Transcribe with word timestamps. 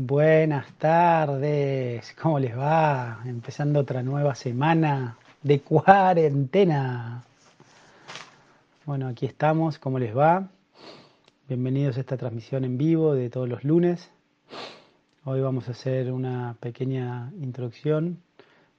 Buenas 0.00 0.72
tardes, 0.74 2.14
¿cómo 2.22 2.38
les 2.38 2.56
va? 2.56 3.20
Empezando 3.24 3.80
otra 3.80 4.00
nueva 4.00 4.36
semana 4.36 5.18
de 5.42 5.58
cuarentena. 5.58 7.24
Bueno, 8.86 9.08
aquí 9.08 9.26
estamos, 9.26 9.80
¿cómo 9.80 9.98
les 9.98 10.16
va? 10.16 10.50
Bienvenidos 11.48 11.96
a 11.96 12.00
esta 12.00 12.16
transmisión 12.16 12.62
en 12.62 12.78
vivo 12.78 13.12
de 13.12 13.28
todos 13.28 13.48
los 13.48 13.64
lunes. 13.64 14.08
Hoy 15.24 15.40
vamos 15.40 15.66
a 15.66 15.72
hacer 15.72 16.12
una 16.12 16.54
pequeña 16.60 17.32
introducción. 17.42 18.18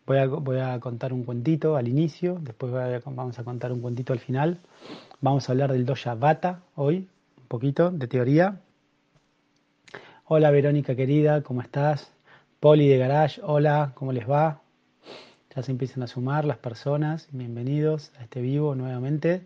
Voy 0.06 0.20
a, 0.60 0.80
contar 0.80 1.12
un 1.12 1.26
cuentito 1.26 1.76
al 1.76 1.90
inicio, 1.90 2.38
después 2.40 2.72
vamos 2.72 3.38
a 3.38 3.44
contar 3.44 3.74
un 3.74 3.82
cuentito 3.82 4.14
al 4.14 4.20
final. 4.20 4.60
Vamos 5.20 5.50
a 5.50 5.52
hablar 5.52 5.74
del 5.74 5.86
Doya 5.86 6.16
Bata 6.16 6.62
hoy, 6.76 7.10
un 7.40 7.48
poquito 7.50 7.92
de 7.92 8.08
teoría. 8.08 8.62
Hola 10.32 10.52
Verónica 10.52 10.96
querida, 10.96 11.42
¿cómo 11.42 11.64
estás? 11.64 12.14
Poli 12.60 12.88
de 12.88 13.00
Garage, 13.00 13.42
hola, 13.44 13.94
¿cómo 13.96 14.14
les 14.14 14.30
va? 14.30 14.62
Ya 15.56 15.64
se 15.64 15.72
empiezan 15.72 16.04
a 16.04 16.08
sumar 16.08 16.46
las 16.46 16.58
personas, 16.58 17.28
bienvenidos 17.32 18.12
a 18.20 18.26
este 18.26 18.40
vivo 18.40 18.76
nuevamente. 18.76 19.42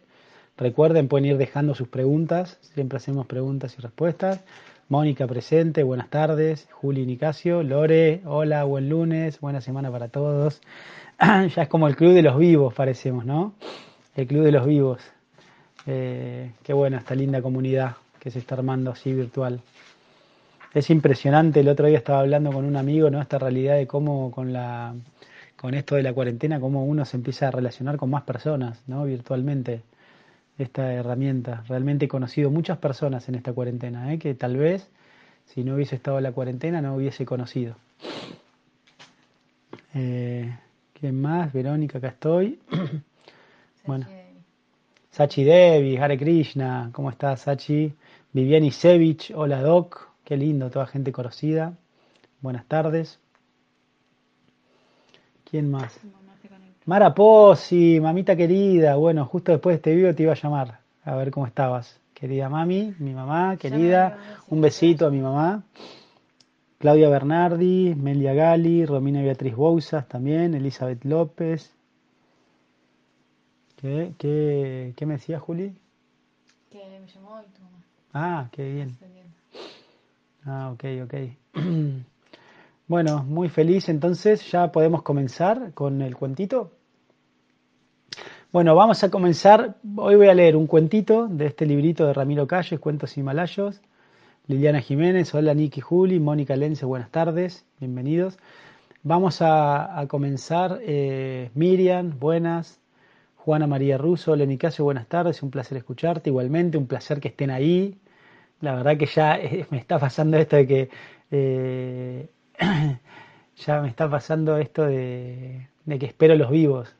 Recuerden, 0.57 1.07
pueden 1.07 1.25
ir 1.25 1.37
dejando 1.37 1.73
sus 1.73 1.87
preguntas, 1.87 2.57
siempre 2.73 2.97
hacemos 2.97 3.27
preguntas 3.27 3.77
y 3.79 3.81
respuestas. 3.81 4.43
Mónica 4.89 5.25
presente, 5.25 5.83
buenas 5.83 6.09
tardes. 6.09 6.67
Juli 6.73 7.05
Nicasio, 7.05 7.63
Lore, 7.63 8.19
hola, 8.25 8.65
buen 8.65 8.89
lunes, 8.89 9.39
buena 9.39 9.61
semana 9.61 9.89
para 9.89 10.09
todos. 10.09 10.59
ya 11.21 11.61
es 11.61 11.69
como 11.69 11.87
el 11.87 11.95
club 11.95 12.11
de 12.11 12.23
los 12.23 12.37
vivos, 12.37 12.73
parecemos, 12.73 13.23
¿no? 13.23 13.53
El 14.17 14.27
club 14.27 14.43
de 14.43 14.51
los 14.51 14.65
vivos. 14.65 15.01
Eh, 15.87 16.51
qué 16.61 16.73
buena 16.73 16.97
esta 16.97 17.15
linda 17.15 17.41
comunidad 17.41 17.95
que 18.19 18.31
se 18.31 18.39
está 18.39 18.55
armando 18.55 18.91
así 18.91 19.13
virtual. 19.13 19.61
Es 20.73 20.89
impresionante, 20.89 21.59
el 21.59 21.67
otro 21.69 21.87
día 21.87 21.99
estaba 21.99 22.21
hablando 22.21 22.51
con 22.51 22.65
un 22.65 22.75
amigo, 22.75 23.09
¿no? 23.09 23.21
Esta 23.21 23.37
realidad 23.37 23.75
de 23.75 23.85
cómo 23.85 24.31
con 24.31 24.53
la 24.53 24.95
con 25.55 25.75
esto 25.75 25.95
de 25.95 26.03
la 26.03 26.13
cuarentena, 26.13 26.59
cómo 26.59 26.83
uno 26.83 27.05
se 27.05 27.15
empieza 27.15 27.47
a 27.47 27.51
relacionar 27.51 27.95
con 27.95 28.09
más 28.09 28.23
personas, 28.23 28.81
¿no? 28.87 29.05
Virtualmente, 29.05 29.81
esta 30.57 30.93
herramienta. 30.93 31.63
Realmente 31.67 32.05
he 32.05 32.07
conocido 32.07 32.49
muchas 32.49 32.77
personas 32.79 33.29
en 33.29 33.35
esta 33.35 33.53
cuarentena, 33.53 34.13
¿eh? 34.13 34.19
que 34.19 34.33
tal 34.33 34.57
vez 34.57 34.89
si 35.45 35.63
no 35.63 35.75
hubiese 35.75 35.95
estado 35.95 36.17
en 36.17 36.23
la 36.23 36.31
cuarentena 36.31 36.81
no 36.81 36.95
hubiese 36.95 37.25
conocido. 37.25 37.75
Eh, 39.93 40.53
¿Quién 40.99 41.21
más? 41.21 41.53
Verónica, 41.53 41.99
acá 41.99 42.09
estoy. 42.09 42.59
bueno. 43.85 44.07
Sachi 45.11 45.43
Devi, 45.43 45.97
Hare 45.97 46.17
Krishna, 46.17 46.89
¿cómo 46.91 47.11
estás, 47.11 47.41
Sachi? 47.41 47.93
Viviani 48.31 48.71
Sevich, 48.71 49.31
hola 49.35 49.61
Doc. 49.61 50.12
Qué 50.23 50.37
lindo, 50.37 50.69
toda 50.69 50.85
gente 50.85 51.11
conocida. 51.11 51.73
Buenas 52.39 52.65
tardes. 52.65 53.19
¿Quién 55.43 55.69
más? 55.69 55.99
Mara 56.85 57.13
Pozzi, 57.13 57.99
mamita 57.99 58.35
querida. 58.35 58.95
Bueno, 58.95 59.25
justo 59.25 59.51
después 59.51 59.73
de 59.73 59.75
este 59.77 59.95
video 59.95 60.15
te 60.15 60.23
iba 60.23 60.31
a 60.31 60.35
llamar 60.35 60.79
a 61.03 61.15
ver 61.15 61.29
cómo 61.29 61.45
estabas. 61.45 61.99
Querida 62.13 62.47
mami, 62.47 62.95
mi 62.99 63.13
mamá, 63.13 63.57
querida. 63.57 64.17
Un 64.47 64.61
besito 64.61 65.07
a 65.07 65.11
mi 65.11 65.19
mamá. 65.19 65.63
Claudia 66.79 67.09
Bernardi, 67.09 67.93
Melia 67.95 68.33
Gali, 68.33 68.85
Romina 68.85 69.21
Beatriz 69.21 69.55
Bouzas 69.55 70.07
también, 70.07 70.53
Elizabeth 70.53 71.03
López. 71.03 71.73
¿Qué, 73.75 74.13
qué, 74.17 74.93
qué 74.95 75.05
me 75.05 75.15
decía 75.15 75.39
Juli? 75.39 75.75
Que 76.69 76.77
me 76.99 77.07
llamó 77.07 77.41
y 77.41 77.53
tu 77.53 77.61
mamá. 77.61 77.83
Ah, 78.13 78.47
qué 78.51 78.71
bien. 78.71 78.97
Ah, 80.45 80.71
ok, 80.71 80.83
ok. 81.03 81.13
Bueno, 82.85 83.23
muy 83.23 83.47
feliz, 83.47 83.87
entonces 83.87 84.51
ya 84.51 84.71
podemos 84.73 85.03
comenzar 85.03 85.73
con 85.73 86.01
el 86.01 86.17
cuentito. 86.17 86.73
Bueno, 88.51 88.75
vamos 88.75 89.03
a 89.05 89.09
comenzar. 89.09 89.77
Hoy 89.95 90.15
voy 90.15 90.27
a 90.27 90.33
leer 90.33 90.57
un 90.57 90.67
cuentito 90.67 91.27
de 91.27 91.47
este 91.47 91.65
librito 91.65 92.05
de 92.05 92.13
Ramiro 92.13 92.45
Calles, 92.45 92.81
Cuentos 92.81 93.17
Himalayos. 93.17 93.81
Liliana 94.47 94.81
Jiménez, 94.81 95.33
hola 95.33 95.53
Niki 95.53 95.79
Juli, 95.79 96.19
Mónica 96.19 96.57
Lense, 96.57 96.85
buenas 96.85 97.09
tardes, 97.09 97.65
bienvenidos. 97.79 98.37
Vamos 99.01 99.37
a, 99.39 100.05
comenzar. 100.09 100.79
Eh, 100.83 101.49
Miriam, 101.55 102.19
buenas. 102.19 102.81
Juana 103.37 103.65
María 103.65 103.97
Russo, 103.97 104.33
hola 104.33 104.45
Nicasio, 104.45 104.83
buenas 104.83 105.07
tardes, 105.07 105.41
un 105.41 105.49
placer 105.49 105.77
escucharte. 105.77 106.29
Igualmente, 106.29 106.77
un 106.77 106.87
placer 106.87 107.21
que 107.21 107.29
estén 107.29 107.49
ahí, 107.49 107.97
la 108.63 108.75
verdad 108.75 108.97
que 108.97 109.05
ya 109.05 109.37
eh, 109.37 109.65
me 109.71 109.77
está 109.77 109.99
pasando 109.99 110.37
esto 110.37 110.55
de 110.55 110.67
que 110.67 110.89
eh, 111.31 112.29
ya 113.57 113.81
me 113.81 113.89
está 113.89 114.09
pasando 114.09 114.57
esto 114.57 114.85
de, 114.85 115.67
que 115.85 116.05
espero 116.05 116.35
los 116.35 116.49
vivos. 116.49 116.95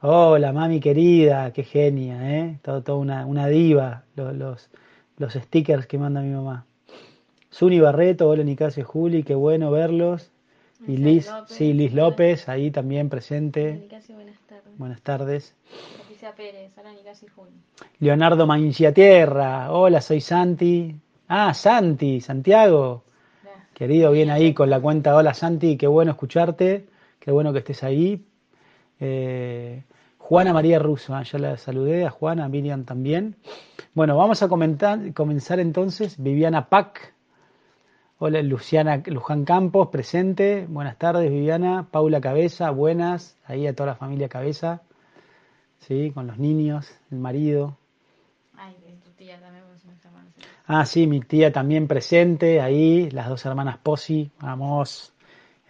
Hola, 0.00 0.54
mami 0.54 0.80
querida, 0.80 1.52
qué 1.52 1.64
genia, 1.64 2.38
¿eh? 2.38 2.58
Todo, 2.62 2.98
una, 2.98 3.26
una, 3.26 3.46
diva, 3.46 4.04
los, 4.14 4.70
los, 5.18 5.32
stickers 5.34 5.86
que 5.86 5.98
manda 5.98 6.22
mi 6.22 6.30
mamá. 6.30 6.64
Suni 7.50 7.78
Barreto, 7.78 8.28
hola 8.28 8.42
Nicasio 8.42 8.84
Juli, 8.84 9.22
qué 9.22 9.34
bueno 9.34 9.70
verlos. 9.70 10.32
Y 10.86 10.96
Liz, 10.96 11.30
sí, 11.46 11.74
Liz 11.74 11.92
López, 11.92 12.48
ahí 12.48 12.70
también 12.70 13.10
presente. 13.10 13.72
Nicasio, 13.74 14.14
buenas 14.14 14.40
tardes. 14.46 14.78
Buenas 14.78 15.02
tardes. 15.02 15.54
Pérez, 16.34 16.72
hola 16.78 16.92
Juli. 17.34 17.50
Leonardo 17.98 18.48
Tierra, 18.94 19.70
hola, 19.70 20.00
soy 20.00 20.22
Santi. 20.22 20.96
Ah, 21.28 21.52
Santi, 21.52 22.22
Santiago. 22.22 23.04
Querido, 23.74 24.12
bien 24.12 24.30
ahí 24.30 24.54
con 24.54 24.70
la 24.70 24.80
cuenta. 24.80 25.14
Hola 25.14 25.34
Santi, 25.34 25.76
qué 25.76 25.86
bueno 25.86 26.12
escucharte, 26.12 26.86
qué 27.20 27.30
bueno 27.30 27.52
que 27.52 27.58
estés 27.58 27.82
ahí. 27.82 28.24
Eh, 28.98 29.82
Juana 30.16 30.54
María 30.54 30.78
Russo, 30.78 31.14
ah, 31.14 31.22
ya 31.22 31.38
la 31.38 31.58
saludé, 31.58 32.06
a 32.06 32.10
Juana, 32.10 32.46
a 32.46 32.48
Miriam 32.48 32.84
también. 32.84 33.36
Bueno, 33.92 34.16
vamos 34.16 34.42
a 34.42 34.48
comentar, 34.48 35.12
comenzar 35.12 35.60
entonces. 35.60 36.16
Viviana 36.16 36.70
Pac, 36.70 37.12
hola 38.18 38.40
Luciana 38.40 39.02
Luján 39.04 39.44
Campos, 39.44 39.88
presente. 39.88 40.66
Buenas 40.66 40.96
tardes, 40.96 41.30
Viviana. 41.30 41.88
Paula 41.90 42.22
Cabeza, 42.22 42.70
buenas. 42.70 43.36
Ahí 43.44 43.66
a 43.66 43.74
toda 43.74 43.88
la 43.88 43.96
familia 43.96 44.30
Cabeza, 44.30 44.80
¿sí? 45.80 46.10
con 46.12 46.26
los 46.26 46.38
niños, 46.38 46.90
el 47.10 47.18
marido. 47.18 47.76
Ay, 48.56 48.74
tu 49.04 49.10
tía 49.12 49.40
también, 49.40 49.64
Ah, 50.68 50.84
sí, 50.84 51.06
mi 51.06 51.20
tía 51.20 51.52
también 51.52 51.86
presente, 51.86 52.60
ahí, 52.60 53.08
las 53.10 53.28
dos 53.28 53.46
hermanas 53.46 53.78
Posi, 53.78 54.32
vamos, 54.40 55.12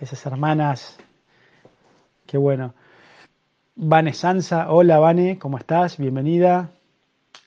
esas 0.00 0.24
hermanas, 0.24 0.98
qué 2.26 2.38
bueno. 2.38 2.74
Vane 3.74 4.14
Sansa, 4.14 4.70
hola 4.72 4.98
Vane, 4.98 5.38
¿cómo 5.38 5.58
estás? 5.58 5.98
Bienvenida. 5.98 6.70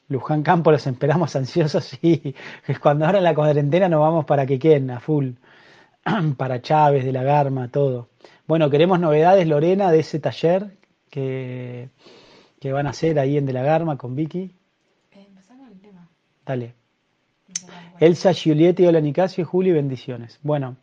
Luján 0.09 0.43
Campo, 0.43 0.71
los 0.71 0.85
esperamos 0.85 1.35
ansiosos, 1.35 1.85
sí, 1.85 2.35
es 2.67 2.79
cuando 2.79 3.05
ahora 3.05 3.17
en 3.17 3.23
la 3.23 3.33
cuarentena 3.33 3.89
nos 3.89 4.01
vamos 4.01 4.25
para 4.25 4.45
Quequén, 4.45 4.91
a 4.91 4.99
full, 4.99 5.31
para 6.37 6.61
Chávez, 6.61 7.03
de 7.03 7.11
la 7.11 7.23
Garma, 7.23 7.69
todo. 7.69 8.09
Bueno, 8.45 8.69
queremos 8.69 8.99
novedades, 8.99 9.47
Lorena, 9.47 9.91
de 9.91 9.99
ese 9.99 10.19
taller 10.19 10.77
que, 11.09 11.89
que 12.59 12.73
van 12.73 12.87
a 12.87 12.91
hacer 12.91 13.19
ahí 13.19 13.37
en 13.37 13.45
De 13.45 13.53
la 13.53 13.63
Garma 13.63 13.97
con 13.97 14.15
Vicky. 14.15 14.51
Eh, 15.11 15.27
el 15.71 15.79
tema. 15.79 16.07
Dale. 16.45 16.73
Elsa, 17.99 18.33
Giulietti, 18.33 18.85
hola 18.85 18.99
Nicasio, 19.01 19.45
Juli, 19.45 19.71
bendiciones. 19.71 20.39
Bueno, 20.41 20.77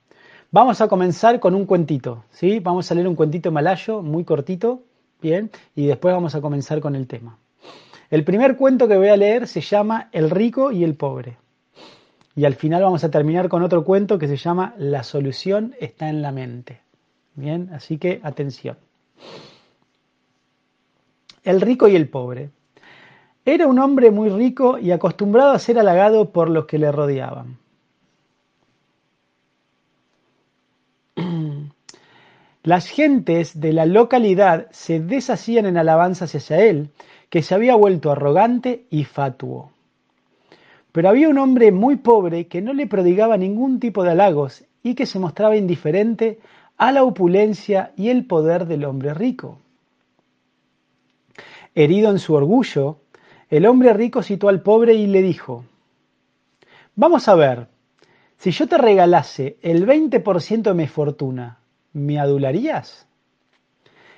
vamos 0.51 0.81
a 0.81 0.89
comenzar 0.89 1.41
con 1.41 1.55
un 1.55 1.65
cuentito, 1.65 2.25
¿sí? 2.31 2.61
Vamos 2.61 2.91
a 2.91 2.95
leer 2.95 3.09
un 3.09 3.15
cuentito 3.15 3.51
malayo, 3.51 4.03
muy 4.03 4.25
cortito, 4.25 4.83
bien, 5.23 5.51
y 5.75 5.87
después 5.87 6.15
vamos 6.15 6.35
a 6.35 6.41
comenzar 6.41 6.81
con 6.81 6.95
el 6.95 7.07
tema. 7.07 7.39
El 8.11 8.25
primer 8.25 8.57
cuento 8.57 8.87
que 8.87 8.97
voy 8.97 9.09
a 9.09 9.17
leer 9.17 9.49
se 9.49 9.61
llama 9.61 10.09
El 10.13 10.31
rico 10.31 10.73
y 10.73 10.85
el 10.85 10.95
pobre. 10.95 11.39
Y 12.35 12.45
al 12.45 12.55
final 12.55 12.83
vamos 12.83 13.03
a 13.03 13.11
terminar 13.11 13.49
con 13.49 13.63
otro 13.63 13.83
cuento 13.85 14.19
que 14.19 14.29
se 14.29 14.37
llama 14.37 14.75
La 14.77 15.03
solución 15.03 15.75
está 15.81 16.09
en 16.09 16.21
la 16.21 16.33
mente. 16.33 16.81
Bien, 17.35 17.71
así 17.73 17.99
que 17.99 18.21
atención. 18.23 18.77
El 21.47 21.61
rico 21.61 21.87
y 21.87 21.95
el 21.95 22.09
pobre. 22.09 22.51
Era 23.45 23.69
un 23.69 23.79
hombre 23.79 24.11
muy 24.11 24.31
rico 24.31 24.79
y 24.79 24.91
acostumbrado 24.91 25.53
a 25.53 25.61
ser 25.61 25.79
halagado 25.79 26.33
por 26.33 26.51
los 26.51 26.67
que 26.67 26.77
le 26.77 26.91
rodeaban. 26.91 27.59
Las 32.65 32.89
gentes 32.89 33.61
de 33.61 33.73
la 33.73 33.87
localidad 33.87 34.67
se 34.73 34.99
deshacían 34.99 35.67
en 35.67 35.77
alabanzas 35.77 36.35
hacia 36.35 36.65
él, 36.65 36.91
que 37.31 37.43
se 37.43 37.55
había 37.55 37.77
vuelto 37.77 38.11
arrogante 38.11 38.87
y 38.91 39.05
fatuo. 39.05 39.71
Pero 40.91 41.09
había 41.09 41.29
un 41.29 41.39
hombre 41.39 41.71
muy 41.71 41.95
pobre 41.95 42.49
que 42.49 42.61
no 42.61 42.73
le 42.73 42.89
prodigaba 42.89 43.37
ningún 43.37 43.79
tipo 43.79 44.03
de 44.03 44.11
halagos 44.11 44.65
y 44.83 44.97
que 44.97 45.07
se 45.07 45.21
mostraba 45.21 45.57
indiferente 45.57 46.41
a 46.77 46.91
la 46.91 47.05
opulencia 47.05 47.93
y 47.97 48.09
el 48.09 48.27
poder 48.27 48.67
del 48.67 48.85
hombre 48.85 49.15
rico. 49.15 49.61
Herido 51.77 52.11
en 52.11 52.19
su 52.19 52.33
orgullo, 52.33 53.01
el 53.51 53.67
hombre 53.67 53.93
rico 53.93 54.23
citó 54.23 54.49
al 54.49 54.63
pobre 54.63 54.95
y 54.95 55.07
le 55.07 55.21
dijo, 55.21 55.67
Vamos 56.95 57.29
a 57.29 57.35
ver, 57.35 57.69
si 58.39 58.51
yo 58.51 58.67
te 58.67 58.79
regalase 58.79 59.59
el 59.61 59.87
20% 59.87 60.63
de 60.63 60.75
mi 60.75 60.87
fortuna, 60.87 61.59
¿me 61.93 62.19
adularías? 62.19 63.07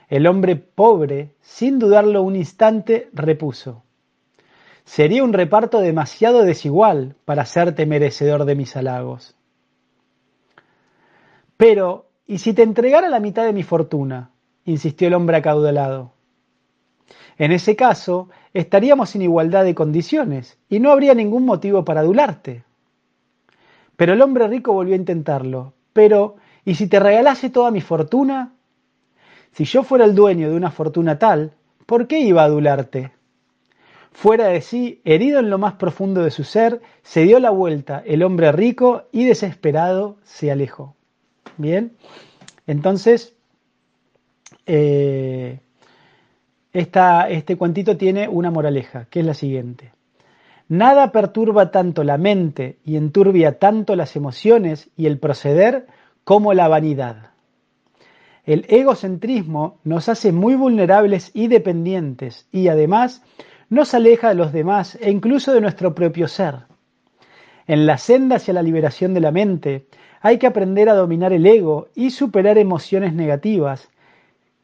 El 0.08 0.28
hombre 0.28 0.54
pobre, 0.54 1.34
sin 1.40 1.80
dudarlo 1.80 2.22
un 2.22 2.36
instante, 2.36 3.10
repuso, 3.12 3.82
sería 4.84 5.24
un 5.24 5.32
reparto 5.32 5.80
demasiado 5.80 6.44
desigual 6.44 7.16
para 7.24 7.42
hacerte 7.42 7.86
merecedor 7.86 8.44
de 8.44 8.54
mis 8.54 8.76
halagos. 8.76 9.34
Pero, 11.56 12.06
¿y 12.24 12.38
si 12.38 12.52
te 12.54 12.62
entregara 12.62 13.08
la 13.08 13.18
mitad 13.18 13.44
de 13.44 13.52
mi 13.52 13.64
fortuna? 13.64 14.30
insistió 14.64 15.08
el 15.08 15.14
hombre 15.14 15.38
acaudalado. 15.38 16.12
En 17.38 17.52
ese 17.52 17.76
caso, 17.76 18.28
estaríamos 18.52 19.14
en 19.14 19.22
igualdad 19.22 19.64
de 19.64 19.74
condiciones 19.74 20.58
y 20.68 20.80
no 20.80 20.90
habría 20.90 21.14
ningún 21.14 21.44
motivo 21.44 21.84
para 21.84 22.00
adularte. 22.00 22.64
Pero 23.96 24.12
el 24.12 24.22
hombre 24.22 24.48
rico 24.48 24.72
volvió 24.72 24.94
a 24.94 24.98
intentarlo. 24.98 25.72
Pero, 25.92 26.36
¿y 26.64 26.74
si 26.74 26.88
te 26.88 26.98
regalase 26.98 27.50
toda 27.50 27.70
mi 27.70 27.80
fortuna? 27.80 28.54
Si 29.52 29.64
yo 29.64 29.82
fuera 29.84 30.04
el 30.04 30.14
dueño 30.14 30.50
de 30.50 30.56
una 30.56 30.70
fortuna 30.70 31.18
tal, 31.18 31.52
¿por 31.86 32.06
qué 32.06 32.20
iba 32.20 32.42
a 32.42 32.46
adularte? 32.46 33.12
Fuera 34.12 34.48
de 34.48 34.60
sí, 34.60 35.00
herido 35.04 35.38
en 35.38 35.48
lo 35.48 35.58
más 35.58 35.74
profundo 35.74 36.22
de 36.24 36.32
su 36.32 36.42
ser, 36.42 36.80
se 37.02 37.22
dio 37.22 37.38
la 37.38 37.50
vuelta 37.50 38.02
el 38.04 38.24
hombre 38.24 38.50
rico 38.50 39.04
y 39.12 39.24
desesperado 39.24 40.16
se 40.24 40.50
alejó. 40.50 40.96
Bien, 41.56 41.96
entonces, 42.66 43.36
eh, 44.66 45.60
este 46.78 47.56
cuentito 47.56 47.96
tiene 47.96 48.28
una 48.28 48.50
moraleja, 48.50 49.06
que 49.10 49.20
es 49.20 49.26
la 49.26 49.34
siguiente. 49.34 49.92
Nada 50.68 51.12
perturba 51.12 51.70
tanto 51.70 52.04
la 52.04 52.18
mente 52.18 52.78
y 52.84 52.96
enturbia 52.96 53.58
tanto 53.58 53.96
las 53.96 54.16
emociones 54.16 54.90
y 54.96 55.06
el 55.06 55.18
proceder 55.18 55.86
como 56.24 56.52
la 56.52 56.68
vanidad. 56.68 57.30
El 58.44 58.66
egocentrismo 58.68 59.78
nos 59.84 60.08
hace 60.08 60.32
muy 60.32 60.54
vulnerables 60.54 61.30
y 61.34 61.48
dependientes 61.48 62.46
y 62.52 62.68
además 62.68 63.22
nos 63.70 63.94
aleja 63.94 64.28
de 64.28 64.34
los 64.34 64.52
demás 64.52 64.96
e 65.00 65.10
incluso 65.10 65.52
de 65.52 65.60
nuestro 65.60 65.94
propio 65.94 66.28
ser. 66.28 66.66
En 67.66 67.86
la 67.86 67.98
senda 67.98 68.36
hacia 68.36 68.54
la 68.54 68.62
liberación 68.62 69.14
de 69.14 69.20
la 69.20 69.32
mente 69.32 69.86
hay 70.20 70.38
que 70.38 70.46
aprender 70.46 70.88
a 70.88 70.94
dominar 70.94 71.32
el 71.32 71.46
ego 71.46 71.88
y 71.94 72.10
superar 72.10 72.58
emociones 72.58 73.12
negativas 73.12 73.88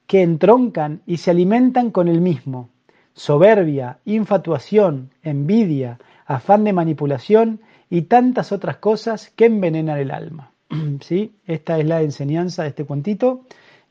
que 0.06 0.23
entroncan 0.23 1.03
y 1.06 1.19
se 1.19 1.31
alimentan 1.31 1.91
con 1.91 2.09
el 2.09 2.21
mismo. 2.21 2.71
Soberbia, 3.15 3.99
infatuación, 4.05 5.11
envidia, 5.23 5.99
afán 6.27 6.65
de 6.65 6.73
manipulación 6.73 7.61
y 7.89 8.03
tantas 8.03 8.53
otras 8.53 8.79
cosas 8.79 9.31
que 9.37 9.47
envenenan 9.47 9.99
el 9.99 10.11
alma. 10.11 10.53
¿Sí? 11.01 11.37
Esta 11.47 11.79
es 11.79 11.87
la 11.87 12.03
enseñanza 12.03 12.62
de 12.62 12.71
este 12.71 12.85
cuentito 12.85 13.43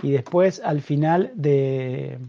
y 0.01 0.11
después 0.11 0.61
al 0.63 0.81
final 0.81 1.31
de, 1.35 2.19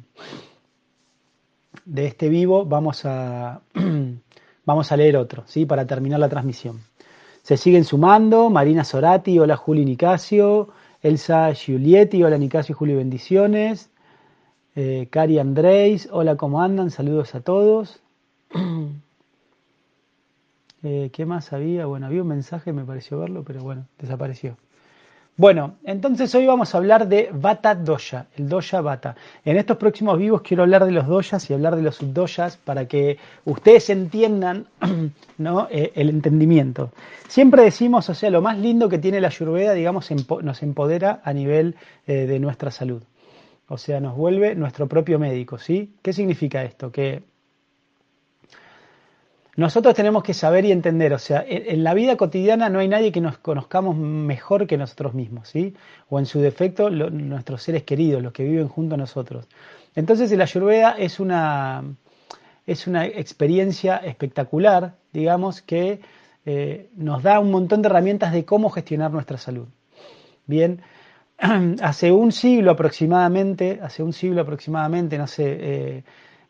de 1.85 2.07
este 2.07 2.29
vivo 2.29 2.65
vamos 2.65 3.05
a, 3.05 3.61
vamos 4.65 4.93
a 4.93 4.97
leer 4.97 5.17
otro, 5.17 5.45
¿sí? 5.47 5.67
para 5.67 5.87
terminar 5.87 6.21
la 6.21 6.29
transmisión. 6.29 6.81
Se 7.43 7.57
siguen 7.57 7.85
sumando, 7.85 8.49
Marina 8.49 8.85
Sorati, 8.85 9.39
hola 9.39 9.57
Juli 9.57 9.85
Nicasio, 9.85 10.71
Elsa 11.05 11.53
Giulietti, 11.53 12.23
hola 12.23 12.39
Nicasio 12.39 12.73
y 12.73 12.77
Juli, 12.77 12.95
bendiciones. 12.95 13.91
Eh, 14.75 15.09
Cari 15.11 15.39
Andrés, 15.39 16.09
hola, 16.11 16.37
¿cómo 16.37 16.63
andan? 16.63 16.91
Saludos 16.91 17.35
a 17.35 17.43
todos. 17.43 18.01
Eh, 20.87 21.09
¿Qué 21.15 21.25
más 21.25 21.55
había? 21.55 21.87
Bueno, 21.87 22.05
había 22.05 22.21
un 22.21 22.29
mensaje, 22.29 22.75
me 22.75 22.85
pareció 22.85 23.19
verlo, 23.19 23.43
pero 23.43 23.63
bueno, 23.63 23.89
desapareció. 23.99 24.59
Bueno, 25.37 25.79
entonces 25.83 26.33
hoy 26.37 26.47
vamos 26.47 26.73
a 26.73 26.79
hablar 26.79 27.09
de 27.09 27.29
Vata 27.33 27.75
Doya, 27.75 28.29
el 28.37 28.49
Doya 28.49 28.81
Vata. 28.81 29.17
En 29.45 29.57
estos 29.57 29.79
próximos 29.79 30.17
vivos 30.17 30.43
quiero 30.43 30.63
hablar 30.63 30.85
de 30.85 30.93
los 30.93 31.09
Doyas 31.09 31.51
y 31.51 31.55
hablar 31.55 31.75
de 31.75 31.83
los 31.83 31.97
subdoyas 31.97 32.57
para 32.57 32.87
que 32.87 33.19
ustedes 33.45 33.91
entiendan 33.91 34.67
¿no? 35.39 35.67
Eh, 35.73 35.91
el 35.97 36.11
entendimiento. 36.11 36.93
Siempre 37.27 37.65
decimos, 37.65 38.09
o 38.09 38.15
sea, 38.15 38.31
lo 38.31 38.43
más 38.43 38.59
lindo 38.59 38.89
que 38.89 38.99
tiene 38.99 39.21
la 39.21 39.27
Ayurveda, 39.27 39.73
digamos, 39.73 40.09
nos 40.43 40.63
empodera 40.63 41.21
a 41.25 41.33
nivel 41.33 41.75
eh, 42.07 42.27
de 42.27 42.39
nuestra 42.39 42.71
salud. 42.71 43.03
O 43.67 43.77
sea, 43.77 43.99
nos 43.99 44.17
vuelve 44.17 44.55
nuestro 44.55 44.87
propio 44.87 45.19
médico, 45.19 45.59
¿sí? 45.59 45.95
¿Qué 46.01 46.13
significa 46.13 46.63
esto? 46.63 46.93
Que 46.93 47.25
nosotros 49.57 49.95
tenemos 49.95 50.23
que 50.23 50.35
saber 50.35 50.65
y 50.65 50.73
entender, 50.73 51.13
o 51.13 51.19
sea, 51.19 51.45
en, 51.47 51.85
la 51.85 51.95
vida 51.95 52.17
cotidiana 52.17 52.69
no 52.69 52.81
hay 52.81 52.89
nadie 52.89 53.13
que 53.13 53.21
nos 53.21 53.39
conozcamos 53.39 53.97
mejor 53.97 54.67
que 54.67 54.77
nosotros 54.77 55.15
mismos, 55.15 55.49
¿sí? 55.49 55.75
O 56.09 56.19
en 56.19 56.27
su 56.27 56.41
defecto, 56.41 56.91
nuestros 56.91 57.63
seres 57.63 57.85
queridos, 57.85 58.23
los 58.23 58.33
que 58.33 58.45
viven 58.45 58.69
junto 58.69 58.97
a 58.97 58.99
nosotros. 58.99 59.47
Entonces, 59.95 60.33
la 60.33 60.45
Ayurveda 60.45 60.97
es 60.99 61.21
una, 61.21 61.85
es 62.67 62.87
una 62.89 63.07
experiencia 63.07 63.99
espectacular, 63.99 64.97
digamos, 65.13 65.63
que 65.63 66.01
eh, 66.47 66.91
nos 66.97 67.23
da 67.23 67.39
un 67.39 67.51
montón 67.53 67.81
de 67.81 67.89
herramientas 67.89 68.33
de 68.33 68.45
cómo 68.45 68.71
gestionar 68.71 69.13
nuestra 69.13 69.39
salud. 69.39 69.69
Bien, 70.47 70.83
hace 71.81 72.11
un 72.11 72.33
siglo 72.33 72.73
aproximadamente, 72.73 73.79
hace 73.83 74.03
un 74.03 74.13
siglo 74.13 74.43
aproximadamente, 74.43 75.17
no 75.17 75.27
sé, 75.27 75.45
eh, 75.61 76.05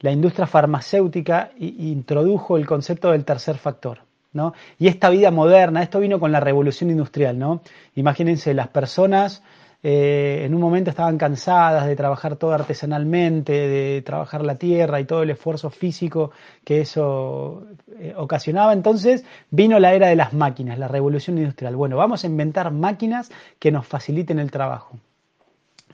la 0.05 0.13
industria 0.13 0.47
farmacéutica 0.47 1.53
introdujo 1.59 2.59
el 2.59 2.67
concepto 2.67 3.13
del 3.13 3.25
tercer 3.25 3.57
factor. 3.57 4.01
¿no? 4.35 4.53
Y 4.79 4.89
esta 4.89 5.09
vida 5.09 5.31
moderna, 5.31 5.83
esto 5.83 5.99
vino 5.99 6.21
con 6.21 6.31
la 6.31 6.41
revolución 6.41 6.91
industrial, 6.91 7.39
¿no? 7.39 7.63
Imagínense, 7.95 8.53
las 8.53 8.69
personas 8.69 9.43
eh, 9.83 10.43
en 10.45 10.55
un 10.55 10.61
momento 10.61 10.91
estaban 10.91 11.17
cansadas 11.17 11.87
de 11.87 11.97
trabajar 11.97 12.37
todo 12.37 12.53
artesanalmente, 12.53 13.53
de 13.55 14.03
trabajar 14.03 14.45
la 14.45 14.57
tierra 14.57 15.01
y 15.01 15.07
todo 15.07 15.23
el 15.23 15.31
esfuerzo 15.31 15.71
físico 15.71 16.33
que 16.65 16.83
eso 16.83 17.67
eh, 17.99 18.13
ocasionaba. 18.15 18.75
Entonces 18.75 19.25
vino 19.49 19.79
la 19.79 19.95
era 19.95 20.09
de 20.09 20.17
las 20.17 20.35
máquinas, 20.35 20.79
la 20.79 20.89
revolución 20.89 21.39
industrial. 21.39 21.77
Bueno, 21.77 21.97
vamos 21.97 22.25
a 22.25 22.27
inventar 22.27 22.71
máquinas 22.73 23.31
que 23.59 23.73
nos 23.73 23.87
faciliten 23.87 24.39
el 24.39 24.51
trabajo. 24.51 24.99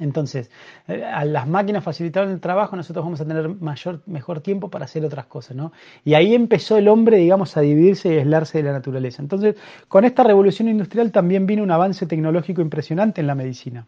Entonces, 0.01 0.51
eh, 0.89 1.05
a 1.05 1.25
las 1.25 1.47
máquinas 1.47 1.85
facilitaron 1.85 2.31
el 2.31 2.41
trabajo, 2.41 2.75
nosotros 2.75 3.05
vamos 3.05 3.21
a 3.21 3.27
tener 3.27 3.49
mayor, 3.49 4.01
mejor 4.07 4.41
tiempo 4.41 4.69
para 4.69 4.87
hacer 4.87 5.05
otras 5.05 5.27
cosas, 5.27 5.57
¿no? 5.57 5.73
Y 6.05 6.15
ahí 6.15 6.35
empezó 6.35 6.79
el 6.79 6.89
hombre, 6.89 7.19
digamos, 7.19 7.57
a 7.57 7.61
dividirse 7.61 8.15
y 8.15 8.19
aislarse 8.19 8.59
de 8.59 8.65
la 8.65 8.73
naturaleza. 8.73 9.23
Entonces, 9.23 9.57
con 9.89 10.05
esta 10.05 10.25
revolución 10.25 10.69
industrial 10.69 11.13
también 11.13 11.47
vino 11.47 11.63
un 11.63 11.71
avance 11.71 12.07
tecnológico 12.07 12.63
impresionante 12.63 13.21
en 13.21 13.27
la 13.27 13.35
medicina. 13.35 13.87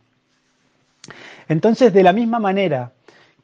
Entonces, 1.49 1.93
de 1.93 2.03
la 2.03 2.13
misma 2.13 2.39
manera 2.39 2.93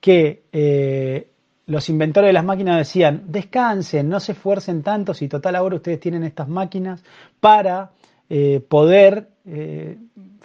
que 0.01 0.43
eh, 0.53 1.29
los 1.67 1.89
inventores 1.89 2.29
de 2.29 2.33
las 2.33 2.45
máquinas 2.45 2.77
decían, 2.79 3.25
descansen, 3.27 4.09
no 4.09 4.21
se 4.21 4.33
esfuercen 4.33 4.83
tanto, 4.83 5.15
si 5.15 5.27
total 5.27 5.57
ahora 5.57 5.77
ustedes 5.77 6.01
tienen 6.01 6.23
estas 6.23 6.49
máquinas 6.49 7.03
para 7.41 7.91
eh, 8.31 8.61
poder 8.67 9.29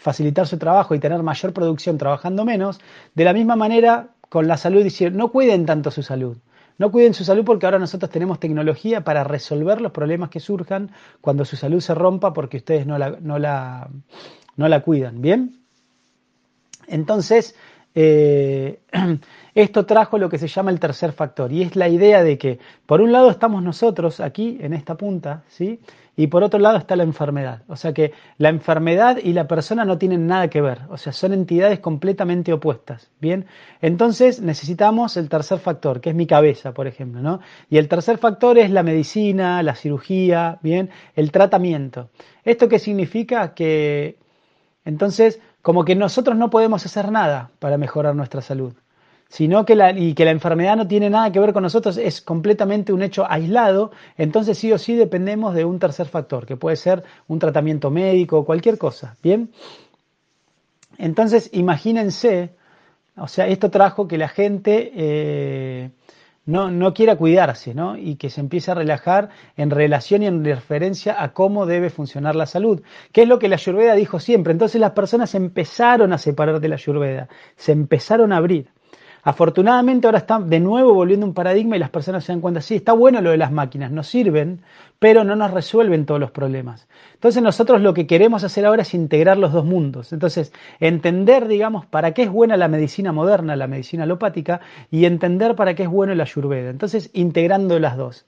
facilitar 0.04 0.46
su 0.48 0.58
trabajo 0.58 0.94
y 0.94 1.00
tener 1.00 1.24
mayor 1.24 1.54
producción 1.54 1.98
trabajando 1.98 2.44
menos, 2.44 2.82
de 3.16 3.24
la 3.24 3.32
misma 3.32 3.56
manera 3.56 4.10
con 4.28 4.50
la 4.50 4.58
salud 4.58 4.84
decir, 4.84 5.14
no 5.14 5.32
cuiden 5.32 5.66
tanto 5.66 5.92
su 5.92 6.04
salud. 6.04 6.38
No 6.78 6.92
cuiden 6.92 7.14
su 7.14 7.24
salud 7.24 7.46
porque 7.46 7.66
ahora 7.66 7.80
nosotros 7.80 8.12
tenemos 8.12 8.38
tecnología 8.40 9.06
para 9.06 9.24
resolver 9.24 9.80
los 9.80 9.94
problemas 9.94 10.30
que 10.30 10.42
surjan 10.42 10.92
cuando 11.22 11.46
su 11.46 11.56
salud 11.56 11.80
se 11.80 11.96
rompa 11.96 12.34
porque 12.34 12.58
ustedes 12.58 12.86
no 12.86 12.98
la, 12.98 13.12
no 13.22 13.40
la, 13.40 13.88
no 14.58 14.68
la 14.68 14.82
cuidan. 14.82 15.22
¿Bien? 15.22 15.62
Entonces, 16.88 17.56
eh, 17.96 18.82
esto 19.56 19.86
trajo 19.86 20.18
lo 20.18 20.30
que 20.30 20.38
se 20.38 20.48
llama 20.48 20.72
el 20.72 20.80
tercer 20.80 21.12
factor 21.12 21.52
y 21.52 21.62
es 21.62 21.76
la 21.76 21.88
idea 21.88 22.24
de 22.24 22.38
que, 22.38 22.60
por 22.86 23.02
un 23.02 23.12
lado, 23.12 23.30
estamos 23.30 23.64
nosotros 23.64 24.20
aquí 24.20 24.58
en 24.62 24.74
esta 24.74 24.96
punta, 24.96 25.44
¿sí? 25.48 25.80
y 26.16 26.28
por 26.28 26.44
otro 26.44 26.60
lado 26.60 26.78
está 26.78 26.96
la 26.96 27.04
enfermedad. 27.04 27.64
O 27.68 27.76
sea 27.76 27.94
que 27.94 28.14
la 28.38 28.50
enfermedad 28.50 29.18
y 29.24 29.34
la 29.34 29.48
persona 29.48 29.86
no 29.86 29.98
tienen 29.98 30.28
nada 30.28 30.50
que 30.50 30.62
ver, 30.62 30.82
o 30.90 30.98
sea, 30.98 31.12
son 31.14 31.34
entidades 31.34 31.80
completamente 31.80 32.54
opuestas. 32.54 33.10
Bien, 33.20 33.46
entonces 33.82 34.42
necesitamos 34.42 35.18
el 35.18 35.30
tercer 35.30 35.60
factor, 35.60 36.02
que 36.02 36.10
es 36.12 36.16
mi 36.16 36.28
cabeza, 36.28 36.74
por 36.74 36.88
ejemplo, 36.88 37.22
¿no? 37.22 37.40
Y 37.70 37.78
el 37.78 37.88
tercer 37.88 38.18
factor 38.18 38.58
es 38.58 38.70
la 38.72 38.84
medicina, 38.84 39.64
la 39.64 39.76
cirugía, 39.76 40.60
bien, 40.62 40.90
el 41.16 41.32
tratamiento. 41.32 42.10
¿Esto 42.44 42.70
qué 42.70 42.80
significa? 42.80 43.54
Que 43.54 44.18
entonces, 44.86 45.40
como 45.62 45.86
que 45.86 45.96
nosotros 45.96 46.38
no 46.38 46.50
podemos 46.50 46.86
hacer 46.86 47.12
nada 47.12 47.52
para 47.60 47.78
mejorar 47.78 48.16
nuestra 48.16 48.42
salud 48.42 48.74
sino 49.34 49.66
que 49.66 49.76
la, 49.76 49.90
y 49.90 50.14
que 50.14 50.26
la 50.26 50.32
enfermedad 50.32 50.78
no 50.78 50.88
tiene 50.88 51.10
nada 51.10 51.32
que 51.32 51.40
ver 51.40 51.54
con 51.54 51.64
nosotros, 51.64 51.98
es 51.98 52.22
completamente 52.22 52.94
un 52.94 53.02
hecho 53.02 53.26
aislado, 53.28 53.90
entonces 54.16 54.60
sí 54.60 54.72
o 54.72 54.78
sí 54.78 54.94
dependemos 54.94 55.56
de 55.56 55.66
un 55.66 55.80
tercer 55.80 56.06
factor, 56.06 56.46
que 56.46 56.56
puede 56.56 56.76
ser 56.76 57.04
un 57.28 57.40
tratamiento 57.40 57.90
médico 57.90 58.38
o 58.38 58.46
cualquier 58.46 58.78
cosa, 58.78 59.18
¿bien? 59.24 59.50
Entonces 61.00 61.50
imagínense, 61.52 62.52
o 63.18 63.28
sea, 63.28 63.48
esto 63.48 63.72
trajo 63.72 64.08
que 64.08 64.20
la 64.20 64.28
gente, 64.28 64.92
eh, 64.96 65.90
no, 66.46 66.70
no 66.70 66.94
quiera 66.94 67.16
cuidarse, 67.16 67.74
¿no? 67.74 67.98
Y 67.98 68.18
que 68.18 68.30
se 68.30 68.40
empiece 68.40 68.70
a 68.70 68.76
relajar 68.76 69.30
en 69.58 69.72
relación 69.72 70.22
y 70.22 70.28
en 70.28 70.46
referencia 70.46 71.16
a 71.20 71.34
cómo 71.34 71.66
debe 71.66 71.90
funcionar 71.90 72.36
la 72.36 72.46
salud, 72.46 72.84
que 73.12 73.24
es 73.24 73.28
lo 73.28 73.40
que 73.40 73.48
la 73.48 73.56
Ayurveda 73.56 73.96
dijo 73.96 74.20
siempre. 74.20 74.54
Entonces 74.54 74.80
las 74.80 74.92
personas 74.92 75.34
empezaron 75.34 76.14
a 76.14 76.20
separar 76.20 76.60
de 76.60 76.68
la 76.68 76.76
Ayurveda, 76.76 77.30
se 77.56 77.72
empezaron 77.72 78.32
a 78.32 78.38
abrir. 78.38 78.70
Afortunadamente 79.26 80.06
ahora 80.06 80.20
está 80.20 80.38
de 80.40 80.60
nuevo 80.60 80.94
volviendo 80.94 81.26
un 81.26 81.34
paradigma 81.34 81.78
y 81.78 81.80
las 81.80 81.90
personas 81.90 82.26
se 82.26 82.34
dan 82.34 82.42
cuenta, 82.42 82.60
sí, 82.60 82.76
está 82.76 82.92
bueno 82.92 83.22
lo 83.22 83.32
de 83.32 83.38
las 83.38 83.54
máquinas, 83.54 83.90
nos 83.90 84.08
sirven, 84.08 84.60
pero 85.00 85.24
no 85.24 85.36
nos 85.36 85.52
resuelven 85.52 86.06
todos 86.06 86.20
los 86.20 86.32
problemas. 86.32 86.88
Entonces 87.14 87.42
nosotros 87.42 87.82
lo 87.82 87.94
que 87.94 88.06
queremos 88.06 88.44
hacer 88.44 88.66
ahora 88.66 88.82
es 88.82 88.94
integrar 88.94 89.38
los 89.38 89.54
dos 89.54 89.64
mundos. 89.64 90.12
Entonces, 90.12 90.52
entender, 90.82 91.48
digamos, 91.48 91.86
para 91.86 92.14
qué 92.14 92.24
es 92.24 92.30
buena 92.30 92.58
la 92.58 92.68
medicina 92.68 93.14
moderna, 93.14 93.56
la 93.56 93.68
medicina 93.68 94.04
alopática, 94.04 94.60
y 94.92 95.06
entender 95.06 95.56
para 95.56 95.74
qué 95.74 95.84
es 95.84 95.90
bueno 95.90 96.14
la 96.16 96.24
ayurveda. 96.24 96.70
Entonces, 96.70 97.10
integrando 97.14 97.80
las 97.80 97.96
dos. 97.96 98.26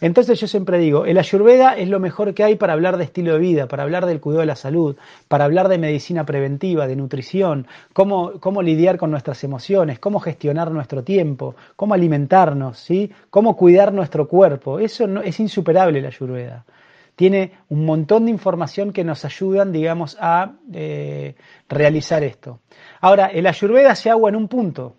Entonces 0.00 0.40
yo 0.40 0.46
siempre 0.46 0.78
digo, 0.78 1.04
el 1.04 1.18
ayurveda 1.18 1.76
es 1.76 1.88
lo 1.88 2.00
mejor 2.00 2.34
que 2.34 2.44
hay 2.44 2.56
para 2.56 2.72
hablar 2.72 2.96
de 2.96 3.04
estilo 3.04 3.34
de 3.34 3.38
vida, 3.38 3.68
para 3.68 3.82
hablar 3.82 4.06
del 4.06 4.20
cuidado 4.20 4.40
de 4.40 4.46
la 4.46 4.56
salud, 4.56 4.96
para 5.28 5.44
hablar 5.44 5.68
de 5.68 5.78
medicina 5.78 6.24
preventiva, 6.24 6.86
de 6.86 6.96
nutrición, 6.96 7.66
cómo, 7.92 8.32
cómo 8.40 8.62
lidiar 8.62 8.98
con 8.98 9.10
nuestras 9.10 9.44
emociones, 9.44 9.98
cómo 9.98 10.20
gestionar 10.20 10.70
nuestro 10.70 11.04
tiempo, 11.04 11.54
cómo 11.76 11.94
alimentarnos, 11.94 12.78
¿sí? 12.78 13.10
cómo 13.30 13.56
cuidar 13.56 13.92
nuestro 13.92 14.28
cuerpo. 14.28 14.78
Eso 14.78 15.06
no, 15.06 15.22
es 15.22 15.38
insuperable 15.40 16.00
la 16.00 16.08
ayurveda. 16.08 16.64
Tiene 17.16 17.52
un 17.68 17.84
montón 17.84 18.24
de 18.24 18.30
información 18.30 18.92
que 18.92 19.04
nos 19.04 19.26
ayudan, 19.26 19.72
digamos, 19.72 20.16
a 20.18 20.52
eh, 20.72 21.34
realizar 21.68 22.24
esto. 22.24 22.60
Ahora, 23.00 23.26
el 23.26 23.46
ayurveda 23.46 23.94
se 23.94 24.08
agua 24.08 24.30
en 24.30 24.36
un 24.36 24.48
punto, 24.48 24.96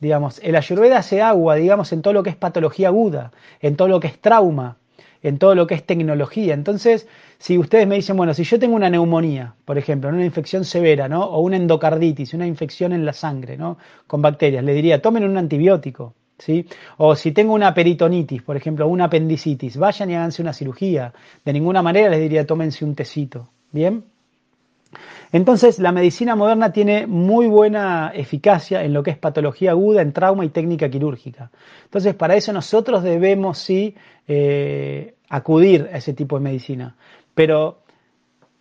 Digamos, 0.00 0.40
el 0.42 0.54
ayurveda 0.56 0.98
hace 0.98 1.22
agua, 1.22 1.56
digamos, 1.56 1.92
en 1.92 2.02
todo 2.02 2.14
lo 2.14 2.22
que 2.22 2.30
es 2.30 2.36
patología 2.36 2.88
aguda, 2.88 3.32
en 3.60 3.76
todo 3.76 3.88
lo 3.88 3.98
que 3.98 4.06
es 4.06 4.20
trauma, 4.20 4.76
en 5.22 5.38
todo 5.38 5.54
lo 5.54 5.66
que 5.66 5.74
es 5.74 5.84
tecnología. 5.84 6.54
Entonces, 6.54 7.08
si 7.38 7.58
ustedes 7.58 7.86
me 7.86 7.96
dicen, 7.96 8.16
bueno, 8.16 8.34
si 8.34 8.44
yo 8.44 8.58
tengo 8.58 8.76
una 8.76 8.90
neumonía, 8.90 9.54
por 9.64 9.78
ejemplo, 9.78 10.08
una 10.08 10.24
infección 10.24 10.64
severa, 10.64 11.08
¿no? 11.08 11.24
O 11.24 11.40
una 11.40 11.56
endocarditis, 11.56 12.34
una 12.34 12.46
infección 12.46 12.92
en 12.92 13.04
la 13.04 13.12
sangre, 13.12 13.56
¿no? 13.56 13.78
Con 14.06 14.22
bacterias, 14.22 14.64
le 14.64 14.72
diría, 14.74 15.02
tomen 15.02 15.24
un 15.24 15.36
antibiótico, 15.36 16.14
¿sí? 16.38 16.66
O 16.98 17.16
si 17.16 17.32
tengo 17.32 17.54
una 17.54 17.74
peritonitis, 17.74 18.42
por 18.42 18.56
ejemplo, 18.56 18.86
una 18.86 19.04
apendicitis, 19.04 19.76
vayan 19.76 20.10
y 20.10 20.14
háganse 20.14 20.42
una 20.42 20.52
cirugía. 20.52 21.12
De 21.44 21.52
ninguna 21.52 21.82
manera 21.82 22.08
les 22.10 22.20
diría, 22.20 22.46
tómense 22.46 22.84
un 22.84 22.94
tecito, 22.94 23.50
¿bien? 23.72 24.04
Entonces, 25.32 25.78
la 25.78 25.92
medicina 25.92 26.36
moderna 26.36 26.72
tiene 26.72 27.06
muy 27.06 27.46
buena 27.46 28.12
eficacia 28.14 28.82
en 28.82 28.92
lo 28.92 29.02
que 29.02 29.10
es 29.10 29.18
patología 29.18 29.72
aguda, 29.72 30.02
en 30.02 30.12
trauma 30.12 30.44
y 30.44 30.48
técnica 30.48 30.88
quirúrgica. 30.88 31.50
Entonces, 31.84 32.14
para 32.14 32.34
eso 32.34 32.52
nosotros 32.52 33.02
debemos 33.02 33.58
sí 33.58 33.94
eh, 34.26 35.14
acudir 35.28 35.90
a 35.92 35.98
ese 35.98 36.14
tipo 36.14 36.36
de 36.36 36.44
medicina. 36.44 36.96
Pero 37.34 37.82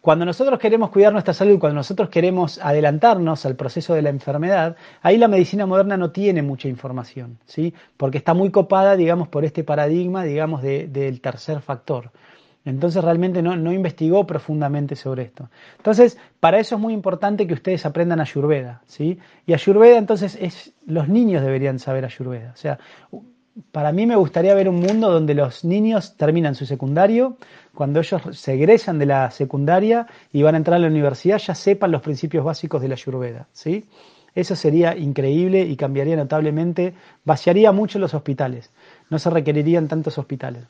cuando 0.01 0.25
nosotros 0.25 0.59
queremos 0.59 0.89
cuidar 0.89 1.11
nuestra 1.11 1.33
salud, 1.33 1.59
cuando 1.59 1.75
nosotros 1.75 2.09
queremos 2.09 2.59
adelantarnos 2.59 3.45
al 3.45 3.55
proceso 3.55 3.93
de 3.93 4.01
la 4.01 4.09
enfermedad, 4.09 4.77
ahí 5.01 5.17
la 5.17 5.27
medicina 5.27 5.65
moderna 5.65 5.97
no 5.97 6.11
tiene 6.11 6.41
mucha 6.41 6.67
información, 6.69 7.39
¿sí? 7.45 7.73
Porque 7.97 8.17
está 8.17 8.33
muy 8.33 8.49
copada, 8.51 8.95
digamos, 8.95 9.27
por 9.27 9.43
este 9.43 9.63
paradigma, 9.63 10.23
digamos, 10.23 10.61
del 10.61 11.19
tercer 11.19 11.61
factor. 11.61 12.11
Entonces 12.67 13.01
realmente 13.01 13.41
no, 13.41 13.71
investigó 13.71 14.27
profundamente 14.27 14.97
sobre 14.97 15.23
esto. 15.23 15.49
Entonces, 15.77 16.17
para 16.41 16.59
eso 16.59 16.75
es 16.75 16.81
muy 16.81 16.93
importante 16.93 17.47
que 17.47 17.53
ustedes 17.53 17.85
aprendan 17.85 18.19
Ayurveda, 18.19 18.81
¿sí? 18.87 19.19
Y 19.45 19.53
Ayurveda 19.53 19.97
entonces 19.97 20.37
es, 20.41 20.73
los 20.85 21.07
niños 21.07 21.41
deberían 21.43 21.79
saber 21.79 22.03
Ayurveda. 22.03 22.51
O 22.53 22.57
sea, 22.57 22.77
para 23.71 23.93
mí 23.93 24.05
me 24.05 24.17
gustaría 24.17 24.53
ver 24.53 24.67
un 24.67 24.81
mundo 24.81 25.09
donde 25.09 25.33
los 25.33 25.63
niños 25.63 26.17
terminan 26.17 26.55
su 26.55 26.65
secundario, 26.65 27.37
cuando 27.73 28.01
ellos 28.01 28.21
se 28.33 28.55
egresan 28.55 28.99
de 28.99 29.05
la 29.05 29.31
secundaria 29.31 30.05
y 30.33 30.43
van 30.43 30.55
a 30.55 30.57
entrar 30.57 30.75
a 30.75 30.79
la 30.79 30.87
universidad, 30.87 31.37
ya 31.37 31.55
sepan 31.55 31.91
los 31.91 32.01
principios 32.01 32.43
básicos 32.43 32.81
de 32.81 32.89
la 32.89 32.95
Ayurveda, 32.95 33.47
¿sí? 33.53 33.85
Eso 34.35 34.57
sería 34.57 34.95
increíble 34.97 35.61
y 35.61 35.77
cambiaría 35.77 36.17
notablemente, 36.17 36.93
vaciaría 37.23 37.71
mucho 37.71 37.97
los 37.97 38.13
hospitales. 38.13 38.71
No 39.09 39.19
se 39.19 39.29
requerirían 39.29 39.87
tantos 39.87 40.17
hospitales. 40.17 40.65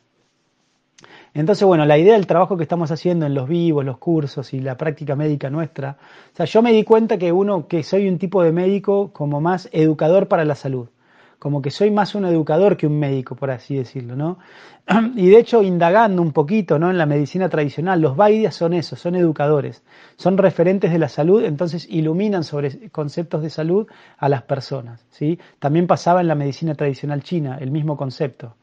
Entonces, 1.37 1.67
bueno, 1.67 1.85
la 1.85 1.99
idea 1.99 2.13
del 2.13 2.25
trabajo 2.25 2.57
que 2.57 2.63
estamos 2.63 2.89
haciendo 2.89 3.27
en 3.27 3.35
los 3.35 3.47
vivos, 3.47 3.85
los 3.85 3.99
cursos 3.99 4.55
y 4.55 4.59
la 4.59 4.75
práctica 4.75 5.15
médica 5.15 5.51
nuestra, 5.51 5.97
o 6.33 6.35
sea, 6.35 6.47
yo 6.47 6.63
me 6.63 6.73
di 6.73 6.83
cuenta 6.83 7.19
que 7.19 7.31
uno, 7.31 7.67
que 7.67 7.83
soy 7.83 8.07
un 8.07 8.17
tipo 8.17 8.41
de 8.41 8.51
médico 8.51 9.13
como 9.13 9.39
más 9.39 9.69
educador 9.71 10.27
para 10.27 10.45
la 10.45 10.55
salud, 10.55 10.89
como 11.37 11.61
que 11.61 11.69
soy 11.69 11.91
más 11.91 12.15
un 12.15 12.25
educador 12.25 12.75
que 12.75 12.87
un 12.87 12.97
médico, 12.97 13.35
por 13.35 13.51
así 13.51 13.75
decirlo, 13.75 14.15
¿no? 14.15 14.39
Y 15.15 15.29
de 15.29 15.37
hecho, 15.37 15.61
indagando 15.61 16.23
un 16.23 16.31
poquito, 16.31 16.79
¿no? 16.79 16.89
En 16.89 16.97
la 16.97 17.05
medicina 17.05 17.49
tradicional, 17.49 18.01
los 18.01 18.15
Vaidyas 18.15 18.55
son 18.55 18.73
eso, 18.73 18.95
son 18.95 19.13
educadores, 19.13 19.83
son 20.15 20.39
referentes 20.39 20.91
de 20.91 20.97
la 20.97 21.07
salud, 21.07 21.43
entonces 21.43 21.87
iluminan 21.87 22.43
sobre 22.43 22.89
conceptos 22.89 23.43
de 23.43 23.51
salud 23.51 23.85
a 24.17 24.27
las 24.27 24.41
personas, 24.41 25.05
¿sí? 25.11 25.37
También 25.59 25.85
pasaba 25.85 26.19
en 26.19 26.29
la 26.29 26.35
medicina 26.35 26.73
tradicional 26.73 27.21
china, 27.21 27.59
el 27.61 27.69
mismo 27.69 27.95
concepto. 27.95 28.55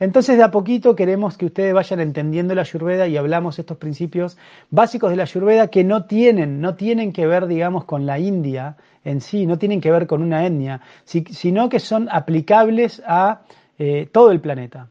Entonces, 0.00 0.36
de 0.36 0.42
a 0.42 0.50
poquito 0.50 0.96
queremos 0.96 1.36
que 1.36 1.46
ustedes 1.46 1.72
vayan 1.72 2.00
entendiendo 2.00 2.54
la 2.54 2.62
Ayurveda 2.62 3.06
y 3.06 3.16
hablamos 3.16 3.58
estos 3.58 3.76
principios 3.76 4.36
básicos 4.70 5.10
de 5.10 5.16
la 5.16 5.22
Ayurveda 5.22 5.68
que 5.68 5.84
no 5.84 6.04
tienen, 6.04 6.60
no 6.60 6.74
tienen 6.74 7.12
que 7.12 7.26
ver, 7.26 7.46
digamos, 7.46 7.84
con 7.84 8.06
la 8.06 8.18
India 8.18 8.76
en 9.04 9.20
sí, 9.20 9.46
no 9.46 9.58
tienen 9.58 9.80
que 9.80 9.90
ver 9.90 10.06
con 10.06 10.22
una 10.22 10.46
etnia, 10.46 10.80
sino 11.04 11.68
que 11.68 11.78
son 11.78 12.08
aplicables 12.10 13.02
a 13.06 13.42
eh, 13.78 14.08
todo 14.10 14.30
el 14.32 14.40
planeta. 14.40 14.88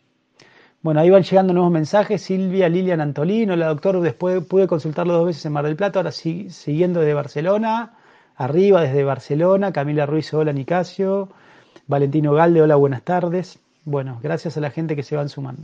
Bueno, 0.81 0.99
ahí 0.99 1.09
van 1.09 1.23
llegando 1.23 1.53
nuevos 1.53 1.71
mensajes. 1.71 2.21
Silvia 2.21 2.67
Lilian 2.69 3.01
Antolino, 3.01 3.55
la 3.55 3.67
doctora, 3.67 3.99
después 4.01 4.43
pude 4.45 4.67
consultarlo 4.67 5.13
dos 5.13 5.27
veces 5.27 5.45
en 5.45 5.53
Mar 5.53 5.65
del 5.65 5.77
Plata, 5.77 5.99
ahora 5.99 6.11
siguiendo 6.11 6.99
desde 6.99 7.13
Barcelona, 7.13 7.93
arriba 8.35 8.81
desde 8.81 9.03
Barcelona. 9.03 9.71
Camila 9.71 10.05
Ruiz, 10.05 10.33
hola 10.33 10.51
Nicasio. 10.51 11.29
Valentino 11.87 12.33
Galde, 12.33 12.61
hola, 12.61 12.75
buenas 12.75 13.01
tardes. 13.01 13.62
Bueno, 13.85 14.19
gracias 14.21 14.57
a 14.57 14.61
la 14.61 14.71
gente 14.71 14.95
que 14.95 15.03
se 15.03 15.15
van 15.15 15.29
sumando. 15.29 15.63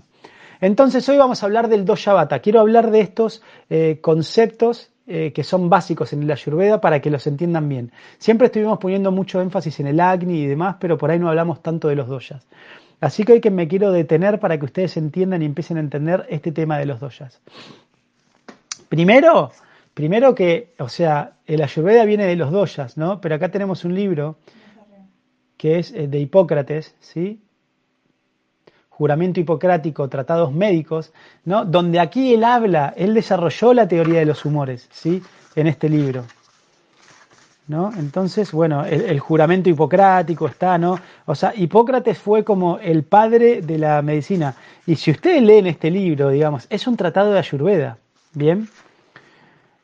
Entonces 0.61 1.07
hoy 1.07 1.17
vamos 1.17 1.41
a 1.41 1.45
hablar 1.45 1.69
del 1.69 1.85
Doshavata. 1.85 2.39
Quiero 2.39 2.59
hablar 2.59 2.91
de 2.91 2.99
estos 2.99 3.41
eh, 3.69 3.99
conceptos 4.01 4.89
eh, 5.07 5.31
que 5.33 5.43
son 5.43 5.69
básicos 5.69 6.13
en 6.13 6.27
la 6.27 6.33
Ayurveda 6.33 6.81
para 6.81 7.01
que 7.01 7.09
los 7.09 7.25
entiendan 7.27 7.69
bien. 7.69 7.91
Siempre 8.17 8.47
estuvimos 8.47 8.77
poniendo 8.77 9.11
mucho 9.11 9.41
énfasis 9.41 9.79
en 9.79 9.87
el 9.87 9.99
Agni 9.99 10.41
y 10.41 10.47
demás, 10.47 10.75
pero 10.79 10.97
por 10.97 11.09
ahí 11.09 11.17
no 11.17 11.29
hablamos 11.29 11.63
tanto 11.63 11.87
de 11.87 11.95
los 11.95 12.07
doshas. 12.07 12.45
Así 12.99 13.23
que 13.23 13.33
hoy 13.33 13.41
que 13.41 13.51
me 13.51 13.67
quiero 13.67 13.91
detener 13.91 14.39
para 14.39 14.59
que 14.59 14.65
ustedes 14.65 14.97
entiendan 14.97 15.41
y 15.41 15.45
empiecen 15.45 15.77
a 15.77 15.79
entender 15.79 16.25
este 16.29 16.51
tema 16.51 16.77
de 16.77 16.85
los 16.85 16.99
doshas. 16.99 17.39
Primero, 18.89 19.51
primero 19.93 20.35
que, 20.35 20.73
o 20.79 20.89
sea, 20.89 21.33
el 21.47 21.61
Ayurveda 21.61 22.03
viene 22.03 22.25
de 22.25 22.35
los 22.35 22.51
doshas, 22.51 22.97
¿no? 22.97 23.21
Pero 23.21 23.35
acá 23.35 23.49
tenemos 23.49 23.85
un 23.85 23.95
libro 23.95 24.35
que 25.57 25.79
es 25.79 25.91
eh, 25.93 26.07
de 26.07 26.19
Hipócrates, 26.19 26.95
¿sí? 26.99 27.39
Juramento 28.99 29.39
hipocrático, 29.39 30.09
tratados 30.09 30.51
médicos, 30.51 31.13
¿no? 31.45 31.63
donde 31.63 32.01
aquí 32.01 32.33
él 32.33 32.43
habla, 32.43 32.93
él 32.97 33.13
desarrolló 33.13 33.73
la 33.73 33.87
teoría 33.87 34.19
de 34.19 34.25
los 34.25 34.43
humores, 34.43 34.89
¿sí? 34.91 35.23
en 35.55 35.67
este 35.67 35.87
libro. 35.87 36.25
¿No? 37.69 37.93
Entonces, 37.97 38.51
bueno, 38.51 38.83
el, 38.83 39.19
juramento 39.21 39.69
hipocrático 39.69 40.47
está, 40.47 40.77
¿no? 40.77 40.99
O 41.27 41.35
sea, 41.35 41.53
Hipócrates 41.55 42.17
fue 42.17 42.43
como 42.43 42.79
el 42.79 43.03
padre 43.03 43.61
de 43.61 43.77
la 43.77 44.01
medicina. 44.01 44.55
Y 44.87 44.95
si 44.95 45.11
ustedes 45.11 45.43
leen 45.43 45.67
este 45.67 45.91
libro, 45.91 46.29
digamos, 46.29 46.65
es 46.69 46.87
un 46.87 46.97
tratado 46.97 47.31
de 47.31 47.37
Ayurveda, 47.37 47.99
¿bien? 48.33 48.67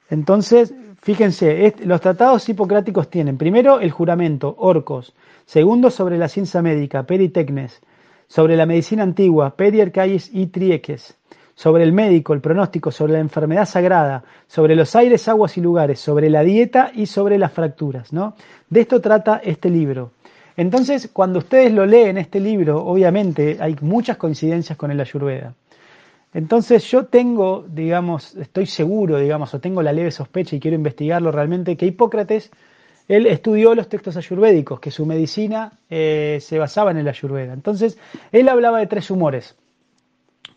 Entonces, 0.10 0.74
fíjense, 1.00 1.76
los 1.86 2.02
tratados 2.02 2.50
hipocráticos 2.50 3.08
tienen, 3.10 3.38
primero, 3.38 3.80
el 3.80 3.92
juramento, 3.92 4.56
orcos, 4.58 5.14
segundo, 5.46 5.92
sobre 5.92 6.18
la 6.18 6.28
ciencia 6.28 6.64
médica, 6.64 7.04
peritecnes, 7.04 7.82
sobre 8.28 8.56
la 8.56 8.66
medicina 8.66 9.04
antigua, 9.04 9.56
Pedier 9.56 9.92
y 10.34 10.48
Trieques, 10.48 11.18
sobre 11.56 11.84
el 11.84 11.94
médico, 11.94 12.34
el 12.34 12.42
pronóstico, 12.42 12.92
sobre 12.92 13.14
la 13.14 13.20
enfermedad 13.20 13.66
sagrada, 13.66 14.24
sobre 14.48 14.76
los 14.76 14.96
aires, 14.96 15.28
aguas 15.28 15.58
y 15.58 15.62
lugares, 15.62 16.00
sobre 16.00 16.30
la 16.30 16.44
dieta 16.44 16.92
y 16.94 17.06
sobre 17.06 17.38
las 17.38 17.54
fracturas. 17.54 18.12
¿no? 18.12 18.36
De 18.70 18.82
esto 18.82 19.00
trata 19.00 19.42
este 19.44 19.70
libro. 19.70 20.12
Entonces, 20.58 21.10
cuando 21.12 21.40
ustedes 21.40 21.72
lo 21.72 21.86
leen, 21.86 22.18
este 22.18 22.40
libro, 22.40 22.86
obviamente 22.86 23.58
hay 23.60 23.76
muchas 23.82 24.18
coincidencias 24.18 24.78
con 24.78 24.92
el 24.92 25.00
Ayurveda. 25.00 25.54
Entonces 26.34 26.84
yo 26.92 27.06
tengo, 27.06 27.66
digamos, 27.66 28.36
estoy 28.36 28.66
seguro, 28.66 29.18
digamos, 29.18 29.54
o 29.54 29.60
tengo 29.60 29.82
la 29.82 29.94
leve 29.94 30.12
sospecha 30.12 30.56
y 30.56 30.60
quiero 30.60 30.76
investigarlo 30.76 31.32
realmente, 31.32 31.78
que 31.78 31.86
Hipócrates 31.86 32.52
él 33.08 33.28
estudió 33.28 33.76
los 33.76 33.90
textos 33.90 34.18
ayurvédicos, 34.18 34.80
que 34.80 34.92
su 34.92 35.06
medicina 35.06 35.74
eh, 35.90 36.40
se 36.42 36.58
basaba 36.58 36.92
en 36.92 36.98
el 36.98 37.08
ayurveda. 37.08 37.54
Entonces, 37.54 37.98
él 38.32 38.50
hablaba 38.50 38.80
de 38.80 38.88
tres 38.88 39.12
humores, 39.12 39.56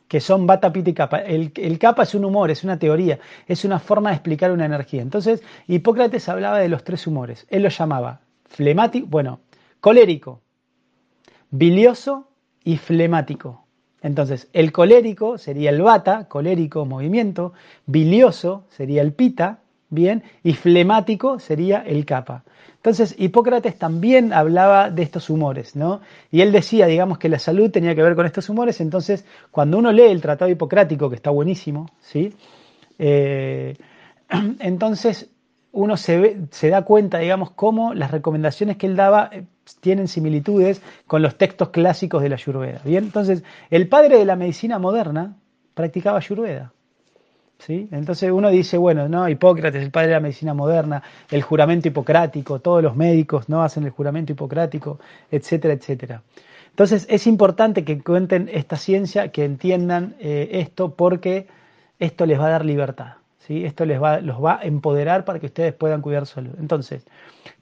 que 0.08 0.20
son 0.20 0.46
Vata, 0.46 0.72
Pitta 0.72 0.90
y 0.90 0.94
Kapha. 0.94 1.18
El, 1.18 1.52
el 1.54 1.78
Kapha 1.78 2.04
es 2.04 2.14
un 2.14 2.24
humor, 2.24 2.50
es 2.50 2.64
una 2.64 2.78
teoría, 2.78 3.18
es 3.46 3.64
una 3.64 3.78
forma 3.78 4.10
de 4.10 4.16
explicar 4.16 4.50
una 4.50 4.64
energía. 4.64 5.02
Entonces, 5.02 5.42
Hipócrates 5.66 6.28
hablaba 6.28 6.58
de 6.58 6.68
los 6.68 6.84
tres 6.84 7.06
humores. 7.06 7.46
Él 7.50 7.62
los 7.62 7.76
llamaba 7.76 8.20
flemático, 8.46 9.06
bueno, 9.08 9.40
colérico, 9.80 10.40
bilioso 11.50 12.28
y 12.64 12.78
flemático. 12.78 13.64
Entonces, 14.00 14.48
el 14.52 14.72
colérico 14.72 15.38
sería 15.38 15.70
el 15.70 15.82
bata, 15.82 16.28
colérico, 16.28 16.86
movimiento, 16.86 17.52
bilioso 17.86 18.64
sería 18.68 19.02
el 19.02 19.12
pita, 19.12 19.60
bien, 19.90 20.23
y 20.42 20.54
flemático 20.54 21.38
sería 21.38 21.80
el 21.80 22.04
capa. 22.04 22.45
Entonces, 22.76 23.14
Hipócrates 23.18 23.78
también 23.78 24.33
hablaba 24.33 24.90
de 24.90 25.02
estos 25.02 25.30
humores, 25.30 25.75
¿no? 25.75 26.00
Y 26.30 26.42
él 26.42 26.52
decía, 26.52 26.87
digamos, 26.87 27.18
que 27.18 27.28
la 27.28 27.38
salud 27.38 27.71
tenía 27.71 27.95
que 27.95 28.02
ver 28.02 28.14
con 28.14 28.26
estos 28.26 28.49
humores, 28.49 28.80
entonces, 28.80 29.25
cuando 29.50 29.78
uno 29.78 29.92
lee 29.92 30.02
el 30.02 30.21
Tratado 30.21 30.50
Hipocrático, 30.50 31.11
que 31.11 31.16
está 31.16 31.30
buenísimo, 31.30 31.90
¿sí? 32.00 32.35
Eh, 32.99 33.76
entonces, 34.61 35.30
uno 35.73 35.97
se, 35.97 36.37
da 36.71 36.83
cuenta, 36.83 37.18
digamos, 37.18 37.50
cómo 37.50 37.95
las 37.95 38.11
recomendaciones 38.11 38.76
que 38.76 38.87
él 38.87 38.97
daba 38.97 39.30
eh, 39.33 39.45
tienen 39.80 40.09
similitudes 40.09 40.83
con 41.07 41.23
los 41.23 41.37
textos 41.37 41.68
clásicos 41.71 42.23
de 42.23 42.28
la 42.28 42.37
Ayurveda. 42.37 42.80
Bien, 42.85 43.04
entonces 43.04 43.42
el 43.71 43.88
padre 43.88 44.18
de 44.18 44.25
la 44.25 44.37
medicina 44.37 44.78
moderna 44.78 45.37
practicaba 45.75 46.18
Ayurveda. 46.18 46.73
Entonces 47.66 48.30
uno 48.30 48.50
dice, 48.50 48.78
bueno, 48.78 49.08
no, 49.08 49.28
Hipócrates, 49.28 49.82
el 49.82 49.90
padre 49.90 50.08
de 50.08 50.14
la 50.14 50.20
medicina 50.20 50.54
moderna, 50.54 51.02
el 51.30 51.42
juramento 51.42 51.88
hipocrático, 51.88 52.60
todos 52.60 52.82
los 52.82 52.96
médicos 52.96 53.48
no 53.48 53.62
hacen 53.62 53.84
el 53.84 53.90
juramento 53.90 54.32
hipocrático, 54.32 55.00
etcétera, 55.30 55.74
etcétera. 55.74 56.22
Entonces 56.70 57.06
es 57.10 57.26
importante 57.26 57.84
que 57.84 58.00
cuenten 58.00 58.48
esta 58.52 58.76
ciencia, 58.76 59.32
que 59.32 59.44
entiendan 59.44 60.14
eh, 60.20 60.48
esto, 60.52 60.94
porque 60.94 61.48
esto 61.98 62.24
les 62.24 62.38
va 62.38 62.46
a 62.46 62.50
dar 62.50 62.64
libertad. 62.64 63.14
¿sí? 63.40 63.64
Esto 63.64 63.84
les 63.84 64.00
va, 64.00 64.20
los 64.20 64.42
va 64.42 64.60
a 64.60 64.62
empoderar 64.62 65.24
para 65.24 65.40
que 65.40 65.46
ustedes 65.46 65.74
puedan 65.74 66.00
cuidar 66.00 66.26
su 66.26 66.34
salud. 66.34 66.54
Entonces, 66.60 67.04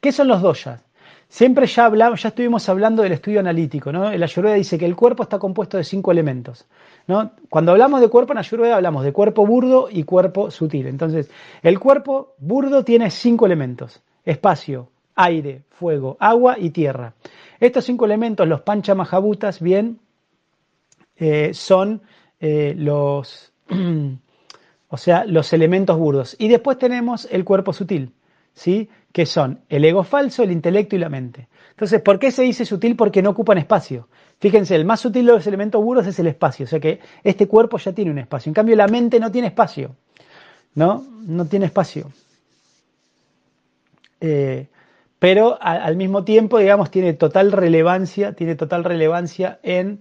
¿qué 0.00 0.12
son 0.12 0.28
los 0.28 0.42
doyas? 0.42 0.84
Siempre 1.28 1.66
ya 1.66 1.86
hablamos, 1.86 2.22
ya 2.22 2.28
estuvimos 2.28 2.68
hablando 2.68 3.02
del 3.02 3.12
estudio 3.12 3.40
analítico, 3.40 3.90
¿no? 3.90 4.12
La 4.12 4.26
Ayurveda 4.26 4.54
dice 4.54 4.78
que 4.78 4.86
el 4.86 4.94
cuerpo 4.94 5.24
está 5.24 5.38
compuesto 5.38 5.76
de 5.76 5.84
cinco 5.84 6.12
elementos, 6.12 6.66
Cuando 7.48 7.72
hablamos 7.72 8.00
de 8.00 8.08
cuerpo 8.08 8.32
en 8.32 8.38
Ayurveda 8.38 8.76
hablamos 8.76 9.04
de 9.04 9.12
cuerpo 9.12 9.46
burdo 9.46 9.88
y 9.90 10.02
cuerpo 10.02 10.50
sutil. 10.50 10.86
Entonces, 10.88 11.30
el 11.62 11.78
cuerpo 11.78 12.34
burdo 12.38 12.84
tiene 12.84 13.10
cinco 13.10 13.46
elementos: 13.46 14.02
espacio, 14.24 14.88
aire, 15.14 15.62
fuego, 15.70 16.16
agua 16.18 16.56
y 16.58 16.70
tierra. 16.70 17.14
Estos 17.60 17.84
cinco 17.84 18.04
elementos, 18.04 18.46
los 18.46 18.62
panchamahabutas, 18.62 19.60
bien, 19.60 20.00
eh, 21.16 21.54
son 21.54 22.02
eh, 22.40 22.74
los, 22.76 23.52
o 24.88 24.96
sea, 24.96 25.24
los 25.24 25.52
elementos 25.52 25.96
burdos. 25.98 26.36
Y 26.38 26.48
después 26.48 26.78
tenemos 26.78 27.26
el 27.30 27.44
cuerpo 27.44 27.72
sutil, 27.72 28.12
¿sí? 28.56 28.88
que 29.12 29.24
son 29.26 29.60
el 29.68 29.84
ego 29.84 30.02
falso, 30.02 30.42
el 30.42 30.50
intelecto 30.50 30.96
y 30.96 30.98
la 30.98 31.08
mente. 31.08 31.48
Entonces, 31.70 32.02
¿por 32.02 32.18
qué 32.18 32.30
se 32.30 32.42
dice 32.42 32.64
sutil? 32.64 32.96
Porque 32.96 33.22
no 33.22 33.30
ocupan 33.30 33.58
espacio. 33.58 34.08
Fíjense, 34.40 34.74
el 34.74 34.84
más 34.84 35.00
sutil 35.00 35.24
de 35.24 35.32
los 35.32 35.46
elementos 35.46 35.82
burdos 35.82 36.06
es 36.06 36.18
el 36.18 36.26
espacio, 36.26 36.64
o 36.64 36.68
sea 36.68 36.80
que 36.80 37.00
este 37.22 37.46
cuerpo 37.46 37.78
ya 37.78 37.92
tiene 37.92 38.10
un 38.10 38.18
espacio. 38.18 38.50
En 38.50 38.54
cambio, 38.54 38.76
la 38.76 38.88
mente 38.88 39.20
no 39.20 39.30
tiene 39.30 39.48
espacio, 39.48 39.94
¿no? 40.74 41.06
No 41.26 41.46
tiene 41.46 41.66
espacio. 41.66 42.10
Eh, 44.20 44.66
pero 45.18 45.56
al 45.60 45.96
mismo 45.96 46.24
tiempo, 46.24 46.58
digamos, 46.58 46.90
tiene 46.90 47.14
total 47.14 47.52
relevancia, 47.52 48.34
tiene 48.34 48.54
total 48.54 48.84
relevancia 48.84 49.60
en 49.62 50.00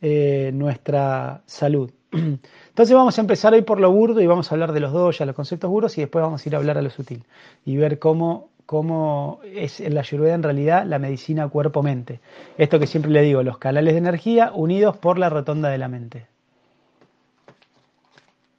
eh, 0.00 0.50
nuestra 0.54 1.42
salud. 1.46 1.90
Entonces 2.72 2.96
vamos 2.96 3.18
a 3.18 3.20
empezar 3.20 3.52
hoy 3.52 3.62
por 3.62 3.78
lo 3.78 3.92
burdo 3.92 4.20
y 4.20 4.26
vamos 4.26 4.50
a 4.50 4.54
hablar 4.54 4.72
de 4.72 4.80
los 4.80 4.92
dos, 4.92 5.18
ya 5.18 5.26
los 5.26 5.36
conceptos 5.36 5.70
burdos, 5.70 5.96
y 5.98 6.00
después 6.00 6.22
vamos 6.22 6.44
a 6.44 6.48
ir 6.48 6.54
a 6.54 6.58
hablar 6.58 6.78
a 6.78 6.82
lo 6.82 6.90
sutil 6.90 7.24
y 7.64 7.76
ver 7.76 7.98
cómo 7.98 8.48
cómo 8.66 9.40
es 9.44 9.80
en 9.80 9.94
la 9.94 10.00
Ayurveda 10.00 10.34
en 10.34 10.42
realidad 10.42 10.86
la 10.86 10.98
medicina 10.98 11.46
cuerpo-mente. 11.48 12.20
Esto 12.56 12.78
que 12.78 12.86
siempre 12.86 13.10
le 13.10 13.20
digo, 13.20 13.42
los 13.42 13.58
canales 13.58 13.92
de 13.92 13.98
energía 13.98 14.50
unidos 14.54 14.96
por 14.96 15.18
la 15.18 15.28
rotonda 15.28 15.68
de 15.68 15.76
la 15.76 15.88
mente. 15.88 16.26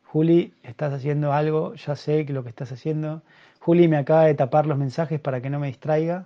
Juli, 0.05 0.53
estás 0.61 0.93
haciendo 0.93 1.33
algo, 1.33 1.73
ya 1.73 1.95
sé 1.95 2.27
que 2.27 2.33
lo 2.33 2.43
que 2.43 2.49
estás 2.49 2.71
haciendo. 2.71 3.23
Juli 3.59 3.87
me 3.87 3.97
acaba 3.97 4.25
de 4.25 4.35
tapar 4.35 4.67
los 4.67 4.77
mensajes 4.77 5.19
para 5.19 5.41
que 5.41 5.49
no 5.49 5.59
me 5.59 5.65
distraiga, 5.65 6.25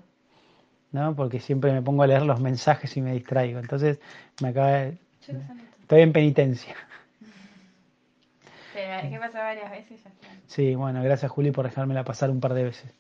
¿no? 0.92 1.16
Porque 1.16 1.40
siempre 1.40 1.72
me 1.72 1.82
pongo 1.82 2.04
a 2.04 2.08
leer 2.08 2.24
los 2.24 2.42
mensajes 2.42 2.98
y 2.98 3.02
me 3.02 3.14
distraigo. 3.14 3.60
Entonces, 3.60 4.00
me 4.42 4.50
acaba 4.50 4.72
de... 4.72 4.98
Estoy 5.80 6.02
en 6.02 6.12
penitencia. 6.12 6.76
¿Qué 8.78 9.18
pasa 9.20 9.40
varias 9.40 9.72
veces. 9.72 10.02
Sí, 10.46 10.76
bueno, 10.76 11.02
gracias 11.02 11.32
Juli 11.32 11.52
por 11.52 11.66
dejármela 11.66 12.04
pasar 12.04 12.30
un 12.30 12.40
par 12.40 12.54
de 12.54 12.64
veces. 12.64 12.94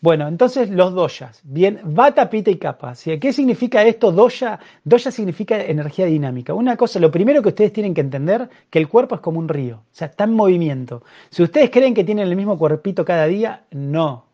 Bueno, 0.00 0.28
entonces 0.28 0.68
los 0.68 0.92
doyas. 0.92 1.40
Bien, 1.44 1.80
vata, 1.82 2.28
pita 2.28 2.50
y 2.50 2.56
capa. 2.56 2.92
¿Qué 3.18 3.32
significa 3.32 3.82
esto? 3.84 4.12
Doya. 4.12 4.58
Doya 4.84 5.10
significa 5.10 5.58
energía 5.58 6.04
dinámica. 6.04 6.52
Una 6.52 6.76
cosa, 6.76 7.00
lo 7.00 7.10
primero 7.10 7.40
que 7.40 7.48
ustedes 7.48 7.72
tienen 7.72 7.94
que 7.94 8.02
entender, 8.02 8.50
que 8.68 8.78
el 8.78 8.88
cuerpo 8.88 9.14
es 9.14 9.22
como 9.22 9.38
un 9.38 9.48
río. 9.48 9.76
O 9.76 9.94
sea, 9.94 10.08
está 10.08 10.24
en 10.24 10.34
movimiento. 10.34 11.04
Si 11.30 11.42
ustedes 11.42 11.70
creen 11.70 11.94
que 11.94 12.04
tienen 12.04 12.28
el 12.28 12.36
mismo 12.36 12.58
cuerpito 12.58 13.02
cada 13.02 13.24
día, 13.26 13.62
no. 13.70 14.26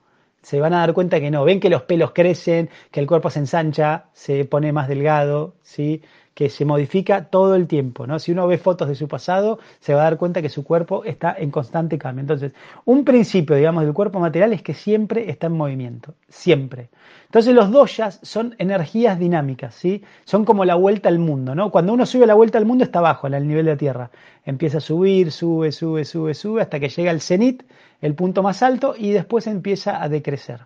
Se 0.42 0.58
van 0.58 0.74
a 0.74 0.80
dar 0.80 0.92
cuenta 0.92 1.20
que 1.20 1.30
no. 1.30 1.44
Ven 1.44 1.60
que 1.60 1.70
los 1.70 1.82
pelos 1.82 2.10
crecen, 2.10 2.68
que 2.90 2.98
el 2.98 3.06
cuerpo 3.06 3.30
se 3.30 3.38
ensancha, 3.38 4.06
se 4.12 4.44
pone 4.46 4.72
más 4.72 4.88
delgado, 4.88 5.54
¿sí? 5.62 6.02
Que 6.34 6.48
se 6.48 6.64
modifica 6.64 7.24
todo 7.24 7.54
el 7.54 7.66
tiempo, 7.66 8.06
¿no? 8.06 8.18
Si 8.18 8.32
uno 8.32 8.46
ve 8.46 8.58
fotos 8.58 8.88
de 8.88 8.94
su 8.94 9.08
pasado, 9.08 9.58
se 9.80 9.94
va 9.94 10.00
a 10.02 10.04
dar 10.04 10.16
cuenta 10.16 10.42
que 10.42 10.48
su 10.48 10.64
cuerpo 10.64 11.04
está 11.04 11.34
en 11.38 11.50
constante 11.50 11.98
cambio. 11.98 12.22
Entonces, 12.22 12.52
un 12.84 13.04
principio, 13.04 13.56
digamos, 13.56 13.84
del 13.84 13.92
cuerpo 13.92 14.20
material 14.20 14.52
es 14.52 14.62
que 14.62 14.74
siempre 14.74 15.28
está 15.30 15.48
en 15.48 15.54
movimiento, 15.54 16.14
siempre. 16.28 16.88
Entonces, 17.26 17.54
los 17.54 17.70
doyas 17.70 18.20
son 18.22 18.54
energías 18.58 19.18
dinámicas, 19.18 19.74
¿sí? 19.74 20.02
Son 20.24 20.44
como 20.44 20.64
la 20.64 20.76
vuelta 20.76 21.08
al 21.08 21.18
mundo, 21.18 21.54
¿no? 21.54 21.70
Cuando 21.70 21.92
uno 21.92 22.06
sube 22.06 22.26
la 22.26 22.34
vuelta 22.34 22.58
al 22.58 22.66
mundo 22.66 22.84
está 22.84 23.00
abajo, 23.00 23.26
al 23.26 23.46
nivel 23.46 23.66
de 23.66 23.72
la 23.72 23.76
Tierra. 23.76 24.10
Empieza 24.44 24.78
a 24.78 24.80
subir, 24.80 25.32
sube, 25.32 25.72
sube, 25.72 26.04
sube, 26.04 26.34
sube, 26.34 26.62
hasta 26.62 26.80
que 26.80 26.88
llega 26.88 27.10
al 27.10 27.20
cenit, 27.20 27.62
el 28.00 28.14
punto 28.14 28.42
más 28.42 28.62
alto, 28.62 28.94
y 28.96 29.10
después 29.10 29.46
empieza 29.46 30.02
a 30.02 30.08
decrecer. 30.08 30.60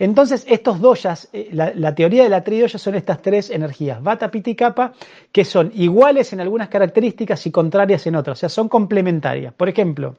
Entonces, 0.00 0.46
estos 0.48 0.80
doyas, 0.80 1.28
eh, 1.34 1.50
la, 1.52 1.94
teoría 1.94 2.22
de 2.22 2.30
la 2.30 2.42
tridoya 2.42 2.78
son 2.78 2.94
estas 2.94 3.20
tres 3.20 3.50
energías, 3.50 4.02
Vata, 4.02 4.30
Pitta 4.30 4.48
y 4.48 4.54
Kapha, 4.54 4.94
que 5.30 5.44
son 5.44 5.70
iguales 5.74 6.32
en 6.32 6.40
algunas 6.40 6.70
características 6.70 7.46
y 7.46 7.50
contrarias 7.50 8.06
en 8.06 8.16
otras, 8.16 8.38
o 8.38 8.40
sea, 8.40 8.48
son 8.48 8.70
complementarias. 8.70 9.52
Por 9.52 9.68
ejemplo, 9.68 10.16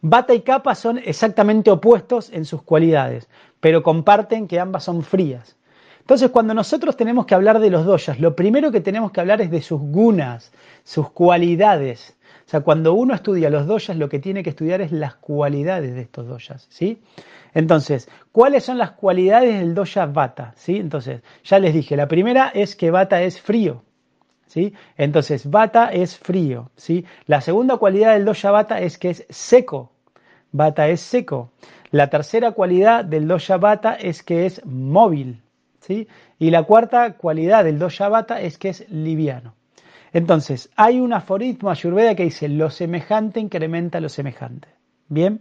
Vata 0.00 0.34
y 0.34 0.40
Kapha 0.40 0.74
son 0.74 0.98
exactamente 0.98 1.70
opuestos 1.70 2.30
en 2.32 2.44
sus 2.44 2.62
cualidades, 2.62 3.28
pero 3.60 3.84
comparten 3.84 4.48
que 4.48 4.58
ambas 4.58 4.82
son 4.82 5.04
frías. 5.04 5.56
Entonces, 6.00 6.30
cuando 6.30 6.52
nosotros 6.52 6.96
tenemos 6.96 7.26
que 7.26 7.36
hablar 7.36 7.60
de 7.60 7.70
los 7.70 7.86
doyas, 7.86 8.18
lo 8.18 8.34
primero 8.34 8.72
que 8.72 8.80
tenemos 8.80 9.12
que 9.12 9.20
hablar 9.20 9.40
es 9.40 9.52
de 9.52 9.62
sus 9.62 9.80
gunas, 9.80 10.50
sus 10.82 11.10
cualidades. 11.10 12.16
O 12.44 12.50
sea, 12.50 12.62
cuando 12.62 12.94
uno 12.94 13.14
estudia 13.14 13.50
los 13.50 13.68
doyas, 13.68 13.96
lo 13.96 14.08
que 14.08 14.18
tiene 14.18 14.42
que 14.42 14.50
estudiar 14.50 14.80
es 14.80 14.90
las 14.90 15.14
cualidades 15.14 15.94
de 15.94 16.00
estos 16.00 16.26
doyas, 16.26 16.66
¿sí? 16.70 17.00
Entonces, 17.58 18.08
¿cuáles 18.30 18.62
son 18.62 18.78
las 18.78 18.92
cualidades 18.92 19.58
del 19.58 19.74
doya 19.74 20.06
Vata? 20.06 20.52
¿Sí? 20.54 20.76
Entonces, 20.76 21.22
ya 21.42 21.58
les 21.58 21.74
dije, 21.74 21.96
la 21.96 22.06
primera 22.06 22.52
es 22.54 22.76
que 22.76 22.92
Vata 22.92 23.20
es 23.22 23.40
frío. 23.40 23.82
¿Sí? 24.46 24.74
Entonces, 24.96 25.50
Vata 25.50 25.88
es 25.88 26.16
frío. 26.16 26.70
¿sí? 26.76 27.04
La 27.26 27.40
segunda 27.40 27.76
cualidad 27.76 28.14
del 28.14 28.26
doya 28.26 28.52
Vata 28.52 28.80
es 28.80 28.96
que 28.96 29.10
es 29.10 29.26
seco. 29.28 29.90
Vata 30.52 30.86
es 30.86 31.00
seco. 31.00 31.50
La 31.90 32.10
tercera 32.10 32.52
cualidad 32.52 33.04
del 33.04 33.26
doya 33.26 33.56
Vata 33.56 33.94
es 33.94 34.22
que 34.22 34.46
es 34.46 34.64
móvil. 34.64 35.42
¿sí? 35.80 36.06
Y 36.38 36.50
la 36.50 36.62
cuarta 36.62 37.14
cualidad 37.14 37.64
del 37.64 37.80
doya 37.80 38.08
Vata 38.08 38.40
es 38.40 38.56
que 38.56 38.68
es 38.68 38.88
liviano. 38.88 39.56
Entonces, 40.12 40.70
hay 40.76 41.00
un 41.00 41.12
aforismo 41.12 41.70
ayurveda 41.70 42.14
que 42.14 42.22
dice, 42.22 42.48
lo 42.48 42.70
semejante 42.70 43.40
incrementa 43.40 43.98
lo 43.98 44.08
semejante. 44.08 44.68
Bien, 45.08 45.40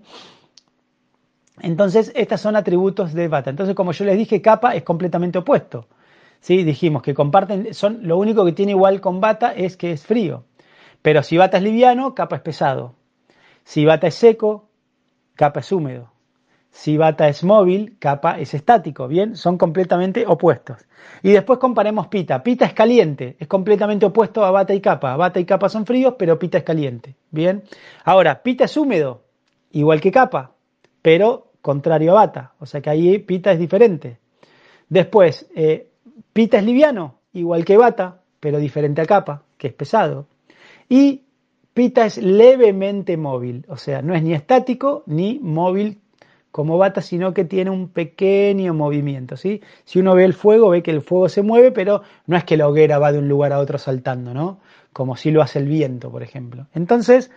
entonces, 1.61 2.11
estos 2.15 2.41
son 2.41 2.55
atributos 2.55 3.13
de 3.13 3.27
Vata. 3.27 3.49
Entonces, 3.49 3.75
como 3.75 3.91
yo 3.91 4.05
les 4.05 4.17
dije, 4.17 4.41
Kappa 4.41 4.75
es 4.75 4.83
completamente 4.83 5.39
opuesto. 5.39 5.87
¿Sí? 6.39 6.63
Dijimos 6.63 7.01
que 7.01 7.13
comparten, 7.13 7.73
son, 7.73 7.99
lo 8.03 8.17
único 8.17 8.45
que 8.45 8.51
tiene 8.51 8.73
igual 8.73 9.01
con 9.01 9.19
Vata 9.19 9.53
es 9.53 9.75
que 9.75 9.91
es 9.91 10.05
frío. 10.05 10.43
Pero 11.01 11.23
si 11.23 11.37
Vata 11.37 11.57
es 11.57 11.63
liviano, 11.63 12.13
Kappa 12.13 12.37
es 12.37 12.41
pesado. 12.41 12.93
Si 13.63 13.85
Vata 13.85 14.07
es 14.07 14.15
seco, 14.15 14.69
Kappa 15.35 15.61
es 15.61 15.71
húmedo. 15.71 16.11
Si 16.69 16.95
Vata 16.95 17.27
es 17.27 17.43
móvil, 17.43 17.97
Kappa 17.97 18.39
es 18.39 18.53
estático. 18.53 19.07
Bien, 19.07 19.35
son 19.35 19.57
completamente 19.57 20.25
opuestos. 20.27 20.85
Y 21.23 21.31
después 21.31 21.57
comparemos 21.57 22.07
Pita. 22.07 22.43
Pita 22.43 22.65
es 22.65 22.73
caliente, 22.73 23.35
es 23.39 23.47
completamente 23.47 24.05
opuesto 24.05 24.45
a 24.45 24.51
Vata 24.51 24.75
y 24.75 24.81
Kappa. 24.81 25.15
Vata 25.17 25.39
y 25.39 25.45
Kappa 25.45 25.69
son 25.69 25.87
fríos, 25.87 26.15
pero 26.19 26.37
Pita 26.37 26.59
es 26.59 26.63
caliente. 26.63 27.15
Bien. 27.31 27.63
Ahora, 28.03 28.43
Pita 28.43 28.65
es 28.65 28.77
húmedo, 28.77 29.23
igual 29.71 30.01
que 30.01 30.11
Kappa, 30.11 30.51
pero 31.01 31.46
contrario 31.61 32.11
a 32.11 32.15
bata, 32.15 32.53
o 32.59 32.65
sea 32.65 32.81
que 32.81 32.89
ahí 32.89 33.19
pita 33.19 33.51
es 33.51 33.59
diferente. 33.59 34.19
Después, 34.89 35.47
eh, 35.55 35.89
pita 36.33 36.57
es 36.57 36.63
liviano, 36.63 37.15
igual 37.33 37.65
que 37.65 37.77
bata, 37.77 38.21
pero 38.39 38.59
diferente 38.59 39.01
a 39.01 39.05
capa, 39.05 39.43
que 39.57 39.67
es 39.67 39.73
pesado. 39.73 40.27
Y 40.89 41.23
pita 41.73 42.05
es 42.05 42.17
levemente 42.17 43.17
móvil, 43.17 43.65
o 43.67 43.77
sea, 43.77 44.01
no 44.01 44.15
es 44.15 44.23
ni 44.23 44.33
estático 44.33 45.03
ni 45.05 45.39
móvil 45.39 45.99
como 46.51 46.77
bata, 46.77 47.01
sino 47.01 47.33
que 47.35 47.45
tiene 47.45 47.69
un 47.69 47.89
pequeño 47.89 48.73
movimiento, 48.73 49.37
¿sí? 49.37 49.61
Si 49.85 49.99
uno 49.99 50.15
ve 50.15 50.23
el 50.23 50.33
fuego, 50.33 50.69
ve 50.69 50.81
que 50.81 50.89
el 50.89 51.01
fuego 51.01 51.29
se 51.29 51.43
mueve, 51.43 51.71
pero 51.71 52.01
no 52.25 52.35
es 52.35 52.45
que 52.45 52.57
la 52.57 52.67
hoguera 52.67 52.97
va 52.97 53.11
de 53.11 53.19
un 53.19 53.27
lugar 53.27 53.53
a 53.53 53.59
otro 53.59 53.77
saltando, 53.77 54.33
¿no? 54.33 54.59
Como 54.91 55.15
si 55.15 55.29
lo 55.29 55.43
hace 55.43 55.59
el 55.59 55.67
viento, 55.67 56.09
por 56.09 56.23
ejemplo. 56.23 56.65
Entonces, 56.73 57.29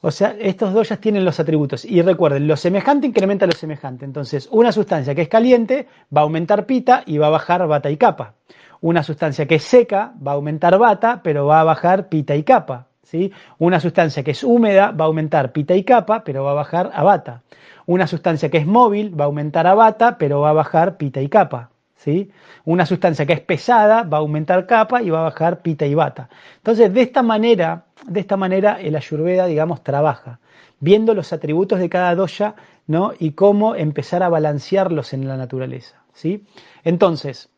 o 0.00 0.12
sea, 0.12 0.36
estos 0.38 0.72
dos 0.72 0.88
ya 0.90 0.96
tienen 0.98 1.24
los 1.24 1.40
atributos. 1.40 1.84
Y 1.84 2.02
recuerden, 2.02 2.46
lo 2.46 2.56
semejante 2.56 3.08
incrementa 3.08 3.46
lo 3.46 3.52
semejante. 3.52 4.04
Entonces, 4.04 4.48
una 4.52 4.70
sustancia 4.70 5.14
que 5.14 5.22
es 5.22 5.28
caliente 5.28 5.88
va 6.16 6.20
a 6.20 6.24
aumentar 6.24 6.66
pita 6.66 7.02
y 7.04 7.18
va 7.18 7.26
a 7.26 7.30
bajar 7.30 7.66
bata 7.66 7.90
y 7.90 7.96
capa. 7.96 8.34
Una 8.80 9.02
sustancia 9.02 9.46
que 9.46 9.56
es 9.56 9.64
seca 9.64 10.12
va 10.24 10.32
a 10.32 10.34
aumentar 10.36 10.78
bata, 10.78 11.20
pero 11.24 11.46
va 11.46 11.60
a 11.60 11.64
bajar 11.64 12.08
pita 12.08 12.36
y 12.36 12.44
capa. 12.44 12.86
¿sí? 13.02 13.32
Una 13.58 13.80
sustancia 13.80 14.22
que 14.22 14.30
es 14.30 14.44
húmeda 14.44 14.92
va 14.92 15.04
a 15.04 15.08
aumentar 15.08 15.50
pita 15.50 15.74
y 15.74 15.82
capa, 15.82 16.22
pero 16.22 16.44
va 16.44 16.52
a 16.52 16.54
bajar 16.54 16.90
a 16.94 17.02
bata. 17.02 17.42
Una 17.86 18.06
sustancia 18.06 18.50
que 18.50 18.58
es 18.58 18.66
móvil 18.66 19.18
va 19.18 19.24
a 19.24 19.26
aumentar 19.26 19.66
a 19.66 19.74
bata, 19.74 20.16
pero 20.16 20.40
va 20.40 20.50
a 20.50 20.52
bajar 20.52 20.96
pita 20.96 21.20
y 21.20 21.28
capa. 21.28 21.70
¿Sí? 21.98 22.30
Una 22.64 22.86
sustancia 22.86 23.26
que 23.26 23.34
es 23.34 23.40
pesada 23.40 24.04
va 24.04 24.18
a 24.18 24.20
aumentar 24.20 24.66
capa 24.66 25.02
y 25.02 25.10
va 25.10 25.20
a 25.20 25.24
bajar 25.24 25.60
pita 25.60 25.84
y 25.84 25.94
bata. 25.94 26.28
Entonces, 26.56 26.92
de 26.92 27.02
esta 27.02 27.22
manera, 27.22 27.84
de 28.06 28.20
esta 28.20 28.36
manera 28.36 28.80
el 28.80 28.96
ayurveda, 28.96 29.46
digamos, 29.46 29.82
trabaja, 29.82 30.38
viendo 30.80 31.12
los 31.14 31.32
atributos 31.32 31.78
de 31.80 31.88
cada 31.88 32.14
dosha, 32.14 32.54
¿no? 32.86 33.12
Y 33.18 33.32
cómo 33.32 33.74
empezar 33.74 34.22
a 34.22 34.28
balancearlos 34.28 35.12
en 35.12 35.28
la 35.28 35.36
naturaleza, 35.36 36.02
¿sí? 36.14 36.44
Entonces, 36.84 37.50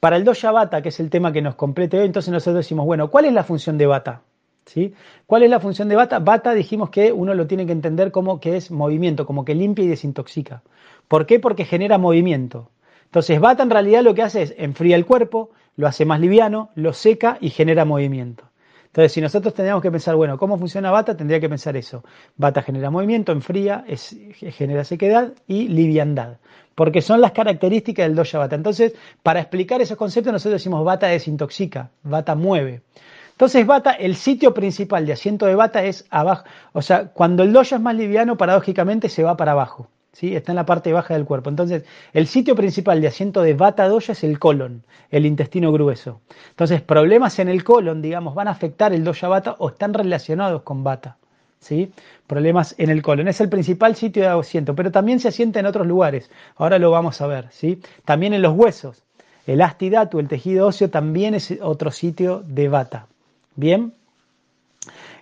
para 0.00 0.16
el 0.16 0.24
dosha 0.24 0.50
bata, 0.50 0.82
que 0.82 0.90
es 0.90 1.00
el 1.00 1.10
tema 1.10 1.32
que 1.32 1.42
nos 1.42 1.54
complete 1.54 1.98
hoy, 1.98 2.06
entonces 2.06 2.32
nosotros 2.32 2.56
decimos, 2.56 2.84
bueno, 2.84 3.10
¿cuál 3.10 3.24
es 3.24 3.32
la 3.32 3.44
función 3.44 3.78
de 3.78 3.86
bata? 3.86 4.22
¿Sí? 4.66 4.92
¿Cuál 5.26 5.44
es 5.44 5.50
la 5.50 5.60
función 5.60 5.88
de 5.88 5.96
bata? 5.96 6.18
Bata 6.18 6.52
dijimos 6.52 6.90
que 6.90 7.10
uno 7.10 7.32
lo 7.32 7.46
tiene 7.46 7.64
que 7.64 7.72
entender 7.72 8.12
como 8.12 8.38
que 8.38 8.58
es 8.58 8.70
movimiento, 8.70 9.24
como 9.24 9.46
que 9.46 9.54
limpia 9.54 9.86
y 9.86 9.88
desintoxica. 9.88 10.62
¿Por 11.08 11.24
qué? 11.24 11.40
Porque 11.40 11.64
genera 11.64 11.96
movimiento. 11.96 12.68
Entonces, 13.08 13.40
bata 13.40 13.62
en 13.62 13.70
realidad 13.70 14.02
lo 14.02 14.14
que 14.14 14.22
hace 14.22 14.42
es 14.42 14.54
enfría 14.58 14.94
el 14.94 15.06
cuerpo, 15.06 15.50
lo 15.76 15.86
hace 15.86 16.04
más 16.04 16.20
liviano, 16.20 16.70
lo 16.74 16.92
seca 16.92 17.38
y 17.40 17.48
genera 17.48 17.86
movimiento. 17.86 18.44
Entonces, 18.86 19.12
si 19.12 19.20
nosotros 19.20 19.54
tendríamos 19.54 19.82
que 19.82 19.90
pensar, 19.90 20.16
bueno, 20.16 20.36
¿cómo 20.36 20.58
funciona 20.58 20.90
Bata? 20.90 21.16
Tendría 21.16 21.40
que 21.40 21.48
pensar 21.48 21.76
eso. 21.76 22.04
Bata 22.36 22.62
genera 22.62 22.90
movimiento, 22.90 23.32
enfría, 23.32 23.84
es, 23.86 24.16
genera 24.34 24.84
sequedad 24.84 25.32
y 25.46 25.68
liviandad. 25.68 26.38
Porque 26.74 27.00
son 27.00 27.20
las 27.20 27.32
características 27.32 28.06
del 28.06 28.16
dosha 28.16 28.38
Bata. 28.38 28.56
Entonces, 28.56 28.94
para 29.22 29.40
explicar 29.40 29.80
esos 29.80 29.96
conceptos, 29.96 30.32
nosotros 30.32 30.60
decimos 30.60 30.84
Bata 30.84 31.06
desintoxica, 31.06 31.90
Bata 32.02 32.34
mueve. 32.34 32.82
Entonces, 33.32 33.66
Bata, 33.66 33.92
el 33.92 34.16
sitio 34.16 34.52
principal 34.52 35.06
de 35.06 35.12
asiento 35.12 35.46
de 35.46 35.54
Bata 35.54 35.84
es 35.84 36.06
abajo. 36.10 36.44
O 36.72 36.82
sea, 36.82 37.08
cuando 37.08 37.42
el 37.42 37.52
dosha 37.52 37.76
es 37.76 37.82
más 37.82 37.94
liviano, 37.94 38.36
paradójicamente 38.36 39.08
se 39.08 39.22
va 39.22 39.36
para 39.36 39.52
abajo. 39.52 39.88
Está 40.20 40.52
en 40.52 40.56
la 40.56 40.66
parte 40.66 40.92
baja 40.92 41.14
del 41.14 41.24
cuerpo. 41.24 41.48
Entonces, 41.48 41.84
el 42.12 42.26
sitio 42.26 42.56
principal 42.56 43.00
de 43.00 43.08
asiento 43.08 43.42
de 43.42 43.54
Vata 43.54 43.88
Dosha 43.88 44.12
es 44.12 44.24
el 44.24 44.38
colon, 44.38 44.82
el 45.10 45.26
intestino 45.26 45.72
grueso. 45.72 46.20
Entonces, 46.50 46.80
problemas 46.80 47.38
en 47.38 47.48
el 47.48 47.62
colon, 47.62 48.02
digamos, 48.02 48.34
van 48.34 48.48
a 48.48 48.52
afectar 48.52 48.92
el 48.92 49.04
Dosha 49.04 49.28
Vata 49.28 49.56
o 49.58 49.68
están 49.68 49.94
relacionados 49.94 50.62
con 50.62 50.82
Vata. 50.82 51.16
¿Sí? 51.60 51.92
Problemas 52.26 52.74
en 52.78 52.90
el 52.90 53.02
colon. 53.02 53.28
Es 53.28 53.40
el 53.40 53.48
principal 53.48 53.96
sitio 53.96 54.22
de 54.22 54.28
asiento, 54.28 54.74
pero 54.74 54.92
también 54.92 55.18
se 55.18 55.28
asienta 55.28 55.60
en 55.60 55.66
otros 55.66 55.86
lugares. 55.86 56.30
Ahora 56.56 56.78
lo 56.78 56.90
vamos 56.90 57.20
a 57.20 57.26
ver. 57.26 57.46
¿sí? 57.50 57.80
También 58.04 58.32
en 58.34 58.42
los 58.42 58.56
huesos. 58.56 59.02
El 59.46 59.62
astidatu, 59.62 60.20
el 60.20 60.28
tejido 60.28 60.66
óseo, 60.66 60.90
también 60.90 61.34
es 61.34 61.58
otro 61.62 61.90
sitio 61.90 62.42
de 62.46 62.68
Vata. 62.68 63.06
¿Bien? 63.56 63.94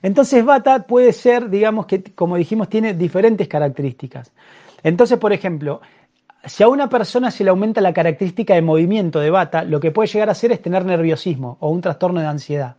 Entonces, 0.03 0.45
Vata 0.45 0.87
puede 0.87 1.13
ser, 1.13 1.49
digamos 1.49 1.87
que, 1.87 2.03
como 2.03 2.37
dijimos, 2.37 2.69
tiene 2.69 2.95
diferentes 2.95 3.49
características. 3.49 4.33
Entonces, 4.83 5.19
por 5.19 5.33
ejemplo, 5.33 5.81
si 6.45 6.63
a 6.63 6.69
una 6.69 6.89
persona 6.89 7.31
se 7.31 7.45
le 7.45 7.51
aumenta 7.51 7.81
la 7.81 7.93
característica 7.93 8.55
de 8.55 8.63
movimiento 8.63 9.21
de 9.21 9.31
bata, 9.31 9.65
lo 9.65 9.81
que 9.81 9.91
puede 9.91 10.09
llegar 10.09 10.29
a 10.29 10.33
hacer 10.33 10.53
es 10.53 10.63
tener 10.63 10.85
nerviosismo 10.85 11.57
o 11.61 11.71
un 11.71 11.81
trastorno 11.81 12.21
de 12.21 12.27
ansiedad. 12.27 12.77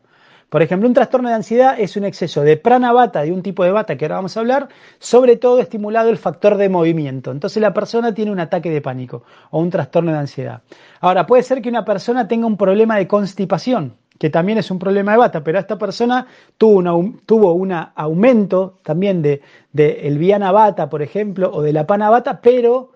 Por 0.50 0.62
ejemplo, 0.62 0.88
un 0.88 0.94
trastorno 0.94 1.28
de 1.28 1.36
ansiedad 1.36 1.78
es 1.78 1.98
un 1.98 2.06
exceso 2.06 2.42
de 2.42 2.56
prana 2.56 2.94
bata, 2.94 3.22
de 3.24 3.34
un 3.34 3.44
tipo 3.44 3.66
de 3.66 3.72
bata 3.72 3.98
que 3.98 4.06
ahora 4.06 4.16
vamos 4.16 4.38
a 4.38 4.40
hablar, 4.40 4.70
sobre 4.98 5.36
todo 5.36 5.60
estimulado 5.60 6.10
el 6.10 6.18
factor 6.18 6.56
de 6.56 6.70
movimiento. 6.70 7.32
Entonces 7.32 7.62
la 7.62 7.74
persona 7.74 8.14
tiene 8.14 8.32
un 8.32 8.40
ataque 8.40 8.70
de 8.70 8.80
pánico 8.80 9.24
o 9.52 9.60
un 9.60 9.70
trastorno 9.70 10.14
de 10.14 10.20
ansiedad. 10.20 10.62
Ahora, 11.02 11.28
puede 11.28 11.44
ser 11.44 11.62
que 11.62 11.68
una 11.68 11.84
persona 11.84 12.30
tenga 12.30 12.48
un 12.48 12.56
problema 12.56 12.96
de 12.96 13.08
constipación 13.08 13.98
que 14.20 14.30
también 14.30 14.58
es 14.58 14.72
un 14.72 14.80
problema 14.80 15.12
de 15.12 15.18
bata, 15.18 15.44
pero 15.44 15.60
esta 15.60 15.78
persona 15.78 16.28
tuvo, 16.58 17.54
un 17.54 17.72
aumento 17.72 18.80
también 18.84 19.22
de, 19.22 19.42
el 19.76 20.18
viana 20.18 20.52
bata, 20.52 20.90
por 20.90 21.02
ejemplo, 21.02 21.52
o 21.54 21.62
de 21.62 21.74
la 21.74 21.86
pana 21.86 22.10
bata, 22.10 22.42
pero 22.42 22.92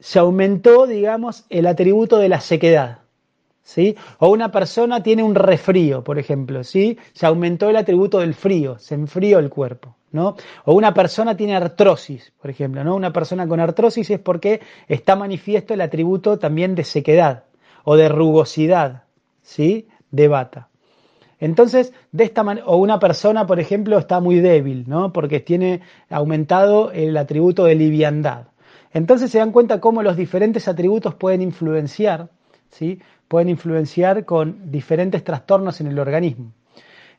se 0.00 0.18
aumentó, 0.18 0.86
digamos, 0.86 1.44
el 1.50 1.66
atributo 1.66 2.18
de 2.18 2.28
la 2.28 2.40
sequedad. 2.40 2.98
¿Sí? 3.62 3.96
O 4.18 4.30
una 4.30 4.50
persona 4.50 5.02
tiene 5.02 5.22
un 5.22 5.34
refrío, 5.34 6.02
por 6.02 6.18
ejemplo, 6.18 6.64
¿sí? 6.64 6.96
Se 7.12 7.26
aumentó 7.26 7.68
el 7.68 7.76
atributo 7.76 8.20
del 8.20 8.32
frío, 8.32 8.78
se 8.78 8.94
enfrió 8.94 9.38
el 9.38 9.50
cuerpo, 9.50 9.94
¿no? 10.10 10.36
O 10.64 10.72
una 10.72 10.94
persona 10.94 11.36
tiene 11.36 11.54
artrosis, 11.54 12.32
por 12.40 12.48
ejemplo, 12.48 12.82
¿no? 12.82 12.96
Una 12.96 13.12
persona 13.12 13.46
con 13.46 13.60
artrosis 13.60 14.08
es 14.08 14.20
porque 14.20 14.62
está 14.86 15.16
manifiesto 15.16 15.74
el 15.74 15.82
atributo 15.82 16.38
también 16.38 16.74
de 16.74 16.84
sequedad 16.84 17.44
o 17.84 17.96
de 17.96 18.08
rugosidad, 18.08 19.02
¿sí? 19.42 19.86
De 20.10 20.28
bata. 20.28 20.68
Entonces, 21.40 21.92
de 22.10 22.24
esta 22.24 22.42
manera, 22.42 22.66
o 22.66 22.76
una 22.76 22.98
persona, 22.98 23.46
por 23.46 23.60
ejemplo, 23.60 23.98
está 23.98 24.20
muy 24.20 24.40
débil, 24.40 24.84
¿no? 24.88 25.12
Porque 25.12 25.40
tiene 25.40 25.80
aumentado 26.10 26.90
el 26.90 27.16
atributo 27.16 27.64
de 27.64 27.76
liviandad. 27.76 28.48
Entonces 28.92 29.30
se 29.30 29.38
dan 29.38 29.52
cuenta 29.52 29.80
cómo 29.80 30.02
los 30.02 30.16
diferentes 30.16 30.66
atributos 30.66 31.14
pueden 31.14 31.42
influenciar, 31.42 32.28
¿sí? 32.70 33.00
Pueden 33.28 33.50
influenciar 33.50 34.24
con 34.24 34.70
diferentes 34.72 35.22
trastornos 35.22 35.80
en 35.80 35.88
el 35.88 35.98
organismo. 35.98 36.52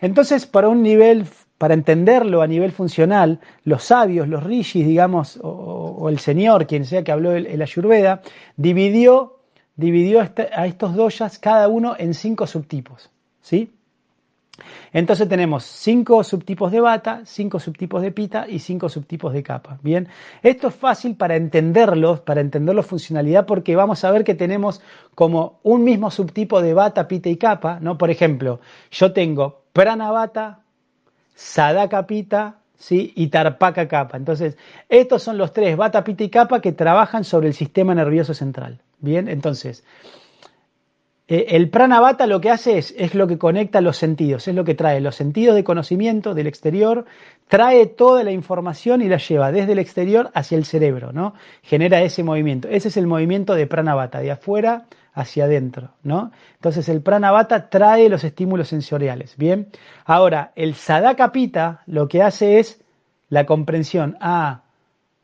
Entonces, 0.02 0.46
para 0.46 0.68
un 0.68 0.82
nivel, 0.82 1.26
para 1.58 1.74
entenderlo 1.74 2.42
a 2.42 2.48
nivel 2.48 2.72
funcional, 2.72 3.40
los 3.64 3.84
sabios, 3.84 4.28
los 4.28 4.44
rishis, 4.44 4.86
digamos, 4.86 5.40
o, 5.42 6.10
el 6.10 6.20
señor, 6.20 6.68
quien 6.68 6.86
sea 6.86 7.04
que 7.04 7.12
habló 7.12 7.32
el, 7.34 7.46
el 7.48 7.62
Ayurveda, 7.62 8.22
dividió 8.58 9.39
dividió 9.80 10.22
este, 10.22 10.50
a 10.54 10.66
estos 10.66 10.94
doyas 10.94 11.40
cada 11.40 11.68
uno 11.68 11.96
en 11.98 12.14
cinco 12.14 12.46
subtipos. 12.46 13.10
¿sí? 13.42 13.72
Entonces 14.92 15.30
tenemos 15.30 15.64
cinco 15.64 16.22
subtipos 16.24 16.72
de 16.72 16.82
bata, 16.82 17.22
cinco 17.24 17.60
subtipos 17.60 18.02
de 18.02 18.12
pita 18.12 18.46
y 18.48 18.60
cinco 18.60 18.90
subtipos 18.90 19.32
de 19.32 19.42
capa. 19.42 19.80
Bien, 19.82 20.10
esto 20.44 20.68
es 20.68 20.76
fácil 20.76 21.16
para 21.16 21.38
entenderlo, 21.38 22.26
para 22.26 22.42
entender 22.42 22.76
la 22.76 22.84
funcionalidad, 22.84 23.46
porque 23.46 23.78
vamos 23.78 24.04
a 24.04 24.12
ver 24.12 24.26
que 24.26 24.36
tenemos 24.36 24.82
como 25.16 25.60
un 25.64 25.86
mismo 25.86 26.12
subtipo 26.12 26.62
de 26.62 26.74
bata, 26.74 27.08
pita 27.08 27.30
y 27.30 27.38
capa. 27.38 27.80
¿no? 27.80 27.98
Por 27.98 28.10
ejemplo, 28.10 28.60
yo 28.92 29.14
tengo 29.14 29.62
prana 29.72 30.12
bata, 30.12 30.60
sadaka 31.36 32.06
pita 32.06 32.59
¿sí? 32.80 33.14
y 33.16 33.28
tarpaka 33.28 33.88
capa. 33.88 34.18
Entonces, 34.18 34.58
estos 34.88 35.22
son 35.22 35.38
los 35.38 35.54
tres, 35.54 35.78
bata, 35.78 36.04
pita 36.04 36.24
y 36.24 36.30
capa, 36.30 36.62
que 36.62 36.72
trabajan 36.72 37.24
sobre 37.24 37.48
el 37.50 37.54
sistema 37.54 37.94
nervioso 37.94 38.34
central. 38.34 38.82
Bien, 39.00 39.28
entonces, 39.28 39.84
eh, 41.28 41.46
el 41.50 41.70
pranavata 41.70 42.26
lo 42.26 42.42
que 42.42 42.50
hace 42.50 42.80
es, 42.80 42.96
es 42.98 43.14
lo 43.14 43.28
que 43.28 43.38
conecta 43.38 43.82
los 43.82 43.98
sentidos, 43.98 44.48
es 44.48 44.56
lo 44.56 44.64
que 44.64 44.74
trae 44.74 45.00
los 45.00 45.16
sentidos 45.16 45.56
de 45.56 45.64
conocimiento 45.64 46.34
del 46.34 46.48
exterior, 46.48 47.06
trae 47.48 47.86
toda 47.86 48.24
la 48.24 48.32
información 48.32 49.02
y 49.02 49.10
la 49.10 49.18
lleva 49.18 49.52
desde 49.52 49.74
el 49.74 49.80
exterior 49.80 50.32
hacia 50.34 50.58
el 50.58 50.66
cerebro, 50.66 51.12
¿no? 51.14 51.36
Genera 51.62 52.02
ese 52.02 52.24
movimiento. 52.24 52.68
Ese 52.68 52.88
es 52.88 52.98
el 52.98 53.06
movimiento 53.06 53.54
de 53.54 53.68
pranavata, 53.68 54.22
de 54.22 54.32
afuera 54.32 54.86
hacia 55.14 55.46
adentro, 55.46 55.92
¿no? 56.04 56.32
Entonces 56.56 56.90
el 56.90 57.02
pranavata 57.02 57.70
trae 57.70 58.10
los 58.10 58.24
estímulos 58.24 58.70
sensoriales, 58.70 59.36
¿bien? 59.38 59.70
Ahora, 60.06 60.52
el 60.56 60.76
sadakapita 60.76 61.84
lo 61.86 62.08
que 62.08 62.24
hace 62.24 62.60
es 62.60 62.82
la 63.30 63.46
comprensión, 63.46 64.18
ah, 64.22 64.64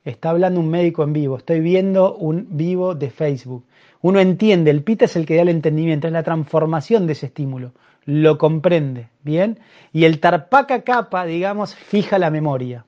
Está 0.05 0.29
hablando 0.29 0.59
un 0.59 0.69
médico 0.69 1.03
en 1.03 1.13
vivo, 1.13 1.37
estoy 1.37 1.61
viendo 1.61 2.15
un 2.15 2.47
vivo 2.51 2.93
de 2.93 3.09
Facebook. 3.09 3.65
Uno 4.01 4.19
entiende, 4.19 4.69
el 4.69 4.83
pita 4.83 5.05
es 5.05 5.15
el 5.15 5.25
que 5.25 5.35
da 5.35 5.41
el 5.41 5.49
entendimiento, 5.49 6.05
es 6.05 6.13
la 6.13 6.21
transformación 6.21 7.07
de 7.07 7.13
ese 7.13 7.25
estímulo, 7.25 7.71
lo 8.05 8.37
comprende, 8.37 9.09
¿bien? 9.23 9.59
Y 9.91 10.05
el 10.05 10.19
tarpaca 10.19 10.83
capa, 10.83 11.25
digamos, 11.25 11.73
fija 11.73 12.19
la 12.19 12.29
memoria. 12.29 12.85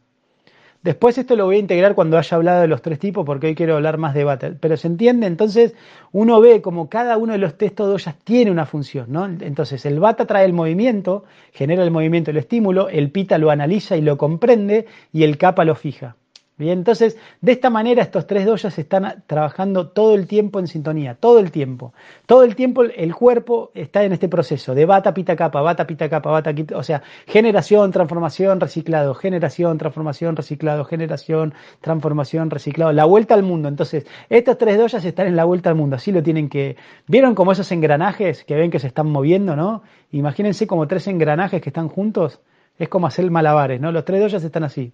Después 0.88 1.18
esto 1.18 1.36
lo 1.36 1.44
voy 1.44 1.58
a 1.58 1.60
integrar 1.60 1.96
cuando 1.96 2.18
haya 2.18 2.38
hablado 2.38 2.62
de 2.62 2.70
los 2.70 2.82
tres 2.82 2.98
tipos, 2.98 3.26
porque 3.26 3.48
hoy 3.48 3.56
quiero 3.56 3.76
hablar 3.76 3.98
más 3.98 4.14
de 4.14 4.24
Bata. 4.24 4.54
Pero 4.58 4.78
se 4.78 4.88
entiende, 4.88 5.28
entonces 5.28 5.76
uno 6.14 6.40
ve 6.40 6.62
como 6.62 6.88
cada 6.88 7.18
uno 7.18 7.34
de 7.34 7.40
los 7.40 7.58
textos 7.58 7.90
doyas 7.90 8.16
tiene 8.24 8.52
una 8.52 8.66
función, 8.66 9.08
¿no? 9.12 9.26
Entonces 9.26 9.86
el 9.86 10.00
Bata 10.00 10.26
trae 10.26 10.46
el 10.46 10.54
movimiento, 10.54 11.26
genera 11.52 11.84
el 11.84 11.92
movimiento, 11.92 12.32
el 12.32 12.38
estímulo, 12.38 12.88
el 12.88 13.12
Pita 13.12 13.38
lo 13.38 13.52
analiza 13.52 13.98
y 13.98 14.02
lo 14.02 14.18
comprende, 14.18 14.86
y 15.12 15.24
el 15.24 15.38
Capa 15.38 15.66
lo 15.66 15.76
fija. 15.76 16.16
Bien, 16.58 16.80
entonces, 16.80 17.18
de 17.40 17.52
esta 17.52 17.70
manera 17.70 18.02
estos 18.02 18.26
tres 18.26 18.44
doyas 18.48 18.80
están 18.80 19.24
trabajando 19.28 19.90
todo 19.90 20.16
el 20.16 20.26
tiempo 20.26 20.60
en 20.60 20.66
sintonía, 20.66 21.14
todo 21.14 21.38
el 21.38 21.52
tiempo. 21.52 21.94
Todo 22.26 22.44
el 22.44 22.56
tiempo 22.56 22.82
el 22.82 23.14
cuerpo 23.14 23.70
está 23.76 24.04
en 24.04 24.14
este 24.14 24.28
proceso 24.28 24.74
de 24.74 24.88
bata, 24.88 25.14
pita, 25.14 25.36
capa, 25.36 25.62
bata, 25.62 25.86
pita, 25.86 26.10
capa, 26.10 26.32
bata, 26.32 26.56
o 26.74 26.82
sea, 26.82 27.04
generación, 27.28 27.92
transformación, 27.92 28.60
reciclado, 28.60 29.14
generación, 29.14 29.78
transformación, 29.78 30.36
reciclado, 30.36 30.84
generación, 30.84 31.54
transformación, 31.80 32.50
reciclado, 32.50 32.92
la 32.92 33.06
vuelta 33.06 33.36
al 33.36 33.44
mundo. 33.44 33.70
Entonces, 33.70 34.08
estos 34.28 34.58
tres 34.58 34.80
doyas 34.80 35.06
están 35.06 35.28
en 35.28 35.36
la 35.36 35.46
vuelta 35.46 35.70
al 35.70 35.76
mundo, 35.76 35.98
así 35.98 36.12
lo 36.12 36.24
tienen 36.24 36.50
que... 36.50 36.76
¿Vieron 37.06 37.36
como 37.36 37.52
esos 37.52 37.72
engranajes 37.72 38.44
que 38.44 38.56
ven 38.56 38.72
que 38.72 38.80
se 38.80 38.88
están 38.88 39.12
moviendo, 39.12 39.56
no? 39.56 39.84
Imagínense 40.12 40.66
como 40.66 40.88
tres 40.88 41.08
engranajes 41.08 41.62
que 41.62 41.70
están 41.70 41.88
juntos. 41.88 42.40
Es 42.78 42.90
como 42.90 43.08
hacer 43.08 43.30
malabares, 43.32 43.82
¿no? 43.82 43.92
Los 43.92 44.06
tres 44.06 44.22
doyas 44.22 44.44
están 44.44 44.64
así, 44.64 44.92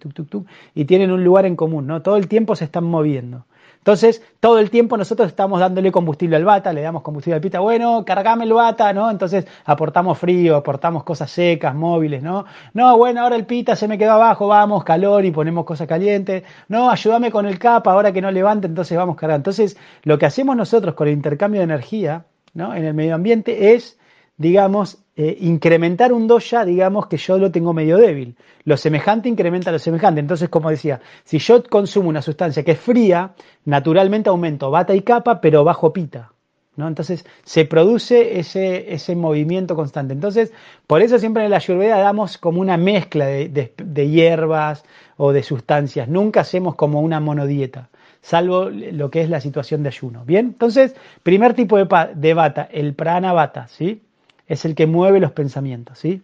y 0.74 0.84
tienen 0.84 1.10
un 1.10 1.22
lugar 1.22 1.46
en 1.46 1.56
común, 1.56 1.86
¿no? 1.86 2.02
Todo 2.02 2.16
el 2.16 2.28
tiempo 2.28 2.56
se 2.56 2.64
están 2.64 2.84
moviendo. 2.84 3.44
Entonces, 3.84 4.22
todo 4.40 4.60
el 4.60 4.70
tiempo 4.70 4.96
nosotros 4.96 5.28
estamos 5.28 5.60
dándole 5.60 5.92
combustible 5.92 6.36
al 6.36 6.44
bata, 6.46 6.72
le 6.72 6.80
damos 6.80 7.02
combustible 7.02 7.34
al 7.34 7.42
pita, 7.42 7.60
bueno, 7.60 8.02
cargame 8.06 8.44
el 8.44 8.54
bata, 8.54 8.94
¿no? 8.94 9.10
Entonces 9.10 9.46
aportamos 9.66 10.16
frío, 10.16 10.56
aportamos 10.56 11.04
cosas 11.04 11.30
secas, 11.30 11.74
móviles, 11.74 12.22
¿no? 12.22 12.46
No, 12.72 12.96
bueno, 12.96 13.20
ahora 13.20 13.36
el 13.36 13.44
pita 13.44 13.76
se 13.76 13.86
me 13.86 13.98
quedó 13.98 14.12
abajo, 14.12 14.48
vamos, 14.48 14.84
calor 14.84 15.26
y 15.26 15.32
ponemos 15.32 15.66
cosas 15.66 15.86
calientes. 15.86 16.44
No, 16.66 16.88
ayúdame 16.88 17.30
con 17.30 17.44
el 17.44 17.58
capa, 17.58 17.92
ahora 17.92 18.10
que 18.10 18.22
no 18.22 18.30
levante, 18.30 18.66
entonces 18.66 18.96
vamos 18.96 19.16
cargando. 19.16 19.50
Entonces, 19.50 19.76
lo 20.02 20.18
que 20.18 20.24
hacemos 20.24 20.56
nosotros 20.56 20.94
con 20.94 21.08
el 21.08 21.12
intercambio 21.12 21.60
de 21.60 21.64
energía, 21.64 22.24
¿no? 22.54 22.74
En 22.74 22.84
el 22.86 22.94
medio 22.94 23.14
ambiente 23.14 23.74
es 23.74 23.98
digamos, 24.36 25.03
eh, 25.16 25.36
incrementar 25.40 26.12
un 26.12 26.26
doya, 26.26 26.64
digamos 26.64 27.06
que 27.06 27.16
yo 27.16 27.38
lo 27.38 27.52
tengo 27.52 27.72
medio 27.72 27.98
débil. 27.98 28.36
Lo 28.64 28.76
semejante 28.76 29.28
incrementa 29.28 29.70
lo 29.70 29.78
semejante. 29.78 30.20
Entonces, 30.20 30.48
como 30.48 30.70
decía, 30.70 31.00
si 31.22 31.38
yo 31.38 31.62
consumo 31.62 32.08
una 32.08 32.20
sustancia 32.20 32.64
que 32.64 32.72
es 32.72 32.80
fría, 32.80 33.34
naturalmente 33.64 34.28
aumento 34.28 34.70
bata 34.70 34.94
y 34.94 35.02
capa, 35.02 35.40
pero 35.40 35.62
bajo 35.62 35.92
pita. 35.92 36.32
¿no? 36.76 36.88
Entonces, 36.88 37.24
se 37.44 37.64
produce 37.64 38.40
ese, 38.40 38.92
ese 38.92 39.14
movimiento 39.14 39.76
constante. 39.76 40.12
Entonces, 40.12 40.52
por 40.88 41.00
eso 41.00 41.18
siempre 41.20 41.44
en 41.44 41.50
la 41.50 41.56
ayurveda 41.58 41.98
damos 41.98 42.36
como 42.36 42.60
una 42.60 42.76
mezcla 42.76 43.26
de, 43.26 43.72
de 43.76 44.08
hierbas 44.08 44.84
o 45.16 45.32
de 45.32 45.44
sustancias. 45.44 46.08
Nunca 46.08 46.40
hacemos 46.40 46.74
como 46.74 47.00
una 47.00 47.20
monodieta 47.20 47.88
salvo 48.20 48.70
lo 48.70 49.10
que 49.10 49.20
es 49.20 49.28
la 49.28 49.38
situación 49.38 49.82
de 49.82 49.90
ayuno. 49.90 50.24
Bien, 50.24 50.46
entonces, 50.46 50.96
primer 51.22 51.52
tipo 51.52 51.76
de, 51.76 51.86
de 52.14 52.32
bata, 52.32 52.66
el 52.72 52.94
prana 52.94 53.34
bata, 53.34 53.68
¿sí? 53.68 54.00
Es 54.46 54.64
el 54.64 54.74
que 54.74 54.86
mueve 54.86 55.20
los 55.20 55.32
pensamientos, 55.32 55.98
¿sí? 55.98 56.22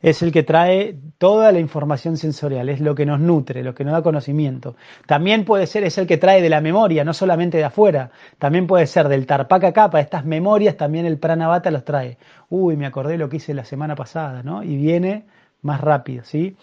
Es 0.00 0.22
el 0.22 0.32
que 0.32 0.42
trae 0.42 0.96
toda 1.18 1.52
la 1.52 1.58
información 1.58 2.16
sensorial, 2.16 2.70
es 2.70 2.80
lo 2.80 2.94
que 2.94 3.04
nos 3.04 3.20
nutre, 3.20 3.62
lo 3.62 3.74
que 3.74 3.84
nos 3.84 3.92
da 3.92 4.02
conocimiento. 4.02 4.74
También 5.06 5.44
puede 5.44 5.66
ser, 5.66 5.84
es 5.84 5.98
el 5.98 6.06
que 6.06 6.16
trae 6.16 6.40
de 6.40 6.48
la 6.48 6.62
memoria, 6.62 7.04
no 7.04 7.12
solamente 7.12 7.58
de 7.58 7.64
afuera, 7.64 8.10
también 8.38 8.66
puede 8.66 8.86
ser 8.86 9.08
del 9.08 9.26
tarpaca 9.26 9.72
capa, 9.72 10.00
estas 10.00 10.24
memorias 10.24 10.78
también 10.78 11.04
el 11.04 11.18
pranavata 11.18 11.70
los 11.70 11.84
trae. 11.84 12.16
Uy, 12.48 12.76
me 12.76 12.86
acordé 12.86 13.18
lo 13.18 13.28
que 13.28 13.36
hice 13.36 13.52
la 13.52 13.64
semana 13.64 13.94
pasada, 13.94 14.42
¿no? 14.42 14.62
Y 14.62 14.76
viene 14.76 15.26
más 15.60 15.82
rápido, 15.82 16.24
¿sí? 16.24 16.56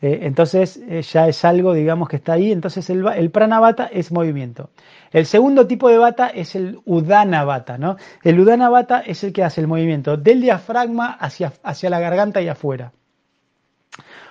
Eh, 0.00 0.20
entonces 0.22 0.76
eh, 0.88 1.02
ya 1.02 1.28
es 1.28 1.44
algo, 1.44 1.72
digamos, 1.72 2.08
que 2.08 2.16
está 2.16 2.34
ahí. 2.34 2.52
Entonces 2.52 2.88
el, 2.90 3.06
el 3.06 3.30
pranavata 3.30 3.86
es 3.86 4.12
movimiento. 4.12 4.70
El 5.12 5.26
segundo 5.26 5.66
tipo 5.66 5.88
de 5.88 5.98
bata 5.98 6.28
es 6.28 6.54
el 6.54 6.80
udana 6.84 7.44
bata, 7.44 7.78
¿no? 7.78 7.96
El 8.22 8.40
udana 8.40 8.68
bata 8.68 9.00
es 9.00 9.24
el 9.24 9.32
que 9.32 9.44
hace 9.44 9.60
el 9.60 9.68
movimiento 9.68 10.16
del 10.16 10.40
diafragma 10.40 11.12
hacia, 11.12 11.52
hacia 11.62 11.90
la 11.90 12.00
garganta 12.00 12.42
y 12.42 12.48
afuera. 12.48 12.92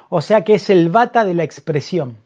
O 0.10 0.22
sea 0.22 0.44
que 0.44 0.56
es 0.56 0.70
el 0.70 0.90
bata 0.90 1.26
de 1.26 1.34
la 1.34 1.44
expresión. 1.44 2.18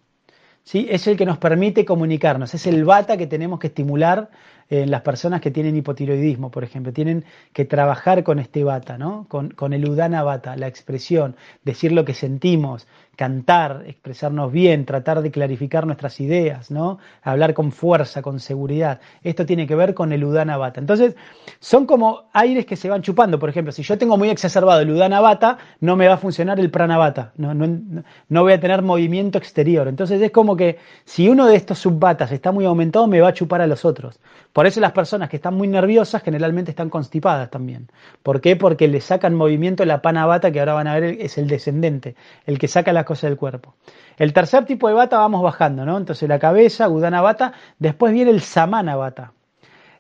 ¿sí? 0.64 0.86
Es 0.90 1.08
el 1.08 1.16
que 1.16 1.26
nos 1.26 1.38
permite 1.38 1.86
comunicarnos. 1.86 2.54
Es 2.54 2.68
el 2.68 2.84
bata 2.84 3.16
que 3.16 3.28
tenemos 3.28 3.60
que 3.60 3.68
estimular 3.68 4.30
en 4.70 4.92
las 4.92 5.02
personas 5.02 5.40
que 5.40 5.52
tienen 5.52 5.78
hipotiroidismo, 5.78 6.52
por 6.52 6.66
ejemplo, 6.66 6.92
tienen 6.92 7.24
que 7.54 7.64
trabajar 7.64 8.24
con 8.26 8.40
este 8.40 8.66
bata, 8.66 8.98
¿no? 8.98 9.26
Con, 9.30 9.52
con, 9.52 9.72
el 9.72 9.88
udana 9.88 10.24
bata, 10.24 10.58
la 10.58 10.68
expresión, 10.68 11.38
decir 11.64 11.94
lo 11.94 12.04
que 12.04 12.14
sentimos, 12.14 12.86
cantar, 13.18 13.84
expresarnos 13.88 14.52
bien, 14.52 14.86
tratar 14.86 15.24
de 15.24 15.32
clarificar 15.32 15.88
nuestras 15.88 16.22
ideas, 16.22 16.70
¿no? 16.70 17.00
Hablar 17.24 17.56
con 17.56 17.72
fuerza, 17.72 18.22
con 18.22 18.40
seguridad. 18.40 19.02
Esto 19.24 19.44
tiene 19.44 19.66
que 19.66 19.76
ver 19.76 19.96
con 19.96 20.14
el 20.14 20.24
Udana 20.24 20.56
Bata. 20.56 20.80
Entonces, 20.80 21.16
son 21.60 21.88
como 21.88 22.30
aires 22.32 22.68
que 22.68 22.76
se 22.76 22.90
van 22.90 23.02
chupando. 23.02 23.40
Por 23.40 23.50
ejemplo, 23.50 23.72
si 23.72 23.82
yo 23.82 23.98
tengo 23.98 24.18
muy 24.18 24.30
exacerbado 24.30 24.82
el 24.82 24.92
Udana 24.92 25.20
Bata, 25.20 25.58
no 25.80 25.96
me 25.96 26.08
va 26.08 26.14
a 26.14 26.18
funcionar 26.18 26.60
el 26.60 26.70
Prana 26.70 27.00
Bata. 27.00 27.34
No, 27.38 27.56
no, 27.56 28.04
no 28.30 28.44
voy 28.44 28.54
a 28.54 28.60
tener 28.60 28.84
movimiento 28.84 29.40
exterior. 29.40 29.88
Entonces, 29.88 30.22
es 30.22 30.30
como 30.30 30.56
que 30.56 30.78
si 31.04 31.28
uno 31.28 31.48
de 31.48 31.56
estos 31.56 31.80
subbatas 31.80 32.32
está 32.32 32.52
muy 32.52 32.66
aumentado, 32.66 33.08
me 33.08 33.20
va 33.20 33.30
a 33.30 33.34
chupar 33.34 33.62
a 33.62 33.68
los 33.68 33.84
otros. 33.84 34.20
Por 34.54 34.68
eso 34.68 34.80
las 34.80 34.92
personas 34.92 35.30
que 35.30 35.38
están 35.38 35.56
muy 35.56 35.68
nerviosas 35.68 36.22
generalmente 36.22 36.72
están 36.72 36.90
constipadas 36.90 37.50
también. 37.50 37.90
¿Por 38.22 38.42
qué? 38.42 38.56
Porque 38.56 38.88
le 38.88 39.02
sacan 39.02 39.34
movimiento 39.36 39.86
la 39.86 40.02
pana 40.02 40.26
bata, 40.26 40.52
que 40.52 40.60
ahora 40.60 40.74
van 40.74 40.88
a 40.88 41.00
ver 41.00 41.18
es 41.20 41.38
el 41.38 41.48
descendente, 41.48 42.16
el 42.46 42.60
que 42.60 42.68
saca 42.68 42.94
la 42.94 43.07
cosas 43.08 43.30
del 43.30 43.38
cuerpo. 43.38 43.76
El 44.18 44.34
tercer 44.34 44.66
tipo 44.66 44.88
de 44.88 44.94
bata 44.94 45.18
vamos 45.18 45.42
bajando, 45.42 45.86
¿no? 45.86 45.98
Entonces 45.98 46.28
la 46.30 46.38
cabeza, 46.38 46.86
Gudana 46.88 47.22
bata, 47.22 47.54
después 47.80 48.14
viene 48.14 48.32
el 48.32 48.42
Samana 48.42 48.96
bata. 48.96 49.34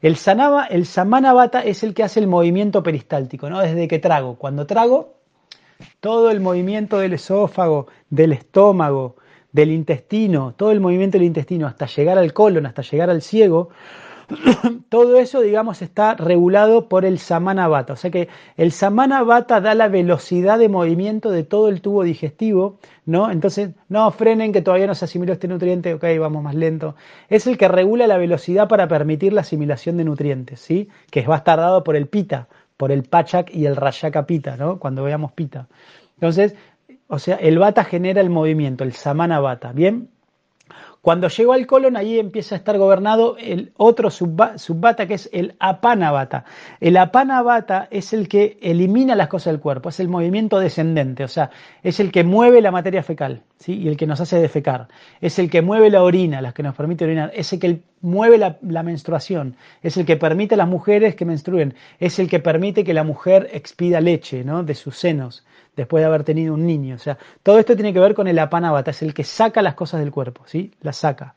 El, 0.02 0.16
sanaba, 0.16 0.66
el 0.66 0.86
Samana 0.86 1.34
bata 1.34 1.62
es 1.62 1.84
el 1.84 1.94
que 1.94 2.04
hace 2.04 2.20
el 2.20 2.28
movimiento 2.28 2.84
peristáltico, 2.84 3.50
¿no? 3.50 3.60
Desde 3.60 3.88
que 3.88 4.00
trago. 4.00 4.36
Cuando 4.36 4.68
trago, 4.68 5.16
todo 6.00 6.30
el 6.30 6.40
movimiento 6.40 7.00
del 7.00 7.14
esófago, 7.14 7.88
del 8.10 8.34
estómago, 8.34 9.16
del 9.52 9.72
intestino, 9.72 10.54
todo 10.56 10.72
el 10.72 10.80
movimiento 10.80 11.18
del 11.18 11.26
intestino 11.26 11.66
hasta 11.66 11.88
llegar 11.88 12.18
al 12.18 12.34
colon, 12.34 12.66
hasta 12.66 12.84
llegar 12.84 13.10
al 13.10 13.22
ciego, 13.22 13.70
todo 14.90 15.18
eso, 15.18 15.42
digamos, 15.42 15.82
está 15.82 16.16
regulado 16.16 16.90
por 16.90 17.06
el 17.06 17.20
samana 17.20 17.68
bata. 17.68 17.94
O 17.94 17.96
sea 17.96 18.12
que 18.12 18.28
el 18.58 18.72
samana 18.72 19.24
bata 19.24 19.62
da 19.62 19.74
la 19.74 19.88
velocidad 19.88 20.60
de 20.60 20.70
movimiento 20.70 21.32
de 21.32 21.44
todo 21.44 21.70
el 21.70 21.82
tubo 21.82 22.04
digestivo, 22.04 22.80
¿no? 23.06 23.32
Entonces, 23.32 23.72
no 23.90 24.10
frenen 24.12 24.52
que 24.52 24.62
todavía 24.62 24.88
no 24.88 24.96
se 24.96 25.06
asimiló 25.06 25.34
este 25.34 25.48
nutriente, 25.48 25.94
ok, 25.94 26.04
vamos 26.20 26.44
más 26.44 26.56
lento. 26.56 26.96
Es 27.30 27.48
el 27.48 27.58
que 27.58 27.68
regula 27.68 28.08
la 28.08 28.18
velocidad 28.18 28.68
para 28.68 28.88
permitir 28.88 29.34
la 29.34 29.42
asimilación 29.42 29.98
de 29.98 30.04
nutrientes, 30.04 30.60
¿sí? 30.60 30.90
Que 31.10 31.26
va 31.26 31.36
a 31.36 31.40
estar 31.40 31.60
dado 31.60 31.84
por 31.84 31.96
el 31.96 32.08
pita, 32.08 32.48
por 32.76 32.92
el 32.92 33.04
pachak 33.04 33.54
y 33.54 33.66
el 33.66 33.76
rayaka 33.76 34.26
pita, 34.26 34.58
¿no? 34.58 34.80
Cuando 34.80 35.04
veamos 35.04 35.32
pita. 35.32 35.68
Entonces, 36.16 36.56
o 37.08 37.20
sea, 37.20 37.38
el 37.38 37.58
bata 37.60 37.86
genera 37.86 38.20
el 38.22 38.30
movimiento, 38.30 38.84
el 38.84 38.94
samana 38.94 39.40
bata, 39.40 39.72
¿bien? 39.72 40.10
Cuando 41.08 41.30
llegó 41.30 41.54
al 41.54 41.66
colon, 41.68 41.96
ahí 41.96 42.20
empieza 42.20 42.54
a 42.54 42.58
estar 42.58 42.78
gobernado 42.78 43.38
el 43.40 43.72
otro 43.78 44.10
subbata 44.12 45.08
que 45.08 45.14
es 45.14 45.30
el 45.32 45.56
apanabata. 45.58 46.44
El 46.82 46.98
apanabata 46.98 47.88
es 47.92 48.12
el 48.12 48.28
que 48.28 48.58
elimina 48.62 49.16
las 49.16 49.30
cosas 49.30 49.54
del 49.54 49.62
cuerpo, 49.62 49.88
es 49.88 50.02
el 50.02 50.10
movimiento 50.10 50.60
descendente, 50.60 51.24
o 51.24 51.30
sea, 51.30 51.50
es 51.82 52.02
el 52.02 52.12
que 52.12 52.26
mueve 52.26 52.62
la 52.62 52.72
materia 52.72 53.04
fecal 53.04 53.42
¿sí? 53.58 53.76
y 53.76 53.88
el 53.88 53.96
que 53.96 54.06
nos 54.06 54.20
hace 54.20 54.38
defecar. 54.38 54.90
Es 55.22 55.40
el 55.40 55.50
que 55.50 55.62
mueve 55.62 55.90
la 55.90 56.04
orina, 56.04 56.42
las 56.42 56.54
que 56.54 56.64
nos 56.64 56.76
permite 56.76 57.06
orinar. 57.06 57.32
Es 57.34 57.54
el 57.54 57.60
que 57.60 57.80
mueve 58.02 58.38
la, 58.38 58.58
la 58.62 58.84
menstruación. 58.84 59.56
Es 59.84 59.96
el 59.96 60.06
que 60.06 60.18
permite 60.18 60.56
a 60.56 60.58
las 60.58 60.68
mujeres 60.68 61.16
que 61.16 61.24
menstruen. 61.24 61.74
Es 62.02 62.20
el 62.20 62.30
que 62.30 62.40
permite 62.40 62.84
que 62.84 62.94
la 62.94 63.06
mujer 63.06 63.48
expida 63.54 64.02
leche 64.02 64.44
¿no? 64.44 64.62
de 64.62 64.76
sus 64.76 64.98
senos 64.98 65.46
después 65.78 66.02
de 66.02 66.08
haber 66.08 66.24
tenido 66.26 66.56
un 66.56 66.66
niño. 66.66 66.96
O 66.96 67.00
sea, 67.00 67.18
todo 67.44 67.60
esto 67.60 67.76
tiene 67.76 67.94
que 67.94 68.00
ver 68.00 68.14
con 68.14 68.28
el 68.28 68.38
apanavata, 68.40 68.92
es 68.92 69.02
el 69.04 69.14
que 69.14 69.24
saca 69.24 69.62
las 69.62 69.76
cosas 69.76 70.02
del 70.02 70.12
cuerpo, 70.12 70.42
¿sí? 70.46 70.74
Las 70.82 70.98
saca. 70.98 71.36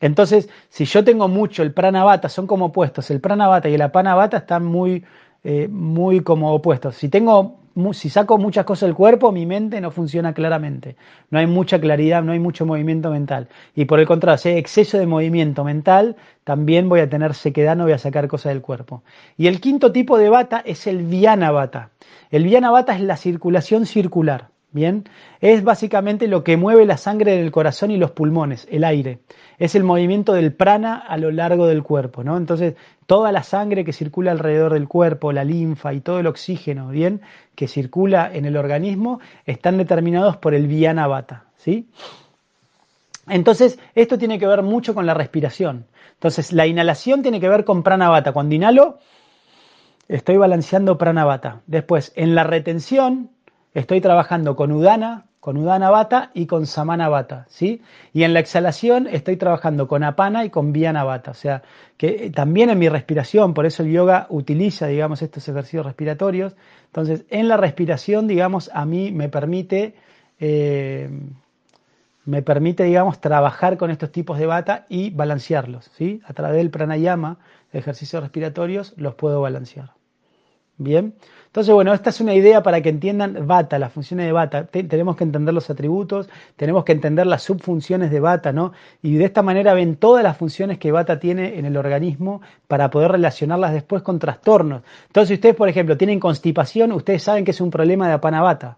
Entonces, 0.00 0.50
si 0.68 0.84
yo 0.84 1.02
tengo 1.04 1.28
mucho 1.28 1.62
el 1.62 1.72
pranavata, 1.72 2.28
son 2.28 2.46
como 2.46 2.66
opuestos. 2.66 3.10
El 3.10 3.20
pranavata 3.20 3.68
y 3.70 3.74
el 3.74 3.82
apanavata 3.82 4.38
están 4.38 4.64
muy, 4.66 5.04
eh, 5.42 5.68
muy 5.68 6.20
como 6.20 6.52
opuestos. 6.52 6.96
Si 6.96 7.08
tengo 7.08 7.60
si 7.92 8.08
saco 8.08 8.38
muchas 8.38 8.64
cosas 8.64 8.88
del 8.88 8.96
cuerpo, 8.96 9.32
mi 9.32 9.44
mente 9.44 9.80
no 9.80 9.90
funciona 9.90 10.32
claramente. 10.32 10.96
No 11.30 11.38
hay 11.38 11.46
mucha 11.46 11.78
claridad, 11.78 12.22
no 12.22 12.32
hay 12.32 12.38
mucho 12.38 12.64
movimiento 12.64 13.10
mental. 13.10 13.48
Y 13.74 13.84
por 13.84 14.00
el 14.00 14.06
contrario, 14.06 14.38
si 14.38 14.48
hay 14.48 14.58
exceso 14.58 14.98
de 14.98 15.06
movimiento 15.06 15.62
mental, 15.62 16.16
también 16.44 16.88
voy 16.88 17.00
a 17.00 17.10
tener 17.10 17.34
sequedad, 17.34 17.76
no 17.76 17.84
voy 17.84 17.92
a 17.92 17.98
sacar 17.98 18.28
cosas 18.28 18.52
del 18.52 18.62
cuerpo. 18.62 19.02
Y 19.36 19.46
el 19.46 19.60
quinto 19.60 19.92
tipo 19.92 20.16
de 20.16 20.30
bata 20.30 20.62
es 20.64 20.86
el 20.86 21.04
viana 21.04 21.50
bata. 21.50 21.90
El 22.30 22.44
viana 22.44 22.70
bata 22.70 22.94
es 22.94 23.02
la 23.02 23.16
circulación 23.16 23.84
circular. 23.84 24.48
Bien, 24.72 25.04
es 25.40 25.64
básicamente 25.64 26.26
lo 26.26 26.44
que 26.44 26.56
mueve 26.56 26.84
la 26.84 26.98
sangre 26.98 27.36
del 27.36 27.50
corazón 27.50 27.90
y 27.90 27.96
los 27.96 28.10
pulmones, 28.10 28.66
el 28.70 28.84
aire. 28.84 29.20
Es 29.58 29.74
el 29.74 29.84
movimiento 29.84 30.34
del 30.34 30.52
prana 30.52 30.96
a 30.96 31.16
lo 31.16 31.30
largo 31.30 31.66
del 31.66 31.82
cuerpo, 31.82 32.24
¿no? 32.24 32.36
Entonces, 32.36 32.74
toda 33.06 33.32
la 33.32 33.42
sangre 33.42 33.84
que 33.84 33.94
circula 33.94 34.32
alrededor 34.32 34.74
del 34.74 34.86
cuerpo, 34.86 35.32
la 35.32 35.44
linfa 35.44 35.94
y 35.94 36.00
todo 36.00 36.18
el 36.18 36.26
oxígeno, 36.26 36.88
bien, 36.88 37.22
que 37.54 37.68
circula 37.68 38.30
en 38.30 38.44
el 38.44 38.56
organismo, 38.56 39.20
están 39.46 39.78
determinados 39.78 40.36
por 40.36 40.52
el 40.54 40.66
Viana 40.66 41.06
Vata, 41.06 41.44
¿sí? 41.56 41.88
Entonces, 43.28 43.78
esto 43.94 44.18
tiene 44.18 44.38
que 44.38 44.46
ver 44.46 44.62
mucho 44.62 44.94
con 44.94 45.06
la 45.06 45.14
respiración. 45.14 45.86
Entonces, 46.14 46.52
la 46.52 46.66
inhalación 46.66 47.22
tiene 47.22 47.40
que 47.40 47.48
ver 47.48 47.64
con 47.64 47.82
pranavata. 47.82 48.32
Cuando 48.32 48.54
inhalo, 48.54 48.98
estoy 50.08 50.36
balanceando 50.36 50.98
pranavata. 50.98 51.62
Después, 51.66 52.12
en 52.16 52.34
la 52.34 52.44
retención, 52.44 53.30
estoy 53.76 54.00
trabajando 54.00 54.56
con 54.56 54.72
udana, 54.72 55.26
con 55.38 55.58
Udana 55.58 55.90
Bata 55.90 56.30
y 56.34 56.46
con 56.46 56.66
Samana 56.66 57.08
Bata, 57.08 57.44
¿sí? 57.48 57.82
Y 58.12 58.24
en 58.24 58.32
la 58.32 58.40
exhalación 58.40 59.06
estoy 59.06 59.36
trabajando 59.36 59.86
con 59.86 60.02
Apana 60.02 60.44
y 60.44 60.50
con 60.50 60.72
Viana 60.72 61.04
Bata, 61.04 61.30
o 61.30 61.34
sea, 61.34 61.62
que 61.96 62.30
también 62.30 62.70
en 62.70 62.78
mi 62.78 62.88
respiración, 62.88 63.54
por 63.54 63.66
eso 63.66 63.82
el 63.82 63.92
yoga 63.92 64.26
utiliza, 64.30 64.86
digamos, 64.88 65.22
estos 65.22 65.46
ejercicios 65.46 65.86
respiratorios. 65.86 66.56
Entonces, 66.86 67.26
en 67.30 67.48
la 67.48 67.56
respiración, 67.58 68.26
digamos, 68.26 68.70
a 68.74 68.86
mí 68.86 69.12
me 69.12 69.28
permite, 69.28 69.94
eh, 70.40 71.08
me 72.24 72.42
permite, 72.42 72.82
digamos, 72.84 73.20
trabajar 73.20 73.76
con 73.76 73.90
estos 73.90 74.10
tipos 74.10 74.38
de 74.38 74.46
bata 74.46 74.86
y 74.88 75.10
balancearlos, 75.10 75.90
¿sí? 75.96 76.22
A 76.26 76.32
través 76.32 76.56
del 76.56 76.70
pranayama, 76.70 77.38
de 77.72 77.78
ejercicios 77.78 78.22
respiratorios, 78.22 78.94
los 78.96 79.14
puedo 79.14 79.42
balancear. 79.42 79.95
Bien. 80.78 81.14
Entonces, 81.46 81.72
bueno, 81.72 81.94
esta 81.94 82.10
es 82.10 82.20
una 82.20 82.34
idea 82.34 82.62
para 82.62 82.82
que 82.82 82.90
entiendan 82.90 83.46
Bata, 83.46 83.78
las 83.78 83.90
funciones 83.90 84.26
de 84.26 84.32
Bata. 84.32 84.66
tenemos 84.66 85.16
que 85.16 85.24
entender 85.24 85.54
los 85.54 85.70
atributos, 85.70 86.28
tenemos 86.54 86.84
que 86.84 86.92
entender 86.92 87.26
las 87.26 87.44
subfunciones 87.44 88.10
de 88.10 88.20
Bata, 88.20 88.52
¿no? 88.52 88.72
Y 89.00 89.14
de 89.14 89.24
esta 89.24 89.40
manera 89.42 89.72
ven 89.72 89.96
todas 89.96 90.22
las 90.22 90.36
funciones 90.36 90.78
que 90.78 90.92
Bata 90.92 91.18
tiene 91.18 91.58
en 91.58 91.64
el 91.64 91.78
organismo 91.78 92.42
para 92.68 92.90
poder 92.90 93.12
relacionarlas 93.12 93.72
después 93.72 94.02
con 94.02 94.18
trastornos. 94.18 94.82
Entonces, 95.06 95.36
ustedes, 95.36 95.56
por 95.56 95.70
ejemplo, 95.70 95.96
tienen 95.96 96.20
constipación, 96.20 96.92
ustedes 96.92 97.22
saben 97.22 97.46
que 97.46 97.52
es 97.52 97.60
un 97.62 97.70
problema 97.70 98.06
de 98.06 98.14
apanabata. 98.14 98.76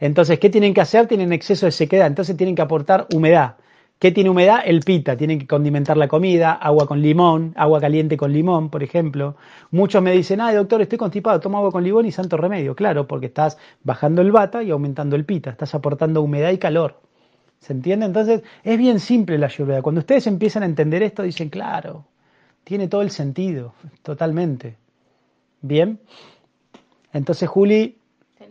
Entonces, 0.00 0.40
¿qué 0.40 0.50
tienen 0.50 0.74
que 0.74 0.80
hacer? 0.80 1.06
Tienen 1.06 1.32
exceso 1.32 1.66
de 1.66 1.72
sequedad, 1.72 2.08
entonces 2.08 2.36
tienen 2.36 2.56
que 2.56 2.62
aportar 2.62 3.06
humedad. 3.14 3.54
¿Qué 3.98 4.12
tiene 4.12 4.30
humedad? 4.30 4.60
El 4.64 4.80
pita. 4.80 5.16
Tienen 5.16 5.40
que 5.40 5.46
condimentar 5.46 5.96
la 5.96 6.06
comida, 6.06 6.52
agua 6.52 6.86
con 6.86 7.02
limón, 7.02 7.52
agua 7.56 7.80
caliente 7.80 8.16
con 8.16 8.32
limón, 8.32 8.70
por 8.70 8.84
ejemplo. 8.84 9.36
Muchos 9.72 10.00
me 10.02 10.12
dicen, 10.12 10.40
ay 10.40 10.54
doctor, 10.54 10.80
estoy 10.82 10.98
constipado, 10.98 11.40
tomo 11.40 11.58
agua 11.58 11.72
con 11.72 11.82
limón 11.82 12.06
y 12.06 12.12
santo 12.12 12.36
remedio. 12.36 12.76
Claro, 12.76 13.08
porque 13.08 13.26
estás 13.26 13.58
bajando 13.82 14.22
el 14.22 14.30
bata 14.30 14.62
y 14.62 14.70
aumentando 14.70 15.16
el 15.16 15.24
pita, 15.24 15.50
estás 15.50 15.74
aportando 15.74 16.22
humedad 16.22 16.52
y 16.52 16.58
calor. 16.58 17.00
¿Se 17.58 17.72
entiende? 17.72 18.06
Entonces, 18.06 18.42
es 18.62 18.78
bien 18.78 19.00
simple 19.00 19.36
la 19.36 19.48
lluvia. 19.48 19.82
Cuando 19.82 20.00
ustedes 20.00 20.28
empiezan 20.28 20.62
a 20.62 20.66
entender 20.66 21.02
esto, 21.02 21.24
dicen, 21.24 21.48
claro, 21.48 22.04
tiene 22.62 22.86
todo 22.86 23.02
el 23.02 23.10
sentido, 23.10 23.74
totalmente. 24.02 24.76
Bien. 25.60 25.98
Entonces, 27.12 27.48
Juli, 27.48 27.98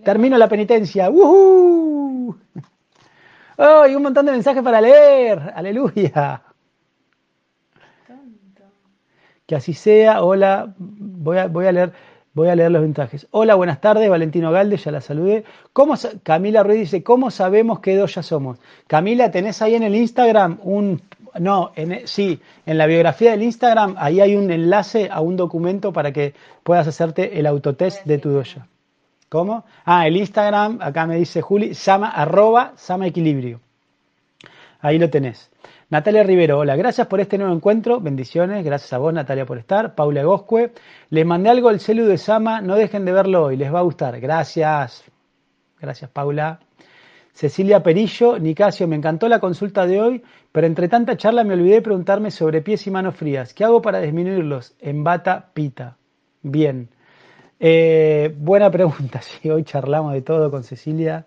termino 0.04 0.38
la 0.38 0.50
penitencia. 0.50 1.10
¡Woohoo! 1.10 2.36
¡Oh! 3.58 3.86
un 3.88 4.04
montón 4.04 4.26
de 4.26 4.32
mensajes 4.32 4.62
para 4.64 4.80
leer. 4.80 5.52
Aleluya. 5.56 6.42
Que 9.46 9.56
así 9.56 9.74
sea. 9.74 10.24
Hola. 10.24 10.74
Voy 10.78 11.38
a, 11.38 11.72
leer. 11.72 11.92
Voy 12.34 12.50
a 12.50 12.56
leer 12.56 12.72
los 12.72 12.84
mensajes. 12.84 13.28
Hola, 13.32 13.56
buenas 13.56 13.82
tardes, 13.82 14.08
Valentino 14.10 14.52
Galde, 14.52 14.78
ya 14.78 14.92
la 14.92 15.02
saludé. 15.02 15.44
¿Cómo, 15.74 15.96
Camila 16.22 16.62
Ruiz 16.62 16.82
dice, 16.82 17.02
¿cómo 17.02 17.32
sabemos 17.32 17.80
qué 17.80 17.96
dos 17.96 18.14
ya 18.14 18.22
somos? 18.22 18.60
Camila, 18.86 19.32
¿tenés 19.32 19.62
ahí 19.64 19.74
en 19.74 19.84
el 19.84 19.96
Instagram 19.96 20.60
un... 20.62 21.02
No, 21.40 21.72
en, 21.76 22.08
sí, 22.08 22.40
en 22.66 22.78
la 22.78 22.86
biografía 22.86 23.32
del 23.32 23.44
Instagram, 23.44 23.96
ahí 23.98 24.22
hay 24.22 24.36
un 24.36 24.52
enlace 24.52 25.10
a 25.12 25.22
un 25.22 25.36
documento 25.36 25.94
para 25.94 26.12
que 26.12 26.34
puedas 26.64 26.88
hacerte 26.88 27.40
el 27.40 27.48
autotest 27.48 28.06
de 28.06 28.18
tu 28.18 28.30
doya. 28.30 28.68
¿Cómo? 29.30 29.66
Ah, 29.84 30.08
el 30.08 30.16
Instagram, 30.18 30.80
acá 30.82 31.06
me 31.06 31.18
dice 31.18 31.42
Juli, 31.42 31.74
sama, 31.74 32.10
arroba, 32.10 32.74
sama 32.78 33.08
equilibrio. 33.08 33.60
Ahí 34.80 35.00
lo 35.00 35.10
tenés. 35.10 35.52
Natalia 35.90 36.24
Rivero, 36.24 36.60
hola, 36.60 36.76
gracias 36.76 37.08
por 37.08 37.20
este 37.20 37.38
nuevo 37.38 37.54
encuentro, 37.54 38.00
bendiciones, 38.00 38.64
gracias 38.64 38.92
a 38.94 38.98
vos 38.98 39.14
Natalia 39.14 39.46
por 39.46 39.58
estar. 39.58 39.96
Paula 39.96 40.24
Goscue, 40.24 40.72
les 41.10 41.26
mandé 41.26 41.50
algo 41.50 41.70
al 41.70 41.80
celu 41.80 42.06
de 42.06 42.18
Sama, 42.18 42.62
no 42.62 42.76
dejen 42.76 43.06
de 43.06 43.12
verlo 43.12 43.46
hoy, 43.46 43.58
les 43.58 43.74
va 43.74 43.80
a 43.80 43.84
gustar. 43.84 44.20
Gracias, 44.20 45.04
gracias 45.80 46.10
Paula. 46.12 46.60
Cecilia 47.34 47.84
Perillo, 47.84 48.40
Nicasio, 48.40 48.88
me 48.88 48.96
encantó 48.96 49.28
la 49.30 49.40
consulta 49.40 49.86
de 49.86 50.02
hoy, 50.02 50.24
pero 50.52 50.68
entre 50.68 50.88
tanta 50.88 51.18
charla 51.18 51.44
me 51.44 51.54
olvidé 51.54 51.76
de 51.76 51.82
preguntarme 51.82 52.32
sobre 52.32 52.62
pies 52.62 52.88
y 52.88 52.92
manos 52.92 53.16
frías. 53.16 53.54
¿Qué 53.54 53.64
hago 53.64 53.82
para 53.82 54.02
disminuirlos? 54.02 54.76
En 54.80 55.04
bata 55.04 55.52
pita. 55.54 55.98
Bien. 56.42 56.90
Eh, 57.60 58.36
buena 58.38 58.70
pregunta, 58.70 59.22
sí, 59.42 59.50
hoy 59.50 59.64
charlamos 59.64 60.14
de 60.14 60.22
todo 60.22 60.52
con 60.52 60.64
Cecilia. 60.64 61.26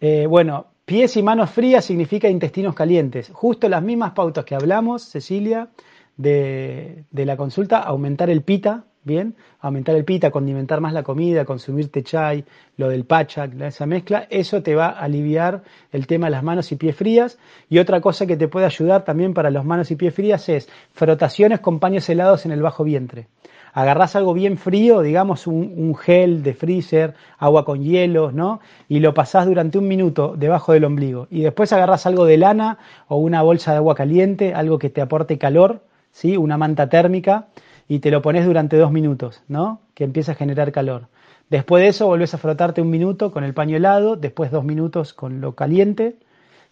Eh, 0.00 0.26
bueno, 0.26 0.66
pies 0.84 1.16
y 1.16 1.22
manos 1.22 1.50
frías 1.50 1.84
significa 1.84 2.28
intestinos 2.28 2.74
calientes. 2.74 3.30
Justo 3.32 3.68
las 3.68 3.82
mismas 3.82 4.12
pautas 4.12 4.44
que 4.44 4.54
hablamos, 4.54 5.02
Cecilia, 5.02 5.68
de, 6.16 7.04
la 7.12 7.36
consulta, 7.36 7.78
aumentar 7.78 8.28
el 8.28 8.42
pita, 8.42 8.84
bien, 9.02 9.34
aumentar 9.60 9.94
el 9.96 10.04
pita, 10.04 10.30
condimentar 10.30 10.82
más 10.82 10.92
la 10.92 11.02
comida, 11.02 11.46
consumirte 11.46 12.02
chai, 12.02 12.44
lo 12.76 12.90
del 12.90 13.06
pachak, 13.06 13.58
esa 13.62 13.86
mezcla, 13.86 14.26
eso 14.28 14.62
te 14.62 14.74
va 14.74 14.88
a 14.88 15.00
aliviar 15.00 15.62
el 15.92 16.06
tema 16.06 16.26
de 16.26 16.32
las 16.32 16.42
manos 16.42 16.70
y 16.72 16.76
pies 16.76 16.96
frías. 16.96 17.38
Y 17.70 17.78
otra 17.78 18.02
cosa 18.02 18.26
que 18.26 18.36
te 18.36 18.48
puede 18.48 18.66
ayudar 18.66 19.04
también 19.04 19.32
para 19.32 19.50
las 19.50 19.64
manos 19.64 19.90
y 19.90 19.96
pies 19.96 20.14
frías 20.14 20.46
es 20.50 20.68
frotaciones 20.92 21.60
con 21.60 21.78
paños 21.80 22.08
helados 22.10 22.44
en 22.44 22.52
el 22.52 22.60
bajo 22.60 22.84
vientre 22.84 23.28
agarrás 23.72 24.16
algo 24.16 24.34
bien 24.34 24.56
frío, 24.56 25.00
digamos 25.00 25.46
un, 25.46 25.94
gel 25.94 26.42
de 26.42 26.54
freezer, 26.54 27.14
agua 27.38 27.64
con 27.64 27.82
hielos, 27.82 28.32
¿no? 28.34 28.60
Y 28.88 29.00
lo 29.00 29.14
pasás 29.14 29.46
durante 29.46 29.78
un 29.78 29.88
minuto 29.88 30.34
debajo 30.36 30.72
del 30.72 30.84
ombligo. 30.84 31.26
Y 31.30 31.42
después 31.42 31.72
agarrás 31.72 32.06
algo 32.06 32.24
de 32.24 32.36
lana 32.36 32.78
o 33.08 33.16
una 33.16 33.42
bolsa 33.42 33.72
de 33.72 33.78
agua 33.78 33.94
caliente, 33.94 34.54
algo 34.54 34.78
que 34.78 34.90
te 34.90 35.00
aporte 35.00 35.38
calor, 35.38 35.82
¿sí? 36.12 36.36
Una 36.36 36.56
manta 36.56 36.88
térmica, 36.88 37.46
y 37.88 37.98
te 37.98 38.12
lo 38.12 38.22
pones 38.22 38.46
durante 38.46 38.76
dos 38.76 38.92
minutos, 38.92 39.42
¿no? 39.48 39.80
Que 39.94 40.04
empieza 40.04 40.32
a 40.32 40.36
generar 40.36 40.70
calor. 40.70 41.08
Después 41.50 41.82
de 41.82 41.88
eso 41.88 42.06
volvés 42.06 42.32
a 42.34 42.38
frotarte 42.38 42.80
un 42.80 42.90
minuto 42.90 43.32
con 43.32 43.42
el 43.42 43.52
paño 43.52 43.76
helado, 43.76 44.14
después 44.14 44.52
dos 44.52 44.62
minutos 44.62 45.12
con 45.12 45.40
lo 45.40 45.56
caliente, 45.56 46.16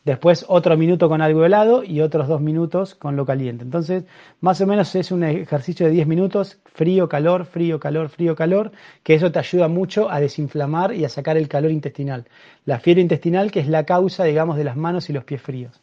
después 0.04 0.44
otro 0.48 0.76
minuto 0.76 1.08
con 1.08 1.20
algo 1.20 1.44
helado 1.44 1.84
y 1.84 2.00
otros 2.00 2.28
dos 2.28 2.40
minutos 2.40 2.94
con 2.94 3.16
lo 3.16 3.26
caliente. 3.26 3.64
Entonces, 3.64 4.04
más 4.40 4.61
o 4.61 4.66
menos 4.66 4.94
es 4.94 5.11
un 5.11 5.24
ejercicio 5.24 5.87
de 5.87 5.92
10 5.92 6.06
minutos, 6.06 6.58
frío, 6.64 7.08
calor, 7.08 7.44
frío, 7.44 7.78
calor, 7.78 8.08
frío, 8.08 8.34
calor, 8.34 8.72
que 9.02 9.14
eso 9.14 9.30
te 9.32 9.38
ayuda 9.38 9.68
mucho 9.68 10.11
a 10.11 10.20
desinflamar 10.20 10.94
y 10.94 11.04
a 11.04 11.08
sacar 11.08 11.37
el 11.37 11.48
calor 11.48 11.70
intestinal. 11.70 12.26
La 12.64 12.78
fiebre 12.80 13.02
intestinal 13.02 13.50
que 13.50 13.61
es 13.61 13.68
la 13.68 13.84
causa, 13.84 14.24
digamos, 14.24 14.56
de 14.56 14.64
las 14.64 14.76
manos 14.76 15.11
y 15.11 15.12
los 15.12 15.24
pies 15.24 15.42
fríos. 15.42 15.80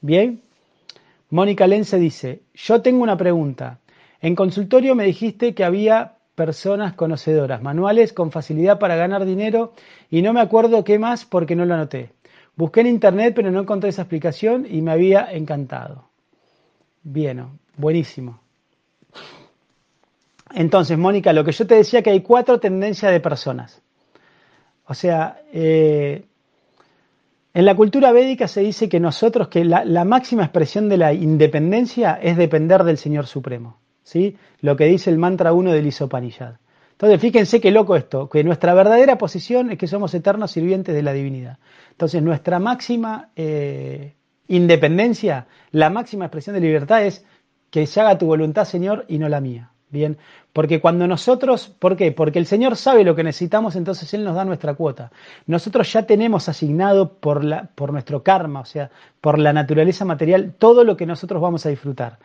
Bien. 0.00 0.42
Mónica 1.30 1.66
Lense 1.66 1.98
dice, 1.98 2.42
yo 2.54 2.82
tengo 2.82 3.02
una 3.02 3.16
pregunta. 3.16 3.78
En 4.20 4.34
consultorio 4.34 4.94
me 4.94 5.04
dijiste 5.04 5.54
que 5.54 5.64
había 5.64 6.16
personas 6.34 6.94
conocedoras, 6.94 7.62
manuales 7.62 8.12
con 8.12 8.32
facilidad 8.32 8.78
para 8.78 8.96
ganar 8.96 9.24
dinero 9.24 9.74
y 10.10 10.22
no 10.22 10.32
me 10.32 10.40
acuerdo 10.40 10.84
qué 10.84 10.98
más 10.98 11.24
porque 11.24 11.54
no 11.54 11.66
lo 11.66 11.74
anoté. 11.74 12.12
Busqué 12.60 12.80
en 12.80 12.88
internet, 12.88 13.32
pero 13.34 13.50
no 13.50 13.62
encontré 13.62 13.88
esa 13.88 14.02
explicación 14.02 14.66
y 14.68 14.82
me 14.82 14.92
había 14.92 15.32
encantado. 15.32 16.10
Bien, 17.02 17.58
buenísimo. 17.78 18.38
Entonces, 20.52 20.98
Mónica, 20.98 21.32
lo 21.32 21.42
que 21.42 21.52
yo 21.52 21.66
te 21.66 21.76
decía 21.76 22.02
que 22.02 22.10
hay 22.10 22.20
cuatro 22.20 22.60
tendencias 22.60 23.12
de 23.12 23.20
personas. 23.20 23.80
O 24.84 24.92
sea, 24.92 25.40
eh, 25.54 26.26
en 27.54 27.64
la 27.64 27.74
cultura 27.74 28.12
védica 28.12 28.46
se 28.46 28.60
dice 28.60 28.90
que 28.90 29.00
nosotros, 29.00 29.48
que 29.48 29.64
la, 29.64 30.04
máxima 30.04 30.42
expresión 30.42 30.90
de 30.90 30.98
la 30.98 31.14
independencia 31.14 32.18
es 32.20 32.36
depender 32.36 32.84
del 32.84 32.98
Señor 32.98 33.26
Supremo. 33.26 33.78
¿sí? 34.02 34.36
Lo 34.60 34.76
que 34.76 34.84
dice 34.84 35.08
el 35.08 35.16
mantra 35.16 35.54
1 35.54 35.72
del 35.72 35.86
Isopanillad. 35.86 36.56
Entonces, 37.00 37.18
fíjense 37.22 37.62
qué 37.62 37.70
loco 37.70 37.96
esto, 37.96 38.28
que 38.28 38.44
nuestra 38.44 38.74
verdadera 38.74 39.16
posición 39.16 39.70
es 39.70 39.78
que 39.78 39.86
somos 39.86 40.12
eternos 40.12 40.50
sirvientes 40.50 40.94
de 40.94 41.02
la 41.02 41.14
divinidad. 41.14 41.56
Entonces, 42.00 42.22
nuestra 42.22 42.58
máxima 42.58 43.28
eh, 43.36 44.14
independencia, 44.48 45.48
la 45.70 45.90
máxima 45.90 46.24
expresión 46.24 46.54
de 46.54 46.62
libertad 46.62 47.04
es 47.04 47.26
que 47.68 47.86
se 47.86 48.00
haga 48.00 48.16
tu 48.16 48.24
voluntad, 48.24 48.64
Señor, 48.64 49.04
y 49.06 49.18
no 49.18 49.28
la 49.28 49.42
mía. 49.42 49.72
Bien, 49.90 50.16
porque 50.54 50.80
cuando 50.80 51.06
nosotros, 51.06 51.68
¿por 51.78 51.98
qué? 51.98 52.10
Porque 52.10 52.38
el 52.38 52.46
Señor 52.46 52.76
sabe 52.76 53.04
lo 53.04 53.14
que 53.14 53.22
necesitamos, 53.22 53.76
entonces 53.76 54.14
Él 54.14 54.24
nos 54.24 54.34
da 54.34 54.46
nuestra 54.46 54.72
cuota. 54.72 55.12
Nosotros 55.44 55.92
ya 55.92 56.06
tenemos 56.06 56.48
asignado 56.48 57.18
por, 57.18 57.44
la, 57.44 57.68
por 57.74 57.92
nuestro 57.92 58.22
karma, 58.22 58.60
o 58.60 58.64
sea, 58.64 58.90
por 59.20 59.38
la 59.38 59.52
naturaleza 59.52 60.06
material, 60.06 60.54
todo 60.58 60.84
lo 60.84 60.96
que 60.96 61.04
nosotros 61.04 61.42
vamos 61.42 61.66
a 61.66 61.68
disfrutar 61.68 62.18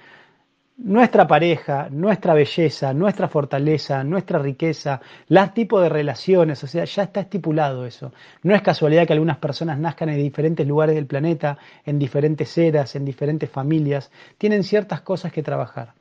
nuestra 0.77 1.25
pareja, 1.25 1.87
nuestra 1.89 2.33
belleza, 2.33 2.93
nuestra 2.93 3.29
fortaleza, 3.29 4.03
nuestra 4.03 4.39
riqueza, 4.39 4.99
los 5.29 5.53
tipos 5.53 5.81
de 5.81 5.89
relaciones, 5.89 6.63
o 6.63 6.67
sea, 6.67 6.83
ya 6.83 7.03
está 7.03 7.21
estipulado 7.21 7.85
eso. 7.85 8.11
No 8.43 8.53
es 8.53 8.61
casualidad 8.61 9.07
que 9.07 9.13
algunas 9.13 9.37
personas 9.37 9.79
nazcan 9.79 10.09
en 10.09 10.17
diferentes 10.17 10.67
lugares 10.67 10.95
del 10.95 11.05
planeta, 11.05 11.57
en 11.85 11.97
diferentes 11.97 12.57
eras, 12.57 12.95
en 12.95 13.05
diferentes 13.05 13.49
familias, 13.49 14.11
tienen 14.37 14.63
ciertas 14.63 15.01
cosas 15.01 15.31
que 15.31 15.43
trabajar. 15.43 15.93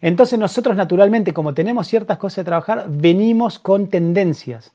Entonces 0.00 0.38
nosotros 0.38 0.76
naturalmente, 0.76 1.32
como 1.32 1.54
tenemos 1.54 1.88
ciertas 1.88 2.18
cosas 2.18 2.36
que 2.36 2.44
trabajar, 2.44 2.86
venimos 2.88 3.58
con 3.58 3.88
tendencias. 3.88 4.72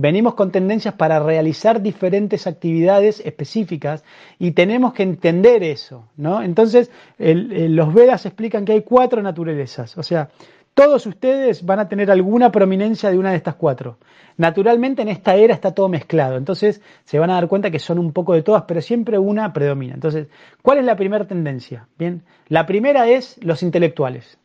Venimos 0.00 0.32
con 0.34 0.50
tendencias 0.50 0.94
para 0.94 1.18
realizar 1.20 1.82
diferentes 1.82 2.46
actividades 2.46 3.20
específicas 3.22 4.02
y 4.38 4.52
tenemos 4.52 4.94
que 4.94 5.02
entender 5.02 5.62
eso, 5.62 6.08
¿no? 6.16 6.42
Entonces, 6.42 6.90
los 7.18 7.92
Vedas 7.92 8.24
explican 8.24 8.64
que 8.64 8.72
hay 8.72 8.80
cuatro 8.80 9.20
naturalezas, 9.22 9.98
o 9.98 10.02
sea, 10.02 10.30
Todos 10.72 11.04
ustedes 11.04 11.66
van 11.66 11.80
a 11.80 11.88
tener 11.88 12.10
alguna 12.10 12.50
prominencia 12.50 13.10
de 13.10 13.18
una 13.18 13.32
de 13.32 13.36
estas 13.36 13.56
cuatro. 13.56 13.98
Naturalmente 14.38 15.02
en 15.02 15.08
esta 15.08 15.34
era 15.34 15.52
está 15.52 15.74
todo 15.74 15.90
mezclado, 15.90 16.38
entonces 16.38 16.80
se 17.04 17.18
van 17.18 17.28
a 17.28 17.34
dar 17.34 17.48
cuenta 17.48 17.70
que 17.70 17.78
son 17.78 17.98
un 17.98 18.14
poco 18.14 18.32
de 18.32 18.42
todas, 18.42 18.62
pero 18.66 18.80
siempre 18.80 19.18
una 19.18 19.52
predomina. 19.52 19.92
Entonces, 19.92 20.28
¿cuál 20.62 20.78
es 20.78 20.86
la 20.86 20.96
primera 20.96 21.26
tendencia? 21.26 21.88
Bien, 21.98 22.22
la 22.48 22.64
primera 22.64 23.06
es 23.06 23.36
los 23.42 23.62
intelectuales. 23.62 24.38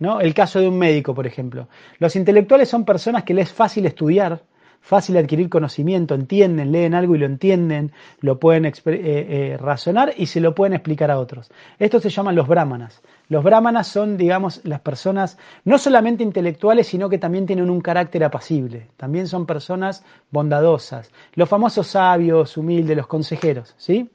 ¿no? 0.00 0.20
El 0.20 0.34
caso 0.34 0.58
de 0.60 0.68
un 0.68 0.78
médico, 0.78 1.14
por 1.14 1.28
ejemplo. 1.28 1.68
Los 2.00 2.16
intelectuales 2.16 2.68
son 2.68 2.84
personas 2.84 3.22
que 3.22 3.34
les 3.34 3.48
es 3.48 3.54
fácil 3.54 3.86
estudiar, 3.86 4.40
fácil 4.80 5.16
adquirir 5.16 5.48
conocimiento, 5.48 6.14
entienden, 6.14 6.72
leen 6.72 6.94
algo 6.94 7.14
y 7.14 7.18
lo 7.18 7.26
entienden, 7.26 7.92
lo 8.20 8.38
pueden 8.38 8.66
eh, 8.66 8.72
eh, 8.84 9.56
razonar 9.58 10.14
y 10.16 10.26
se 10.26 10.40
lo 10.40 10.54
pueden 10.54 10.74
explicar 10.74 11.10
a 11.10 11.18
otros. 11.18 11.50
Estos 11.78 12.02
se 12.02 12.10
llaman 12.10 12.36
los 12.36 12.46
brahmanas. 12.46 13.02
Los 13.28 13.42
brahmanas 13.42 13.88
son, 13.88 14.16
digamos, 14.16 14.60
las 14.64 14.80
personas 14.80 15.38
no 15.64 15.78
solamente 15.78 16.22
intelectuales, 16.22 16.86
sino 16.86 17.08
que 17.08 17.18
también 17.18 17.46
tienen 17.46 17.70
un 17.70 17.80
carácter 17.80 18.22
apacible. 18.22 18.88
También 18.96 19.26
son 19.26 19.46
personas 19.46 20.04
bondadosas. 20.30 21.10
Los 21.34 21.48
famosos 21.48 21.88
sabios, 21.88 22.56
humildes, 22.56 22.96
los 22.96 23.06
consejeros, 23.06 23.74
¿sí? 23.76 24.08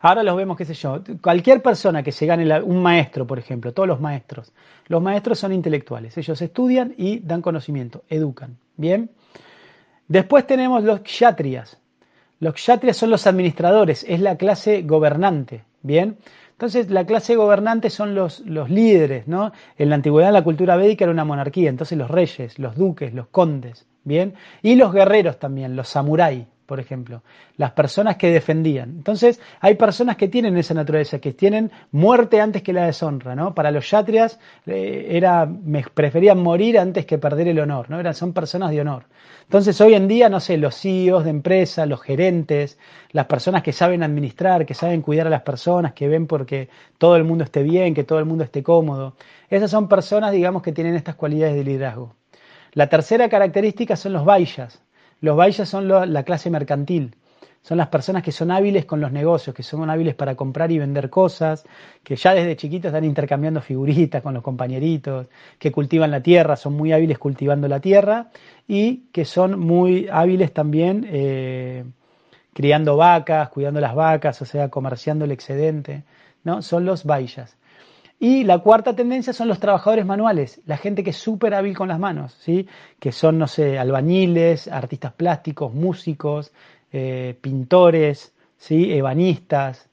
Ahora 0.00 0.22
los 0.22 0.36
vemos, 0.36 0.56
qué 0.56 0.64
sé 0.64 0.74
yo, 0.74 1.02
cualquier 1.22 1.62
persona 1.62 2.02
que 2.02 2.12
se 2.12 2.26
gane, 2.26 2.60
un 2.60 2.82
maestro, 2.82 3.26
por 3.26 3.38
ejemplo, 3.38 3.72
todos 3.72 3.88
los 3.88 4.00
maestros, 4.00 4.52
los 4.88 5.02
maestros 5.02 5.38
son 5.38 5.52
intelectuales, 5.52 6.16
ellos 6.18 6.40
estudian 6.40 6.94
y 6.96 7.20
dan 7.20 7.42
conocimiento, 7.42 8.04
educan, 8.08 8.56
¿bien? 8.76 9.10
Después 10.08 10.46
tenemos 10.46 10.84
los 10.84 11.00
kshatriyas. 11.00 11.78
Los 12.38 12.54
kshatriyas 12.54 12.96
son 12.96 13.10
los 13.10 13.26
administradores, 13.26 14.04
es 14.08 14.20
la 14.20 14.36
clase 14.36 14.82
gobernante, 14.82 15.64
¿bien? 15.82 16.18
Entonces, 16.52 16.90
la 16.90 17.04
clase 17.04 17.36
gobernante 17.36 17.90
son 17.90 18.14
los, 18.14 18.40
los 18.40 18.70
líderes, 18.70 19.26
¿no? 19.26 19.52
En 19.78 19.90
la 19.90 19.96
antigüedad, 19.96 20.32
la 20.32 20.44
cultura 20.44 20.76
védica 20.76 21.04
era 21.04 21.12
una 21.12 21.24
monarquía, 21.24 21.68
entonces 21.68 21.98
los 21.98 22.10
reyes, 22.10 22.58
los 22.58 22.76
duques, 22.76 23.12
los 23.14 23.26
condes, 23.28 23.86
¿bien? 24.04 24.34
Y 24.62 24.76
los 24.76 24.92
guerreros 24.92 25.38
también, 25.38 25.76
los 25.76 25.88
samuráis, 25.88 26.46
por 26.66 26.80
ejemplo, 26.80 27.22
las 27.56 27.70
personas 27.72 28.16
que 28.16 28.30
defendían. 28.30 28.90
Entonces, 28.90 29.40
hay 29.60 29.76
personas 29.76 30.16
que 30.16 30.28
tienen 30.28 30.56
esa 30.58 30.74
naturaleza, 30.74 31.20
que 31.20 31.32
tienen 31.32 31.70
muerte 31.92 32.40
antes 32.40 32.62
que 32.62 32.72
la 32.72 32.86
deshonra, 32.86 33.34
¿no? 33.34 33.54
Para 33.54 33.70
los 33.70 33.88
yatrias 33.90 34.38
eh, 34.66 35.06
era, 35.10 35.46
me 35.46 35.82
preferían 35.82 36.42
morir 36.42 36.78
antes 36.78 37.06
que 37.06 37.18
perder 37.18 37.48
el 37.48 37.60
honor, 37.60 37.88
¿no? 37.88 38.00
Eran, 38.00 38.14
son 38.14 38.32
personas 38.32 38.72
de 38.72 38.80
honor. 38.80 39.04
Entonces, 39.44 39.80
hoy 39.80 39.94
en 39.94 40.08
día, 40.08 40.28
no 40.28 40.40
sé, 40.40 40.56
los 40.56 40.74
CEOs 40.74 41.24
de 41.24 41.30
empresas, 41.30 41.88
los 41.88 42.02
gerentes, 42.02 42.78
las 43.12 43.26
personas 43.26 43.62
que 43.62 43.72
saben 43.72 44.02
administrar, 44.02 44.66
que 44.66 44.74
saben 44.74 45.02
cuidar 45.02 45.28
a 45.28 45.30
las 45.30 45.42
personas, 45.42 45.92
que 45.92 46.08
ven 46.08 46.26
porque 46.26 46.68
todo 46.98 47.14
el 47.16 47.24
mundo 47.24 47.44
esté 47.44 47.62
bien, 47.62 47.94
que 47.94 48.04
todo 48.04 48.18
el 48.18 48.24
mundo 48.24 48.42
esté 48.42 48.62
cómodo, 48.64 49.14
esas 49.48 49.70
son 49.70 49.88
personas, 49.88 50.32
digamos, 50.32 50.62
que 50.62 50.72
tienen 50.72 50.96
estas 50.96 51.14
cualidades 51.14 51.54
de 51.54 51.64
liderazgo. 51.64 52.14
La 52.72 52.88
tercera 52.88 53.28
característica 53.28 53.96
son 53.96 54.12
los 54.12 54.24
vaishas, 54.24 54.82
los 55.20 55.36
Baishas 55.36 55.68
son 55.68 55.88
la 55.88 56.22
clase 56.22 56.50
mercantil, 56.50 57.14
son 57.66 57.78
las 57.78 57.88
personas 57.88 58.22
que 58.22 58.30
son 58.30 58.52
hábiles 58.52 58.84
con 58.84 59.00
los 59.00 59.10
negocios, 59.10 59.52
que 59.52 59.64
son 59.64 59.90
hábiles 59.90 60.14
para 60.14 60.36
comprar 60.36 60.70
y 60.70 60.78
vender 60.78 61.10
cosas, 61.10 61.64
que 62.04 62.14
ya 62.14 62.32
desde 62.32 62.54
chiquitos 62.54 62.90
están 62.90 63.02
intercambiando 63.02 63.60
figuritas 63.60 64.22
con 64.22 64.34
los 64.34 64.42
compañeritos, 64.44 65.26
que 65.58 65.72
cultivan 65.72 66.12
la 66.12 66.20
tierra, 66.20 66.54
son 66.54 66.74
muy 66.74 66.92
hábiles 66.92 67.18
cultivando 67.18 67.66
la 67.66 67.80
tierra 67.80 68.28
y 68.68 69.08
que 69.10 69.24
son 69.24 69.58
muy 69.58 70.06
hábiles 70.12 70.54
también 70.54 71.08
eh, 71.10 71.82
criando 72.54 72.96
vacas, 72.96 73.48
cuidando 73.48 73.80
las 73.80 73.96
vacas, 73.96 74.40
o 74.42 74.44
sea, 74.44 74.68
comerciando 74.68 75.24
el 75.24 75.32
excedente, 75.32 76.04
¿no? 76.44 76.62
Son 76.62 76.84
los 76.84 77.02
Baishas. 77.02 77.56
Y 78.18 78.44
la 78.44 78.58
cuarta 78.58 78.96
tendencia 78.96 79.32
son 79.32 79.48
los 79.48 79.60
trabajadores 79.60 80.06
manuales, 80.06 80.60
la 80.64 80.78
gente 80.78 81.04
que 81.04 81.10
es 81.10 81.16
súper 81.16 81.54
hábil 81.54 81.76
con 81.76 81.88
las 81.88 81.98
manos, 81.98 82.34
¿sí? 82.40 82.66
que 82.98 83.12
son, 83.12 83.38
no 83.38 83.46
sé, 83.46 83.78
albañiles, 83.78 84.68
artistas 84.68 85.12
plásticos, 85.12 85.74
músicos, 85.74 86.50
eh, 86.92 87.36
pintores, 87.40 88.32
¿sí? 88.56 88.90
ebanistas, 88.92 89.88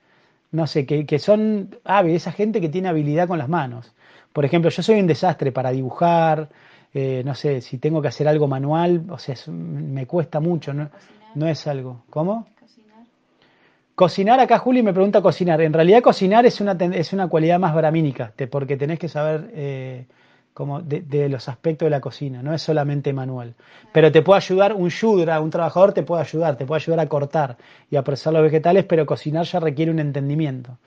no 0.51 0.67
sé, 0.67 0.85
que, 0.85 1.05
que 1.05 1.19
son 1.19 1.75
hábiles, 1.83 2.21
esa 2.21 2.31
gente 2.31 2.61
que 2.61 2.69
tiene 2.69 2.87
habilidad 2.87 3.27
con 3.27 3.39
las 3.39 3.49
manos. 3.49 3.91
Por 4.31 4.45
ejemplo, 4.45 4.71
yo 4.71 4.81
soy 4.81 4.99
un 5.01 5.07
desastre 5.07 5.51
para 5.51 5.71
dibujar, 5.71 6.47
eh, 6.93 7.23
no 7.25 7.35
sé, 7.35 7.59
si 7.59 7.77
tengo 7.77 8.01
que 8.01 8.07
hacer 8.07 8.27
algo 8.27 8.47
manual, 8.47 9.03
o 9.09 9.17
sea, 9.17 9.35
me 9.51 10.05
cuesta 10.05 10.39
mucho, 10.39 10.73
¿no? 10.73 10.89
no 11.35 11.47
es 11.47 11.67
algo. 11.67 12.03
¿Cómo? 12.09 12.47
Cocinar, 13.95 14.39
acá 14.39 14.57
Juli 14.57 14.81
me 14.81 14.91
pregunta 14.91 15.21
cocinar. 15.21 15.61
En 15.61 15.71
realidad 15.71 16.01
cocinar 16.01 16.47
es 16.47 16.59
una, 16.61 16.71
es 16.71 17.13
una 17.13 17.27
cualidad 17.27 17.59
más 17.59 17.75
bramínica, 17.75 18.33
porque 18.49 18.75
tenés 18.75 18.97
que 18.97 19.07
saber 19.07 19.51
eh, 19.53 20.05
como 20.53 20.81
de, 20.81 21.29
los 21.29 21.47
aspectos 21.47 21.85
de 21.85 21.91
la 21.91 22.01
cocina, 22.01 22.41
no 22.41 22.55
es 22.55 22.61
solamente 22.63 23.13
manual. 23.13 23.53
Pero 23.91 24.11
te 24.11 24.23
puede 24.23 24.37
ayudar 24.37 24.73
un 24.73 24.89
yudra, 24.89 25.39
un 25.41 25.51
trabajador 25.51 25.93
te 25.93 26.01
puede 26.01 26.23
ayudar, 26.23 26.57
te 26.57 26.65
puede 26.65 26.81
ayudar 26.81 26.99
a 27.01 27.07
cortar 27.07 27.57
y 27.91 27.95
a 27.95 28.03
procesar 28.03 28.33
los 28.33 28.41
vegetales, 28.41 28.85
pero 28.85 29.05
cocinar 29.05 29.45
ya 29.45 29.59
requiere 29.59 29.91
un 29.91 29.99
entendimiento. 29.99 30.77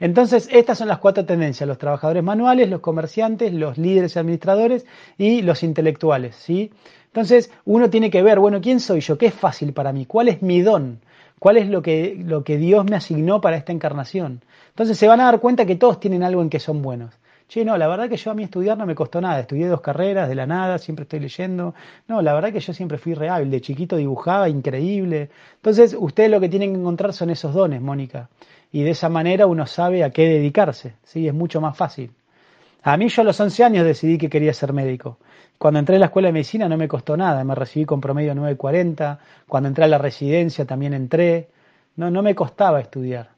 Entonces, 0.00 0.48
estas 0.50 0.78
son 0.78 0.88
las 0.88 0.98
cuatro 0.98 1.24
tendencias, 1.24 1.68
los 1.68 1.78
trabajadores 1.78 2.22
manuales, 2.22 2.68
los 2.68 2.80
comerciantes, 2.80 3.52
los 3.52 3.78
líderes 3.78 4.16
y 4.16 4.18
administradores 4.18 4.86
y 5.18 5.42
los 5.42 5.62
intelectuales, 5.62 6.34
¿sí? 6.34 6.72
Entonces, 7.06 7.50
uno 7.64 7.88
tiene 7.90 8.10
que 8.10 8.22
ver, 8.22 8.40
bueno, 8.40 8.60
¿quién 8.60 8.80
soy 8.80 9.00
yo? 9.00 9.16
¿Qué 9.16 9.26
es 9.26 9.34
fácil 9.34 9.72
para 9.72 9.92
mí? 9.92 10.04
¿Cuál 10.04 10.28
es 10.28 10.42
mi 10.42 10.60
don? 10.60 11.00
Cuál 11.38 11.56
es 11.56 11.68
lo 11.68 11.82
que, 11.82 12.16
lo 12.18 12.44
que 12.44 12.56
Dios 12.56 12.84
me 12.84 12.96
asignó 12.96 13.40
para 13.40 13.56
esta 13.56 13.72
encarnación. 13.72 14.42
Entonces 14.68 14.98
se 14.98 15.08
van 15.08 15.20
a 15.20 15.24
dar 15.24 15.40
cuenta 15.40 15.66
que 15.66 15.76
todos 15.76 16.00
tienen 16.00 16.22
algo 16.22 16.42
en 16.42 16.50
que 16.50 16.60
son 16.60 16.82
buenos. 16.82 17.14
Che, 17.48 17.64
no, 17.64 17.78
la 17.78 17.86
verdad 17.86 18.08
que 18.08 18.16
yo 18.16 18.32
a 18.32 18.34
mí 18.34 18.42
estudiar 18.42 18.76
no 18.76 18.86
me 18.86 18.94
costó 18.96 19.20
nada. 19.20 19.40
Estudié 19.40 19.68
dos 19.68 19.80
carreras 19.80 20.28
de 20.28 20.34
la 20.34 20.46
nada, 20.46 20.78
siempre 20.78 21.04
estoy 21.04 21.20
leyendo. 21.20 21.74
No, 22.08 22.20
la 22.20 22.34
verdad 22.34 22.52
que 22.52 22.58
yo 22.58 22.72
siempre 22.72 22.98
fui 22.98 23.14
real. 23.14 23.48
De 23.48 23.60
chiquito 23.60 23.96
dibujaba, 23.96 24.48
increíble. 24.48 25.30
Entonces, 25.54 25.96
ustedes 25.98 26.30
lo 26.30 26.40
que 26.40 26.48
tienen 26.48 26.72
que 26.72 26.80
encontrar 26.80 27.12
son 27.12 27.30
esos 27.30 27.54
dones, 27.54 27.80
Mónica. 27.80 28.28
Y 28.72 28.82
de 28.82 28.90
esa 28.90 29.08
manera 29.08 29.46
uno 29.46 29.64
sabe 29.66 30.02
a 30.02 30.10
qué 30.10 30.28
dedicarse. 30.28 30.94
¿sí? 31.04 31.28
Es 31.28 31.34
mucho 31.34 31.60
más 31.60 31.76
fácil. 31.76 32.10
A 32.82 32.96
mí 32.96 33.08
yo 33.08 33.22
a 33.22 33.24
los 33.24 33.38
11 33.38 33.64
años 33.64 33.84
decidí 33.84 34.18
que 34.18 34.28
quería 34.28 34.52
ser 34.52 34.72
médico. 34.72 35.18
Cuando 35.58 35.80
entré 35.80 35.96
a 35.96 35.98
la 35.98 36.06
escuela 36.06 36.28
de 36.28 36.32
medicina 36.32 36.68
no 36.68 36.76
me 36.76 36.88
costó 36.88 37.16
nada, 37.16 37.42
me 37.44 37.54
recibí 37.54 37.86
con 37.86 38.00
promedio 38.00 38.34
9.40, 38.34 39.18
cuando 39.48 39.68
entré 39.68 39.84
a 39.84 39.88
la 39.88 39.98
residencia 39.98 40.64
también 40.66 40.92
entré, 40.94 41.48
no, 41.96 42.10
no 42.10 42.22
me 42.22 42.34
costaba 42.34 42.80
estudiar. 42.80 43.30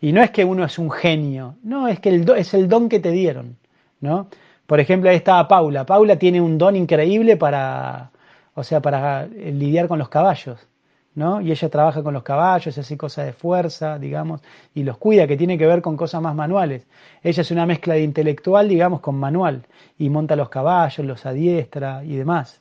Y 0.00 0.12
no 0.12 0.22
es 0.22 0.30
que 0.30 0.44
uno 0.44 0.64
es 0.64 0.78
un 0.78 0.90
genio, 0.90 1.56
no, 1.62 1.86
es 1.88 2.00
que 2.00 2.08
el 2.08 2.28
es 2.36 2.54
el 2.54 2.68
don 2.68 2.88
que 2.88 3.00
te 3.00 3.10
dieron, 3.10 3.56
¿no? 4.00 4.28
Por 4.66 4.80
ejemplo, 4.80 5.10
ahí 5.10 5.16
estaba 5.16 5.46
Paula. 5.48 5.84
Paula 5.84 6.16
tiene 6.16 6.40
un 6.40 6.56
don 6.56 6.76
increíble 6.76 7.36
para, 7.36 8.10
o 8.54 8.62
sea, 8.64 8.80
para 8.80 9.26
lidiar 9.26 9.88
con 9.88 9.98
los 9.98 10.08
caballos. 10.08 10.69
¿No? 11.14 11.40
Y 11.40 11.50
ella 11.50 11.68
trabaja 11.68 12.02
con 12.02 12.14
los 12.14 12.22
caballos, 12.22 12.76
hace 12.76 12.96
cosas 12.96 13.26
de 13.26 13.32
fuerza, 13.32 13.98
digamos, 13.98 14.42
y 14.74 14.84
los 14.84 14.98
cuida, 14.98 15.26
que 15.26 15.36
tiene 15.36 15.58
que 15.58 15.66
ver 15.66 15.82
con 15.82 15.96
cosas 15.96 16.22
más 16.22 16.34
manuales. 16.34 16.86
Ella 17.22 17.42
es 17.42 17.50
una 17.50 17.66
mezcla 17.66 17.94
de 17.94 18.02
intelectual, 18.02 18.68
digamos, 18.68 19.00
con 19.00 19.16
manual, 19.16 19.66
y 19.98 20.10
monta 20.10 20.36
los 20.36 20.48
caballos, 20.48 21.04
los 21.06 21.26
adiestra 21.26 22.04
y 22.04 22.16
demás. 22.16 22.60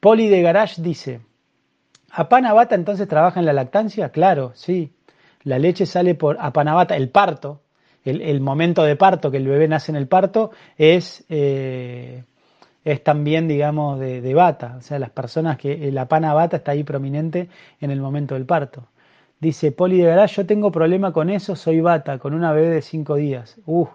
Poli 0.00 0.28
de 0.28 0.42
Garage 0.42 0.82
dice, 0.82 1.20
¿Apanabata 2.10 2.74
entonces 2.74 3.08
trabaja 3.08 3.40
en 3.40 3.46
la 3.46 3.52
lactancia? 3.52 4.10
Claro, 4.10 4.52
sí. 4.54 4.92
La 5.42 5.58
leche 5.58 5.84
sale 5.84 6.14
por 6.14 6.36
Apanabata, 6.38 6.96
el 6.96 7.10
parto, 7.10 7.62
el, 8.04 8.40
momento 8.40 8.84
de 8.84 8.96
parto, 8.96 9.30
que 9.30 9.38
el 9.38 9.48
bebé 9.48 9.66
nace 9.68 9.90
en 9.92 9.96
el 9.96 10.08
parto, 10.08 10.50
es... 10.76 11.24
Eh, 11.28 12.24
es 12.84 13.02
también, 13.02 13.48
digamos, 13.48 13.98
de, 13.98 14.34
bata. 14.34 14.76
O 14.78 14.80
sea, 14.82 14.98
las 14.98 15.10
personas 15.10 15.58
que 15.58 15.90
la 15.92 16.06
pana 16.08 16.34
bata 16.34 16.58
está 16.58 16.72
ahí 16.72 16.84
prominente 16.84 17.48
en 17.80 17.90
el 17.90 18.00
momento 18.00 18.34
del 18.34 18.46
parto. 18.46 18.88
Dice 19.40 19.72
Poli 19.72 19.98
de 19.98 20.06
verdad, 20.06 20.26
yo 20.28 20.46
tengo 20.46 20.70
problema 20.72 21.12
con 21.12 21.30
eso, 21.30 21.56
soy 21.56 21.80
bata, 21.80 22.18
con 22.18 22.34
una 22.34 22.52
bebé 22.52 22.68
de 22.70 22.82
cinco 22.82 23.16
días. 23.16 23.58
Uh, 23.66 23.86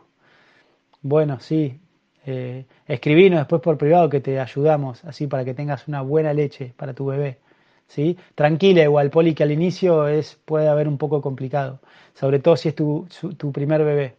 bueno, 1.01 1.39
sí. 1.39 1.79
Eh, 2.25 2.65
escribinos 2.87 3.39
después 3.39 3.61
por 3.61 3.77
privado 3.77 4.09
que 4.09 4.19
te 4.21 4.39
ayudamos, 4.39 5.03
así 5.05 5.27
para 5.27 5.45
que 5.45 5.53
tengas 5.53 5.87
una 5.87 6.01
buena 6.01 6.33
leche 6.33 6.73
para 6.77 6.93
tu 6.93 7.05
bebé. 7.07 7.39
¿sí? 7.87 8.17
Tranquila 8.35 8.83
igual, 8.83 9.09
Poli, 9.09 9.33
que 9.33 9.43
al 9.43 9.51
inicio 9.51 10.07
es, 10.07 10.35
puede 10.45 10.67
haber 10.67 10.87
un 10.87 10.97
poco 10.97 11.21
complicado, 11.21 11.79
sobre 12.13 12.39
todo 12.39 12.57
si 12.57 12.69
es 12.69 12.75
tu, 12.75 13.07
tu 13.37 13.51
primer 13.51 13.83
bebé. 13.83 14.18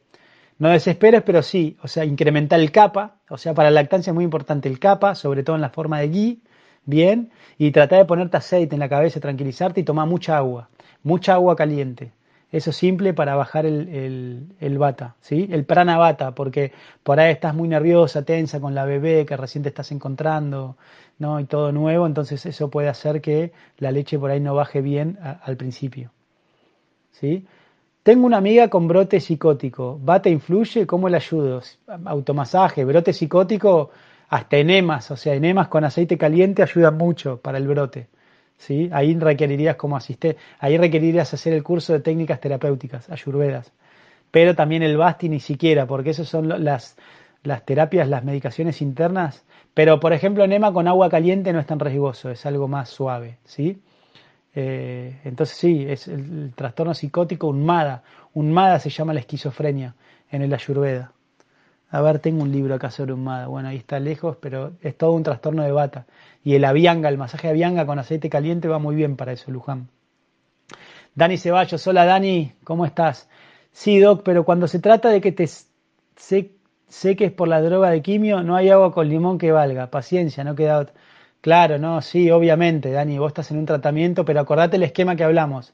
No 0.61 0.68
desesperes, 0.70 1.22
pero 1.22 1.42
sí, 1.42 1.76
o 1.82 1.88
sea, 1.88 2.04
incrementar 2.04 2.61
el 2.61 2.70
capa, 2.70 3.16
o 3.28 3.36
sea, 3.38 3.52
para 3.54 3.70
la 3.70 3.80
lactancia 3.80 4.11
es 4.12 4.14
muy 4.14 4.22
importante 4.24 4.68
el 4.68 4.78
capa, 4.78 5.14
sobre 5.16 5.42
todo 5.42 5.56
en 5.56 5.62
la 5.62 5.70
forma 5.70 5.98
de 6.00 6.08
gui, 6.08 6.42
bien, 6.84 7.32
y 7.58 7.72
tratar 7.72 7.98
de 7.98 8.04
ponerte 8.04 8.36
aceite 8.36 8.76
en 8.76 8.80
la 8.80 8.88
cabeza, 8.88 9.18
tranquilizarte 9.20 9.80
y 9.80 9.84
tomar 9.84 10.06
mucha 10.06 10.36
agua, 10.36 10.68
mucha 11.02 11.34
agua 11.34 11.56
caliente. 11.56 12.12
Eso 12.52 12.70
simple 12.72 13.12
para 13.14 13.34
bajar 13.36 13.66
el, 13.66 13.88
el, 13.88 14.46
el 14.61 14.78
bata, 14.78 15.16
¿sí? 15.20 15.48
El 15.50 15.64
prana 15.64 15.96
bata, 15.98 16.34
porque 16.34 16.72
por 17.02 17.18
ahí 17.20 17.32
estás 17.32 17.54
muy 17.54 17.68
nerviosa, 17.68 18.24
tensa 18.24 18.61
con 18.61 18.74
la 18.74 18.84
bebé 18.84 19.24
que 19.26 19.36
recién 19.36 19.62
te 19.64 19.68
estás 19.70 19.90
encontrando, 19.92 20.76
¿no? 21.18 21.40
Y 21.40 21.44
todo 21.44 21.72
nuevo, 21.72 22.06
entonces 22.06 22.44
eso 22.46 22.70
puede 22.70 22.88
hacer 22.88 23.20
que 23.20 23.52
la 23.78 23.90
leche 23.92 24.18
por 24.18 24.30
ahí 24.30 24.40
no 24.40 24.54
baje 24.54 24.80
bien 24.82 25.18
al 25.22 25.56
principio, 25.56 26.12
¿sí? 27.12 27.46
Tengo 28.11 28.26
una 28.26 28.38
amiga 28.38 28.66
con 28.66 28.88
brote 28.88 29.20
psicótico. 29.20 29.96
¿Bata 30.02 30.28
influye? 30.28 30.84
¿Cómo 30.84 31.08
le 31.08 31.18
ayudo? 31.18 31.62
Automasaje, 32.06 32.84
brote 32.84 33.12
psicótico, 33.12 33.90
hasta 34.28 34.56
enemas, 34.56 35.12
o 35.12 35.16
sea, 35.16 35.34
enemas 35.34 35.68
con 35.68 35.84
aceite 35.84 36.18
caliente 36.18 36.61
ayudan 36.61 36.98
mucho 36.98 37.40
para 37.40 37.58
el 37.58 37.68
brote. 37.68 38.08
¿sí? 38.56 38.90
Ahí 38.92 39.16
requerirías 39.16 39.76
como 39.76 39.96
asistente, 39.96 40.40
ahí 40.58 40.76
requerirías 40.76 41.32
hacer 41.32 41.52
el 41.52 41.62
curso 41.62 41.92
de 41.92 42.00
técnicas 42.00 42.40
terapéuticas, 42.40 43.08
ayurvedas. 43.11 43.72
Pero 44.32 44.56
también 44.56 44.82
el 44.82 44.96
basti 44.96 45.28
ni 45.28 45.38
siquiera, 45.38 45.86
porque 45.86 46.11
esas 46.11 46.26
son 46.26 46.48
las, 46.48 46.96
las 47.44 47.64
terapias, 47.64 48.08
las 48.08 48.24
medicaciones 48.24 48.82
internas. 48.82 49.44
Pero, 49.72 50.00
por 50.00 50.12
ejemplo, 50.12 50.42
enema 50.42 50.72
con 50.72 50.88
agua 50.88 51.08
caliente 51.11 51.52
no 51.52 51.61
es 51.61 51.66
tan 51.66 51.78
riesgoso, 51.78 52.28
es 52.28 52.44
algo 52.44 52.66
más 52.66 52.88
suave, 52.88 53.38
¿sí? 53.44 53.80
Eh, 54.55 55.20
entonces 55.24 55.57
sí, 55.57 55.86
es 55.88 56.09
el, 56.09 56.53
trastorno 56.55 56.94
psicótico 56.94 57.48
Unmada. 57.48 58.03
Unmada 58.34 58.78
se 58.78 58.90
llama 58.90 59.14
la 59.14 59.20
esquizofrenia 59.20 59.94
en 60.30 60.42
el 60.42 60.53
Ayurveda. 60.53 61.12
A 61.90 62.01
ver, 62.03 62.20
tengo 62.20 62.42
un 62.42 62.53
libro 62.53 62.74
acá 62.74 62.90
sobre 62.90 63.12
Unmada. 63.12 63.48
Bueno, 63.48 63.68
ahí 63.68 63.76
está 63.76 63.98
lejos, 63.98 64.36
pero 64.40 64.72
es 64.80 64.96
todo 64.96 65.12
un 65.12 65.22
trastorno 65.22 65.62
de 65.62 65.72
bata. 65.72 66.07
Y 66.44 66.55
el 66.55 66.64
avianga, 66.64 67.09
el 67.09 67.18
masaje 67.18 67.48
avianga 67.48 67.86
con 67.86 67.98
aceite 67.98 68.30
caliente 68.30 68.68
va 68.68 68.78
muy 68.78 68.94
bien 68.94 69.16
para 69.16 69.32
eso, 69.32 69.51
Luján. 69.51 69.88
Dani 71.14 71.36
Ceballos, 71.36 71.84
hola 71.86 72.05
Dani, 72.05 72.53
¿cómo 72.62 72.86
estás? 72.86 73.28
Sí, 73.72 73.98
Doc, 73.98 74.22
pero 74.24 74.44
cuando 74.44 74.68
se 74.68 74.78
trata 74.78 75.09
de 75.09 75.20
que 75.20 75.32
te 75.32 75.48
seques 76.88 77.32
por 77.32 77.48
la 77.48 77.61
droga 77.61 77.90
de 77.90 78.03
quimio, 78.03 78.42
no 78.42 78.55
hay 78.57 78.70
agua 78.70 78.92
con 78.92 79.09
limón 79.09 79.38
que 79.38 79.51
valga. 79.51 79.90
Paciencia, 79.90 80.44
no 80.44 80.55
queda 80.55 80.78
otra. 80.78 80.94
Claro, 81.41 81.78
no, 81.78 82.03
sí, 82.03 82.30
obviamente, 82.30 82.91
Dani, 82.91 83.18
vos 83.18 83.28
estás 83.28 83.51
en 83.51 83.59
un 83.59 83.66
tratamiento, 83.66 84.24
pero 84.24 84.41
acordate 84.41 84.76
el 84.76 84.82
esquema 84.82 85.16
que 85.16 85.24
hablamos. 85.24 85.72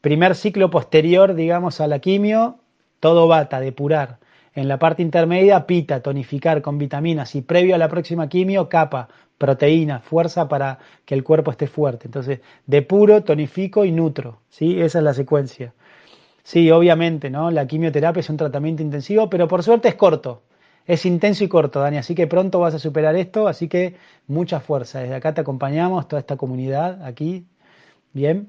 Primer 0.00 0.36
ciclo 0.36 0.70
posterior, 0.70 1.34
digamos, 1.34 1.80
a 1.80 1.88
la 1.88 1.98
quimio, 1.98 2.58
todo 3.00 3.26
bata, 3.28 3.60
depurar. 3.60 4.18
En 4.54 4.68
la 4.68 4.78
parte 4.78 5.02
intermedia, 5.02 5.66
pita, 5.66 6.02
tonificar 6.02 6.62
con 6.62 6.78
vitaminas. 6.78 7.34
Y 7.34 7.42
previo 7.42 7.74
a 7.74 7.78
la 7.78 7.88
próxima 7.88 8.28
quimio, 8.28 8.68
capa, 8.68 9.08
proteína, 9.38 10.00
fuerza 10.00 10.48
para 10.48 10.78
que 11.04 11.14
el 11.14 11.24
cuerpo 11.24 11.50
esté 11.50 11.66
fuerte. 11.66 12.06
Entonces, 12.06 12.40
depuro, 12.66 13.24
tonifico 13.24 13.84
y 13.84 13.92
nutro. 13.92 14.40
¿sí? 14.50 14.80
Esa 14.80 14.98
es 14.98 15.04
la 15.04 15.14
secuencia. 15.14 15.74
Sí, 16.44 16.70
obviamente, 16.70 17.30
¿no? 17.30 17.50
La 17.50 17.66
quimioterapia 17.66 18.20
es 18.20 18.30
un 18.30 18.36
tratamiento 18.36 18.82
intensivo, 18.82 19.30
pero 19.30 19.48
por 19.48 19.62
suerte 19.62 19.88
es 19.88 19.94
corto. 19.96 20.42
Es 20.86 21.06
intenso 21.06 21.44
y 21.44 21.48
corto, 21.48 21.80
Dani, 21.80 21.98
así 21.98 22.14
que 22.14 22.26
pronto 22.26 22.58
vas 22.58 22.74
a 22.74 22.78
superar 22.78 23.14
esto, 23.16 23.46
así 23.48 23.68
que 23.68 23.96
mucha 24.26 24.60
fuerza. 24.60 25.00
Desde 25.00 25.14
acá 25.14 25.32
te 25.32 25.40
acompañamos, 25.40 26.08
toda 26.08 26.20
esta 26.20 26.36
comunidad 26.36 27.04
aquí. 27.04 27.46
Bien. 28.12 28.48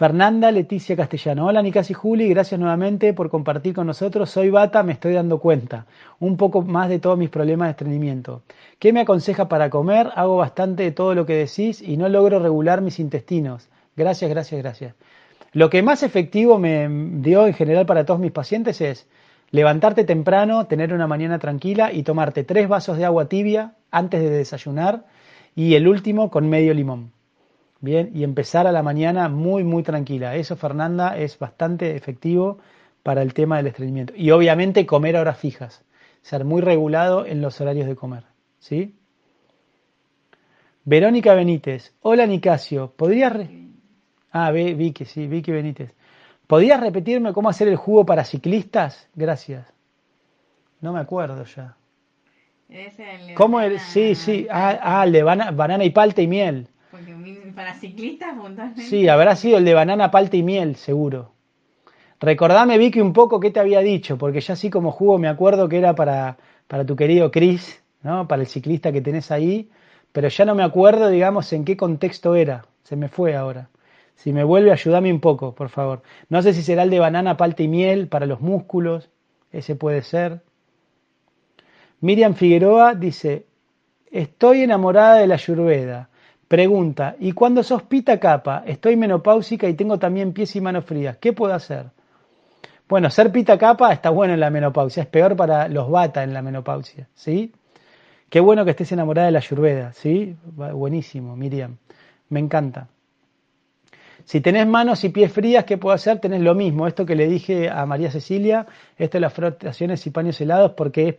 Fernanda 0.00 0.50
Leticia 0.50 0.96
Castellano. 0.96 1.44
Hola 1.44 1.60
Nicasi 1.60 1.92
Juli, 1.92 2.26
gracias 2.30 2.58
nuevamente 2.58 3.12
por 3.12 3.28
compartir 3.28 3.74
con 3.74 3.86
nosotros. 3.86 4.30
Soy 4.30 4.48
Bata, 4.48 4.82
me 4.82 4.92
estoy 4.92 5.12
dando 5.12 5.38
cuenta 5.40 5.84
un 6.20 6.38
poco 6.38 6.62
más 6.62 6.88
de 6.88 7.00
todos 7.00 7.18
mis 7.18 7.28
problemas 7.28 7.66
de 7.66 7.72
estreñimiento. 7.72 8.42
¿Qué 8.78 8.94
me 8.94 9.00
aconseja 9.00 9.46
para 9.46 9.68
comer? 9.68 10.08
Hago 10.14 10.38
bastante 10.38 10.84
de 10.84 10.92
todo 10.92 11.14
lo 11.14 11.26
que 11.26 11.34
decís 11.34 11.82
y 11.82 11.98
no 11.98 12.08
logro 12.08 12.38
regular 12.38 12.80
mis 12.80 12.98
intestinos. 12.98 13.68
Gracias, 13.94 14.30
gracias, 14.30 14.62
gracias. 14.62 14.94
Lo 15.52 15.68
que 15.68 15.82
más 15.82 16.02
efectivo 16.02 16.58
me 16.58 16.88
dio 17.20 17.46
en 17.46 17.52
general 17.52 17.84
para 17.84 18.06
todos 18.06 18.20
mis 18.20 18.32
pacientes 18.32 18.80
es 18.80 19.06
Levantarte 19.50 20.04
temprano, 20.04 20.66
tener 20.66 20.92
una 20.92 21.06
mañana 21.06 21.38
tranquila 21.38 21.92
y 21.92 22.02
tomarte 22.04 22.44
tres 22.44 22.68
vasos 22.68 22.98
de 22.98 23.04
agua 23.04 23.28
tibia 23.28 23.74
antes 23.90 24.20
de 24.20 24.30
desayunar 24.30 25.06
y 25.56 25.74
el 25.74 25.88
último 25.88 26.30
con 26.30 26.48
medio 26.48 26.72
limón. 26.72 27.12
Bien, 27.80 28.10
y 28.14 28.24
empezar 28.24 28.66
a 28.66 28.72
la 28.72 28.82
mañana 28.82 29.28
muy, 29.28 29.64
muy 29.64 29.82
tranquila. 29.82 30.36
Eso, 30.36 30.54
Fernanda, 30.54 31.16
es 31.16 31.38
bastante 31.38 31.96
efectivo 31.96 32.58
para 33.02 33.22
el 33.22 33.34
tema 33.34 33.56
del 33.56 33.68
estreñimiento. 33.68 34.12
Y 34.14 34.30
obviamente 34.30 34.86
comer 34.86 35.16
a 35.16 35.22
horas 35.22 35.38
fijas, 35.38 35.82
ser 36.20 36.44
muy 36.44 36.60
regulado 36.60 37.24
en 37.24 37.40
los 37.40 37.60
horarios 37.60 37.86
de 37.86 37.96
comer. 37.96 38.24
¿Sí? 38.58 38.94
Verónica 40.84 41.34
Benítez. 41.34 41.94
Hola 42.02 42.26
Nicasio, 42.26 42.92
¿podrías... 42.96 43.32
Ah, 44.32 44.50
Vicky, 44.52 45.06
sí, 45.06 45.26
Vicky 45.26 45.50
Benítez. 45.50 45.92
¿Podrías 46.50 46.80
repetirme 46.80 47.32
cómo 47.32 47.48
hacer 47.48 47.68
el 47.68 47.76
jugo 47.76 48.04
para 48.04 48.24
ciclistas? 48.24 49.08
Gracias. 49.14 49.72
No 50.80 50.92
me 50.92 50.98
acuerdo 50.98 51.44
ya. 51.44 51.76
el 52.68 53.34
¿Cómo 53.36 53.60
el? 53.60 53.78
Sí, 53.78 54.16
sí. 54.16 54.48
Ah, 54.50 54.76
ah, 54.82 55.04
el 55.04 55.12
de 55.12 55.22
banana, 55.22 55.84
y 55.84 55.90
palta 55.90 56.22
y 56.22 56.26
miel. 56.26 56.66
Porque 56.90 57.14
para 57.54 57.74
ciclistas 57.74 58.36
puntualmente. 58.36 58.82
Sí, 58.82 59.06
habrá 59.06 59.36
sido 59.36 59.58
el 59.58 59.64
de 59.64 59.74
banana, 59.74 60.10
palta 60.10 60.36
y 60.36 60.42
miel, 60.42 60.74
seguro. 60.74 61.30
Recordame, 62.18 62.78
Vicky, 62.78 63.00
un 63.00 63.12
poco 63.12 63.38
qué 63.38 63.52
te 63.52 63.60
había 63.60 63.78
dicho, 63.78 64.18
porque 64.18 64.40
ya 64.40 64.54
así 64.54 64.70
como 64.70 64.90
jugo 64.90 65.18
me 65.18 65.28
acuerdo 65.28 65.68
que 65.68 65.78
era 65.78 65.94
para, 65.94 66.36
para 66.66 66.84
tu 66.84 66.96
querido 66.96 67.30
Chris, 67.30 67.80
¿no? 68.02 68.26
Para 68.26 68.42
el 68.42 68.48
ciclista 68.48 68.90
que 68.90 69.00
tenés 69.00 69.30
ahí, 69.30 69.70
pero 70.10 70.26
ya 70.26 70.44
no 70.44 70.56
me 70.56 70.64
acuerdo, 70.64 71.10
digamos, 71.10 71.52
en 71.52 71.64
qué 71.64 71.76
contexto 71.76 72.34
era. 72.34 72.64
Se 72.82 72.96
me 72.96 73.06
fue 73.06 73.36
ahora. 73.36 73.68
Si 74.22 74.34
me 74.34 74.44
vuelve, 74.44 74.70
ayúdame 74.70 75.10
un 75.10 75.20
poco, 75.20 75.54
por 75.54 75.70
favor. 75.70 76.02
No 76.28 76.42
sé 76.42 76.52
si 76.52 76.62
será 76.62 76.82
el 76.82 76.90
de 76.90 76.98
banana, 76.98 77.38
palta 77.38 77.62
y 77.62 77.68
miel 77.68 78.06
para 78.06 78.26
los 78.26 78.42
músculos. 78.42 79.08
Ese 79.50 79.76
puede 79.76 80.02
ser. 80.02 80.42
Miriam 82.02 82.34
Figueroa 82.34 82.94
dice, 82.94 83.46
estoy 84.10 84.60
enamorada 84.60 85.14
de 85.14 85.26
la 85.26 85.36
Yurveda. 85.36 86.10
Pregunta, 86.48 87.16
¿y 87.18 87.32
cuando 87.32 87.62
sos 87.62 87.84
pita 87.84 88.20
capa? 88.20 88.62
Estoy 88.66 88.94
menopáusica 88.94 89.66
y 89.70 89.74
tengo 89.74 89.98
también 89.98 90.34
pies 90.34 90.54
y 90.54 90.60
manos 90.60 90.84
frías. 90.84 91.16
¿Qué 91.16 91.32
puedo 91.32 91.54
hacer? 91.54 91.86
Bueno, 92.90 93.08
ser 93.08 93.32
pita 93.32 93.56
capa 93.56 93.90
está 93.90 94.10
bueno 94.10 94.34
en 94.34 94.40
la 94.40 94.50
menopausia, 94.50 95.04
es 95.04 95.08
peor 95.08 95.34
para 95.34 95.66
los 95.68 95.90
bata 95.90 96.24
en 96.24 96.34
la 96.34 96.42
menopausia, 96.42 97.08
¿sí? 97.14 97.54
Qué 98.28 98.40
bueno 98.40 98.66
que 98.66 98.72
estés 98.72 98.92
enamorada 98.92 99.28
de 99.28 99.32
la 99.32 99.40
Yurveda, 99.40 99.94
¿sí? 99.94 100.36
Buenísimo, 100.44 101.36
Miriam. 101.36 101.78
Me 102.28 102.40
encanta. 102.40 102.88
Si 104.24 104.40
tenés 104.40 104.66
manos 104.66 105.02
y 105.04 105.08
pies 105.08 105.32
frías, 105.32 105.64
¿qué 105.64 105.78
puedo 105.78 105.94
hacer? 105.94 106.20
Tenés 106.20 106.40
lo 106.40 106.54
mismo, 106.54 106.86
esto 106.86 107.04
que 107.06 107.16
le 107.16 107.28
dije 107.28 107.68
a 107.68 107.84
María 107.86 108.10
Cecilia, 108.10 108.66
esto 108.96 109.18
de 109.18 109.20
las 109.20 109.32
frotaciones 109.32 110.06
y 110.06 110.10
paños 110.10 110.40
helados, 110.40 110.72
porque 110.72 111.08
es 111.08 111.16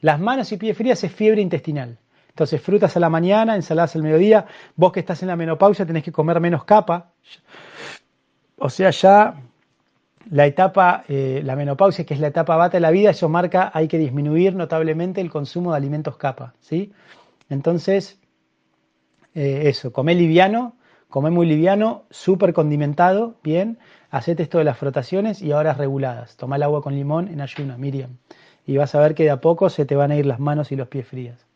las 0.00 0.20
manos 0.20 0.52
y 0.52 0.56
pies 0.56 0.76
frías 0.76 1.02
es 1.04 1.12
fiebre 1.12 1.40
intestinal. 1.40 1.98
Entonces, 2.28 2.60
frutas 2.60 2.96
a 2.96 3.00
la 3.00 3.08
mañana, 3.08 3.54
ensaladas 3.54 3.94
al 3.94 4.02
mediodía. 4.02 4.46
Vos 4.74 4.90
que 4.90 4.98
estás 5.00 5.22
en 5.22 5.28
la 5.28 5.36
menopausia 5.36 5.86
tenés 5.86 6.02
que 6.02 6.10
comer 6.10 6.40
menos 6.40 6.64
capa. 6.64 7.12
O 8.58 8.68
sea, 8.68 8.90
ya 8.90 9.36
la 10.30 10.46
etapa, 10.46 11.04
eh, 11.06 11.42
la 11.44 11.54
menopausia, 11.54 12.04
que 12.04 12.14
es 12.14 12.18
la 12.18 12.28
etapa 12.28 12.56
bata 12.56 12.76
de 12.76 12.80
la 12.80 12.90
vida, 12.90 13.10
eso 13.10 13.28
marca, 13.28 13.70
hay 13.72 13.86
que 13.86 13.98
disminuir 13.98 14.56
notablemente 14.56 15.20
el 15.20 15.30
consumo 15.30 15.70
de 15.70 15.76
alimentos 15.76 16.16
capa. 16.16 16.54
¿sí? 16.60 16.92
Entonces, 17.48 18.18
eh, 19.34 19.62
eso, 19.66 19.92
comer 19.92 20.16
liviano, 20.16 20.74
Come 21.14 21.30
muy 21.30 21.46
liviano, 21.46 22.06
súper 22.10 22.52
condimentado, 22.52 23.36
bien. 23.44 23.78
Hacete 24.10 24.42
esto 24.42 24.58
de 24.58 24.64
las 24.64 24.76
frotaciones 24.76 25.42
y 25.42 25.52
horas 25.52 25.78
reguladas. 25.78 26.36
Toma 26.36 26.56
el 26.56 26.64
agua 26.64 26.82
con 26.82 26.96
limón 26.96 27.28
en 27.28 27.40
ayuno, 27.40 27.78
Miriam. 27.78 28.16
Y 28.66 28.76
vas 28.78 28.96
a 28.96 29.00
ver 29.00 29.14
que 29.14 29.22
de 29.22 29.30
a 29.30 29.40
poco 29.40 29.70
se 29.70 29.86
te 29.86 29.94
van 29.94 30.10
a 30.10 30.16
ir 30.16 30.26
las 30.26 30.40
manos 30.40 30.72
y 30.72 30.74
los 30.74 30.88
pies 30.88 31.06
frías. 31.06 31.46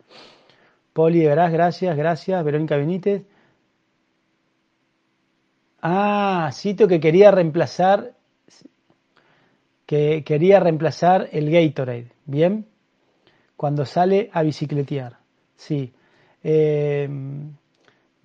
Poli, 0.92 1.26
verás, 1.26 1.50
gracias, 1.50 1.96
gracias. 1.96 2.44
Verónica 2.44 2.76
Benítez. 2.76 3.24
Ah, 5.82 6.50
cito 6.52 6.86
que 6.86 7.00
quería 7.00 7.32
reemplazar 7.32 8.12
que 9.86 10.22
quería 10.22 10.60
reemplazar 10.60 11.30
el 11.32 11.50
Gatorade, 11.50 12.12
¿bien? 12.26 12.64
Cuando 13.56 13.84
sale 13.84 14.30
a 14.32 14.44
bicicletear, 14.44 15.18
sí. 15.56 15.92
Eh, 16.44 17.08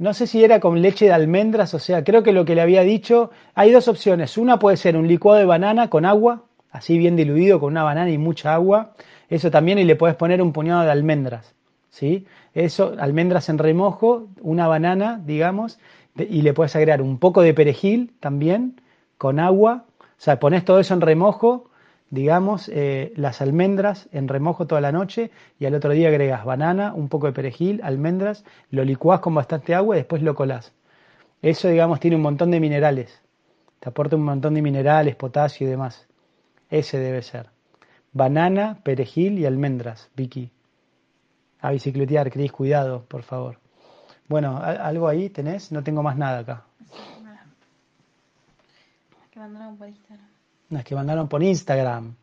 no 0.04 0.14
sé 0.14 0.28
si 0.28 0.44
era 0.44 0.60
con 0.60 0.82
leche 0.82 1.06
de 1.06 1.14
almendras, 1.14 1.74
o 1.74 1.80
sea, 1.80 2.04
creo 2.04 2.24
que 2.24 2.34
lo 2.34 2.44
que 2.44 2.56
le 2.56 2.62
había 2.62 2.82
dicho, 2.82 3.32
hay 3.56 3.72
dos 3.72 3.88
opciones. 3.88 4.38
Una 4.38 4.60
puede 4.60 4.76
ser 4.76 4.98
un 4.98 5.08
licuado 5.08 5.40
de 5.40 5.46
banana 5.46 5.90
con 5.90 6.04
agua, 6.04 6.44
así 6.72 6.98
bien 6.98 7.16
diluido 7.16 7.62
con 7.62 7.72
una 7.72 7.84
banana 7.84 8.12
y 8.12 8.18
mucha 8.18 8.54
agua. 8.54 8.96
Eso 9.30 9.50
también 9.50 9.80
y 9.80 9.86
le 9.86 9.96
puedes 9.96 10.18
poner 10.18 10.42
un 10.42 10.52
puñado 10.52 10.84
de 10.84 10.92
almendras, 10.92 11.56
¿sí? 11.90 12.26
Eso, 12.54 12.94
almendras 13.00 13.48
en 13.48 13.58
remojo, 13.58 14.28
una 14.42 14.68
banana, 14.68 15.22
digamos, 15.26 15.80
y 16.18 16.42
le 16.42 16.54
puedes 16.54 16.76
agregar 16.76 17.02
un 17.02 17.18
poco 17.18 17.42
de 17.42 17.54
perejil 17.54 18.12
también 18.20 18.82
con 19.18 19.40
agua. 19.40 19.86
O 20.02 20.04
sea, 20.18 20.38
pones 20.38 20.66
todo 20.66 20.82
eso 20.82 20.94
en 20.94 21.00
remojo 21.00 21.70
digamos, 22.14 22.70
eh, 22.70 23.12
las 23.16 23.42
almendras 23.42 24.08
en 24.12 24.28
remojo 24.28 24.68
toda 24.68 24.82
la 24.82 24.92
noche 24.92 25.32
y 25.58 25.66
al 25.66 25.74
otro 25.74 25.94
día 25.94 26.10
agregas 26.10 26.46
banana, 26.46 26.94
un 26.94 27.10
poco 27.10 27.26
de 27.26 27.34
perejil, 27.34 27.82
almendras, 27.84 28.46
lo 28.70 28.84
licuás 28.84 29.20
con 29.20 29.34
bastante 29.34 29.74
agua 29.74 29.96
y 29.96 30.02
después 30.02 30.22
lo 30.22 30.36
colás. 30.36 30.74
Eso, 31.42 31.70
digamos, 31.70 32.00
tiene 32.00 32.16
un 32.16 32.22
montón 32.22 32.52
de 32.52 32.60
minerales. 32.60 33.20
Te 33.80 33.90
aporta 33.90 34.16
un 34.16 34.26
montón 34.26 34.54
de 34.54 34.62
minerales, 34.62 35.16
potasio 35.16 35.66
y 35.66 35.72
demás. 35.72 36.08
Ese 36.70 37.00
debe 37.00 37.24
ser. 37.24 37.48
Banana, 38.12 38.78
perejil 38.84 39.40
y 39.40 39.48
almendras, 39.48 40.12
Vicky. 40.16 40.52
A 41.62 41.72
bicicletear, 41.72 42.30
Cris, 42.30 42.52
cuidado, 42.52 43.06
por 43.08 43.24
favor. 43.24 43.58
Bueno, 44.28 44.60
¿algo 44.62 45.08
ahí 45.08 45.30
tenés? 45.30 45.72
No 45.72 45.84
tengo 45.84 46.04
más 46.04 46.16
nada 46.16 46.40
acá. 46.40 46.66
Instagram. 49.88 50.33
Las 50.70 50.84
que 50.84 50.96
mandaron 50.96 51.28
por 51.28 51.44
Instagram. 51.44 52.16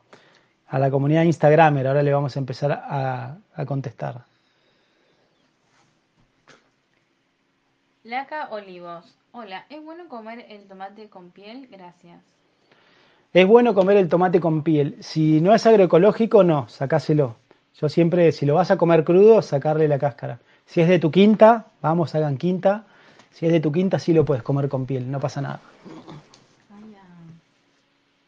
A 0.69 0.79
la 0.79 0.91
comunidad 0.91 1.25
Instagramer. 1.25 1.87
Ahora 1.87 2.03
le 2.03 2.13
vamos 2.13 2.37
a 2.37 2.39
empezar 2.39 2.73
a, 2.73 3.37
a 3.55 3.67
contestar. 3.67 4.25
Laca 8.05 8.49
Olivos. 8.51 9.05
Hola, 9.33 9.67
¿es 9.69 9.85
bueno 9.85 10.09
comer 10.09 10.47
el 10.49 10.67
tomate 10.67 11.09
con 11.09 11.31
piel? 11.31 11.69
Gracias. 11.71 12.21
Es 13.33 13.47
bueno 13.47 13.75
comer 13.75 13.97
el 13.97 14.09
tomate 14.09 14.41
con 14.41 14.65
piel. 14.65 14.97
Si 15.01 15.41
no 15.41 15.55
es 15.55 15.65
agroecológico, 15.65 16.43
no, 16.43 16.69
sacáselo. 16.69 17.37
Yo 17.81 17.89
siempre, 17.89 18.33
si 18.33 18.45
lo 18.45 18.55
vas 18.57 18.73
a 18.73 18.77
comer 18.77 19.05
crudo, 19.05 19.41
sacarle 19.41 19.87
la 19.87 19.99
cáscara. 19.99 20.41
Si 20.67 20.81
es 20.81 20.89
de 20.89 20.99
tu 20.99 21.11
quinta, 21.11 21.67
vamos, 21.81 22.15
hagan 22.15 22.37
quinta. 22.37 22.87
Si 23.31 23.47
es 23.47 23.53
de 23.53 23.61
tu 23.61 23.71
quinta, 23.71 24.01
sí 24.01 24.13
lo 24.13 24.25
puedes 24.25 24.43
comer 24.43 24.69
con 24.69 24.87
piel, 24.87 25.11
no 25.11 25.21
pasa 25.21 25.41
nada. 25.41 25.61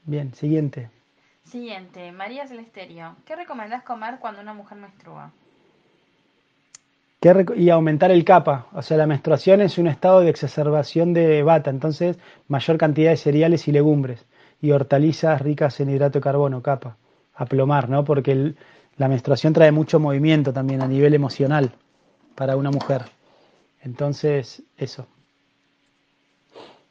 Bien, 0.05 0.35
siguiente. 0.35 0.91
Siguiente, 1.45 2.13
María 2.13 2.47
Celesterio. 2.47 3.17
¿Qué 3.27 3.37
recomendás 3.37 3.83
comer 3.83 4.19
cuando 4.21 4.41
una 4.41 4.55
mujer 4.55 4.79
menstrua? 4.79 5.31
¿Qué 7.21 7.33
reco- 7.33 7.55
y 7.57 7.71
aumentar 7.71 8.11
el 8.11 8.25
capa. 8.25 8.67
O 8.73 8.83
sea, 8.83 8.97
la 8.97 9.07
menstruación 9.07 9.61
es 9.61 9.79
un 9.79 9.87
estado 9.87 10.21
de 10.21 10.31
exacerbación 10.31 11.13
de 11.13 11.43
bata, 11.43 11.71
entonces 11.71 12.19
mayor 12.49 12.79
cantidad 12.79 13.11
de 13.11 13.17
cereales 13.17 13.69
y 13.69 13.73
legumbres. 13.73 14.25
Y 14.61 14.71
hortalizas 14.73 15.41
ricas 15.41 15.79
en 15.81 15.91
hidrato 15.91 16.19
de 16.19 16.23
carbono, 16.23 16.63
capa. 16.63 16.97
Aplomar, 17.35 17.89
¿no? 17.89 18.05
Porque 18.05 18.33
el- 18.33 18.57
la 18.97 19.09
menstruación 19.09 19.53
trae 19.53 19.73
mucho 19.73 20.01
movimiento 20.01 20.53
también 20.53 20.83
a 20.83 20.87
nivel 20.89 21.15
emocional 21.15 21.73
para 22.35 22.57
una 22.57 22.71
mujer. 22.71 23.03
Entonces, 23.83 24.63
eso. 24.77 25.07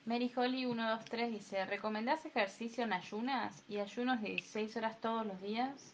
Mary 0.05 0.31
Holly 0.35 0.63
123 0.65 1.31
dice, 1.31 1.65
¿recomendás 1.65 2.25
ejercicio 2.25 2.83
en 2.83 2.93
ayunas 2.93 3.63
y 3.69 3.77
ayunos 3.77 4.19
de 4.21 4.29
16 4.29 4.77
horas 4.77 4.99
todos 4.99 5.25
los 5.27 5.39
días? 5.41 5.93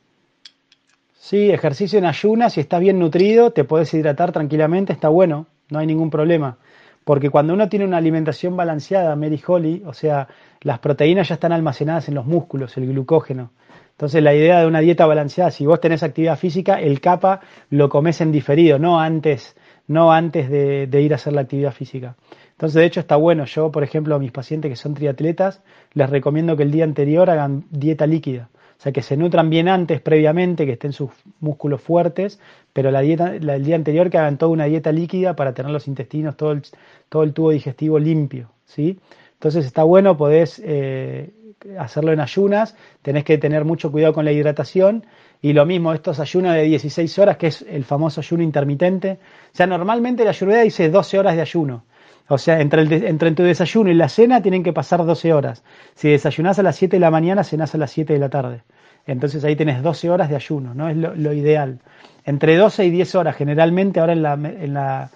Sí, 1.13 1.51
ejercicio 1.51 1.99
en 1.99 2.05
ayunas, 2.05 2.53
si 2.53 2.61
estás 2.61 2.79
bien 2.79 2.99
nutrido, 2.99 3.51
te 3.51 3.65
puedes 3.65 3.93
hidratar 3.93 4.31
tranquilamente, 4.31 4.93
está 4.93 5.09
bueno, 5.09 5.47
no 5.69 5.79
hay 5.79 5.87
ningún 5.87 6.09
problema. 6.09 6.57
Porque 7.03 7.29
cuando 7.29 7.53
uno 7.53 7.67
tiene 7.67 7.83
una 7.83 7.97
alimentación 7.97 8.55
balanceada, 8.55 9.13
Mary 9.17 9.41
Holly, 9.45 9.83
o 9.85 9.93
sea, 9.93 10.29
las 10.61 10.79
proteínas 10.79 11.27
ya 11.27 11.35
están 11.35 11.51
almacenadas 11.51 12.07
en 12.07 12.15
los 12.15 12.25
músculos, 12.25 12.77
el 12.77 12.87
glucógeno. 12.87 13.51
Entonces 13.91 14.23
la 14.23 14.33
idea 14.33 14.61
de 14.61 14.67
una 14.67 14.79
dieta 14.79 15.05
balanceada, 15.05 15.51
si 15.51 15.65
vos 15.65 15.81
tenés 15.81 16.03
actividad 16.03 16.37
física, 16.37 16.79
el 16.79 17.01
capa 17.01 17.41
lo 17.71 17.89
comes 17.89 18.21
en 18.21 18.31
diferido, 18.31 18.79
no 18.79 18.99
antes, 18.99 19.55
no 19.87 20.11
antes 20.11 20.49
de, 20.49 21.01
ir 21.01 21.13
a 21.13 21.15
hacer 21.15 21.33
la 21.33 21.41
actividad 21.41 21.71
física. 21.71 22.15
Entonces, 22.51 22.75
de 22.75 22.85
hecho, 22.85 22.99
está 22.99 23.15
bueno. 23.15 23.45
Yo, 23.45 23.71
por 23.71 23.83
ejemplo, 23.83 24.15
a 24.15 24.19
mis 24.19 24.31
pacientes 24.31 24.69
que 24.69 24.75
son 24.75 24.93
triatletas, 24.93 25.61
les 25.93 26.09
recomiendo 26.09 26.57
que 26.57 26.63
el 26.63 26.71
día 26.71 26.83
anterior 26.83 27.29
hagan 27.29 27.65
dieta 27.71 28.05
líquida. 28.05 28.49
O 28.77 28.81
sea, 28.81 28.91
que 28.91 29.01
se 29.01 29.17
nutran 29.17 29.49
bien 29.49 29.67
antes, 29.67 30.01
previamente, 30.01 30.65
que 30.65 30.73
estén 30.73 30.93
sus 30.93 31.09
músculos 31.39 31.81
fuertes, 31.81 32.39
pero 32.73 32.89
el 32.89 33.63
día 33.63 33.75
anterior 33.75 34.09
que 34.11 34.19
hagan 34.19 34.37
toda 34.37 34.51
una 34.51 34.65
dieta 34.65 34.91
líquida 34.91 35.35
para 35.35 35.53
tener 35.53 35.71
los 35.71 35.87
intestinos, 35.87 36.37
todo 36.37 36.51
el, 36.51 36.61
todo 37.09 37.23
el 37.23 37.33
tubo 37.33 37.49
digestivo 37.49 37.97
limpio, 37.97 38.51
¿sí? 38.65 38.99
Entonces 39.33 39.65
está 39.65 39.83
bueno, 39.83 40.17
podés 40.17 40.61
eh, 40.63 41.31
hacerlo 41.79 42.11
en 42.11 42.19
ayunas, 42.19 42.75
tenés 43.01 43.23
que 43.23 43.37
tener 43.37 43.65
mucho 43.65 43.91
cuidado 43.91 44.13
con 44.13 44.25
la 44.25 44.31
hidratación, 44.31 45.05
y 45.41 45.53
lo 45.53 45.65
mismo, 45.65 45.93
estos 45.93 46.19
ayunos 46.19 46.55
de 46.55 46.63
16 46.63 47.19
horas, 47.19 47.37
que 47.37 47.47
es 47.47 47.61
el 47.69 47.83
famoso 47.85 48.21
ayuno 48.21 48.43
intermitente. 48.43 49.19
O 49.53 49.55
sea, 49.55 49.67
normalmente 49.67 50.23
la 50.23 50.31
ayurveda 50.31 50.61
dice 50.61 50.89
12 50.89 51.19
horas 51.19 51.35
de 51.35 51.41
ayuno. 51.41 51.83
O 52.27 52.37
sea, 52.37 52.59
entre, 52.59 52.81
entre 53.07 53.31
tu 53.31 53.43
desayuno 53.43 53.89
y 53.89 53.93
la 53.93 54.09
cena 54.09 54.41
tienen 54.41 54.63
que 54.63 54.73
pasar 54.73 55.05
12 55.05 55.33
horas. 55.33 55.63
Si 55.95 56.09
desayunás 56.09 56.59
a 56.59 56.63
las 56.63 56.75
7 56.75 56.95
de 56.95 56.99
la 56.99 57.11
mañana, 57.11 57.43
cenás 57.43 57.75
a 57.75 57.77
las 57.77 57.91
7 57.91 58.13
de 58.13 58.19
la 58.19 58.29
tarde. 58.29 58.63
Entonces 59.05 59.43
ahí 59.45 59.55
tenés 59.55 59.81
12 59.81 60.09
horas 60.09 60.29
de 60.29 60.35
ayuno, 60.35 60.73
¿no? 60.73 60.89
Es 60.89 60.97
lo, 60.97 61.15
lo 61.15 61.31
ideal. 61.31 61.79
Entre 62.25 62.57
12 62.57 62.85
y 62.85 62.89
10 62.89 63.15
horas, 63.15 63.35
generalmente 63.37 63.99
ahora 64.01 64.13
en 64.13 64.23
la, 64.23 64.33
en 64.33 64.73
la, 64.73 65.09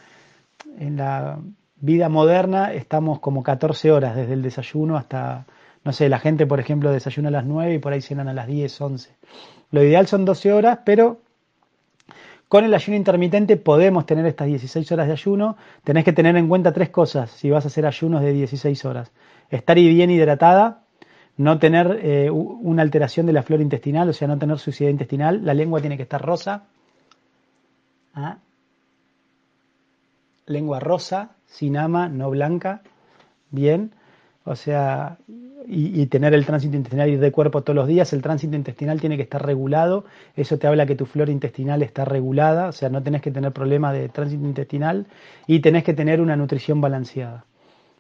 en 0.80 0.96
la 0.96 1.40
vida 1.76 2.08
moderna 2.08 2.72
estamos 2.72 3.20
como 3.20 3.44
14 3.44 3.92
horas 3.92 4.16
desde 4.16 4.34
el 4.34 4.42
desayuno 4.44 4.96
hasta, 4.96 5.46
no 5.84 5.94
sé, 5.94 6.10
la 6.10 6.20
gente, 6.20 6.46
por 6.46 6.60
ejemplo, 6.60 6.92
desayuna 6.92 7.30
a 7.30 7.32
las 7.32 7.46
9 7.46 7.76
y 7.76 7.80
por 7.80 7.94
ahí 7.94 8.02
cenan 8.02 8.28
a 8.28 8.34
las 8.34 8.48
10, 8.48 8.82
11. 8.82 9.16
Lo 9.72 9.84
ideal 9.84 10.08
son 10.08 10.26
12 10.26 10.54
horas, 10.54 10.80
pero 10.86 11.22
con 12.48 12.66
el 12.66 12.74
ayuno 12.74 12.98
intermitente 12.98 13.58
podemos 13.58 14.06
tener 14.06 14.26
estas 14.26 14.48
16 14.48 14.92
horas 14.92 15.08
de 15.08 15.14
ayuno. 15.14 15.56
Tenés 15.84 16.04
que 16.04 16.14
tener 16.14 16.36
en 16.36 16.50
cuenta 16.50 16.74
tres 16.74 16.90
cosas 16.90 17.32
si 17.32 17.50
vas 17.50 17.64
a 17.64 17.70
hacer 17.70 17.86
ayunos 17.86 18.22
de 18.22 18.34
16 18.34 18.84
horas. 18.86 19.12
Estar 19.50 19.78
bien 19.78 20.12
hidratada, 20.12 20.84
no 21.38 21.60
tener 21.60 22.00
eh, 22.04 22.30
una 22.30 22.82
alteración 22.82 23.26
de 23.26 23.34
la 23.34 23.42
flora 23.42 23.64
intestinal, 23.64 24.10
o 24.10 24.14
sea, 24.14 24.28
no 24.28 24.38
tener 24.38 24.60
suciedad 24.60 24.92
intestinal. 24.92 25.46
La 25.46 25.54
lengua 25.54 25.80
tiene 25.80 25.98
que 25.98 26.04
estar 26.04 26.22
rosa. 26.22 26.66
¿Ah? 28.14 28.38
Lengua 30.46 30.80
rosa, 30.80 31.32
sin 31.48 31.78
ama, 31.78 32.10
no 32.10 32.30
blanca. 32.30 32.82
Bien. 33.50 33.94
O 34.44 34.56
sea, 34.56 35.18
y, 35.68 36.02
y 36.02 36.06
tener 36.08 36.34
el 36.34 36.46
tránsito 36.46 36.76
intestinal 36.76 37.10
ir 37.10 37.20
de 37.20 37.32
cuerpo 37.32 37.64
todos 37.64 37.76
los 37.76 37.88
días. 37.88 38.14
El 38.14 38.22
tránsito 38.22 38.56
intestinal 38.56 39.00
tiene 39.00 39.18
que 39.18 39.24
estar 39.24 39.46
regulado. 39.46 40.06
Eso 40.36 40.58
te 40.58 40.68
habla 40.68 40.86
que 40.86 40.96
tu 40.96 41.06
flora 41.06 41.32
intestinal 41.32 41.84
está 41.84 42.06
regulada. 42.06 42.68
O 42.68 42.72
sea, 42.72 42.90
no 42.90 43.04
tenés 43.04 43.22
que 43.22 43.32
tener 43.32 43.52
problemas 43.52 43.94
de 43.94 44.10
tránsito 44.10 44.46
intestinal. 44.46 45.08
Y 45.48 45.60
tenés 45.60 45.84
que 45.84 45.94
tener 45.94 46.22
una 46.22 46.36
nutrición 46.36 46.82
balanceada. 46.82 47.46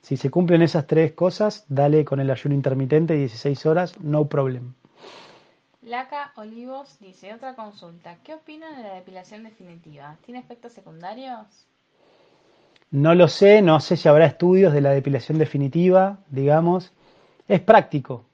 Si 0.01 0.17
se 0.17 0.31
cumplen 0.31 0.63
esas 0.63 0.87
tres 0.87 1.13
cosas, 1.13 1.65
dale 1.69 2.03
con 2.03 2.19
el 2.19 2.31
ayuno 2.31 2.55
intermitente 2.55 3.13
16 3.13 3.65
horas, 3.67 3.99
no 3.99 4.27
problem. 4.27 4.73
Laca 5.83 6.31
Olivos 6.35 6.97
dice, 6.99 7.33
otra 7.33 7.55
consulta. 7.55 8.17
¿Qué 8.23 8.33
opinan 8.33 8.75
de 8.77 8.83
la 8.83 8.93
depilación 8.95 9.43
definitiva? 9.43 10.17
¿Tiene 10.25 10.39
efectos 10.39 10.73
secundarios? 10.73 11.67
No 12.89 13.15
lo 13.15 13.27
sé, 13.27 13.61
no 13.61 13.79
sé 13.79 13.95
si 13.95 14.07
habrá 14.09 14.25
estudios 14.25 14.73
de 14.73 14.81
la 14.81 14.91
depilación 14.91 15.37
definitiva, 15.37 16.19
digamos. 16.29 16.91
Es 17.51 17.59
práctico. 17.59 18.25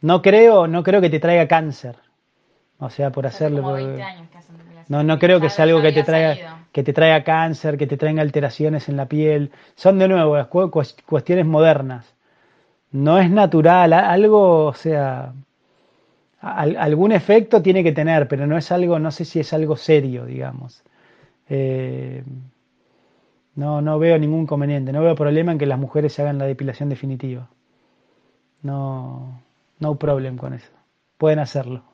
No 0.00 0.22
creo, 0.22 0.66
no 0.66 0.82
creo 0.82 1.02
que 1.02 1.10
te 1.10 1.20
traiga 1.20 1.46
cáncer. 1.46 1.96
O 2.78 2.88
sea, 2.88 3.10
por 3.12 3.26
Hace 3.26 3.44
hacerlo. 3.44 3.62
por- 3.62 3.74
20 3.76 4.02
años 4.02 4.28
que 4.30 4.38
hacen 4.38 4.56
depilación. 4.56 4.86
No, 4.88 5.02
no 5.02 5.18
creo 5.18 5.38
que 5.38 5.50
sea 5.50 5.64
algo 5.64 5.82
que 5.82 5.92
te 5.92 6.02
traiga, 6.02 6.34
salido. 6.34 6.50
que 6.72 6.82
te 6.82 6.92
traiga 6.94 7.24
cáncer, 7.24 7.76
que 7.76 7.86
te 7.86 7.98
traiga 7.98 8.22
alteraciones 8.22 8.88
en 8.88 8.96
la 8.96 9.04
piel. 9.06 9.50
Son 9.74 9.98
de 9.98 10.08
nuevo 10.08 10.34
las 10.36 10.46
cu- 10.46 10.70
cues- 10.70 10.96
cuestiones 11.04 11.44
modernas. 11.44 12.14
No 12.92 13.18
es 13.18 13.30
natural, 13.30 13.92
algo, 13.92 14.64
o 14.66 14.74
sea, 14.74 15.34
al- 16.40 16.76
algún 16.76 17.12
efecto 17.12 17.60
tiene 17.60 17.82
que 17.82 17.92
tener, 17.92 18.28
pero 18.28 18.46
no 18.46 18.56
es 18.56 18.72
algo, 18.72 18.98
no 18.98 19.10
sé 19.10 19.26
si 19.26 19.40
es 19.40 19.52
algo 19.52 19.76
serio, 19.76 20.24
digamos. 20.24 20.82
Eh, 21.50 22.22
no, 23.56 23.80
no 23.82 23.98
veo 23.98 24.18
ningún 24.18 24.42
inconveniente, 24.42 24.92
no 24.92 25.02
veo 25.02 25.14
problema 25.14 25.52
en 25.52 25.58
que 25.58 25.66
las 25.66 25.78
mujeres 25.78 26.12
se 26.14 26.22
hagan 26.22 26.38
la 26.38 26.46
depilación 26.46 26.88
definitiva. 26.88 27.48
No, 28.66 29.42
no 29.78 29.94
problem 29.94 30.36
con 30.36 30.52
eso. 30.52 30.72
Pueden 31.18 31.38
hacerlo. 31.38 31.84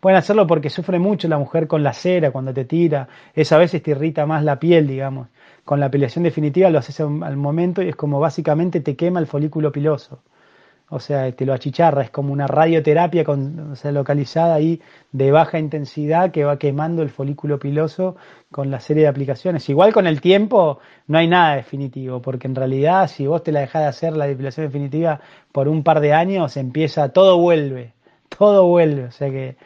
Pueden 0.00 0.18
hacerlo 0.18 0.46
porque 0.46 0.68
sufre 0.68 0.98
mucho 0.98 1.28
la 1.28 1.38
mujer 1.38 1.68
con 1.68 1.82
la 1.84 1.92
cera 1.92 2.32
cuando 2.32 2.52
te 2.52 2.64
tira. 2.64 3.08
Eso 3.34 3.54
a 3.54 3.58
veces 3.58 3.80
te 3.82 3.92
irrita 3.92 4.26
más 4.26 4.42
la 4.42 4.58
piel, 4.58 4.88
digamos. 4.88 5.28
Con 5.64 5.78
la 5.78 5.86
depilación 5.86 6.24
definitiva 6.24 6.70
lo 6.70 6.80
haces 6.80 6.98
al 7.00 7.36
momento 7.36 7.82
y 7.82 7.88
es 7.88 7.96
como 7.96 8.18
básicamente 8.18 8.80
te 8.80 8.96
quema 8.96 9.20
el 9.20 9.28
folículo 9.28 9.70
piloso. 9.70 10.22
O 10.92 10.98
sea, 10.98 11.30
te 11.30 11.46
lo 11.46 11.52
achicharra, 11.52 12.02
es 12.02 12.10
como 12.10 12.32
una 12.32 12.48
radioterapia 12.48 13.22
con, 13.22 13.70
o 13.70 13.76
sea, 13.76 13.92
localizada 13.92 14.54
ahí 14.56 14.82
de 15.12 15.30
baja 15.30 15.60
intensidad 15.60 16.32
que 16.32 16.42
va 16.42 16.58
quemando 16.58 17.02
el 17.02 17.10
folículo 17.10 17.60
piloso 17.60 18.16
con 18.50 18.72
la 18.72 18.80
serie 18.80 19.04
de 19.04 19.08
aplicaciones. 19.08 19.68
Igual 19.68 19.92
con 19.92 20.08
el 20.08 20.20
tiempo 20.20 20.80
no 21.06 21.18
hay 21.18 21.28
nada 21.28 21.54
definitivo, 21.54 22.20
porque 22.20 22.48
en 22.48 22.56
realidad 22.56 23.08
si 23.08 23.28
vos 23.28 23.44
te 23.44 23.52
la 23.52 23.60
dejás 23.60 23.82
de 23.82 23.88
hacer 23.88 24.16
la 24.16 24.26
depilación 24.26 24.66
definitiva 24.66 25.20
por 25.52 25.68
un 25.68 25.84
par 25.84 26.00
de 26.00 26.12
años, 26.12 26.56
empieza, 26.56 27.10
todo 27.10 27.38
vuelve, 27.38 27.92
todo 28.36 28.66
vuelve. 28.66 29.04
O 29.04 29.12
sea 29.12 29.30
que 29.30 29.56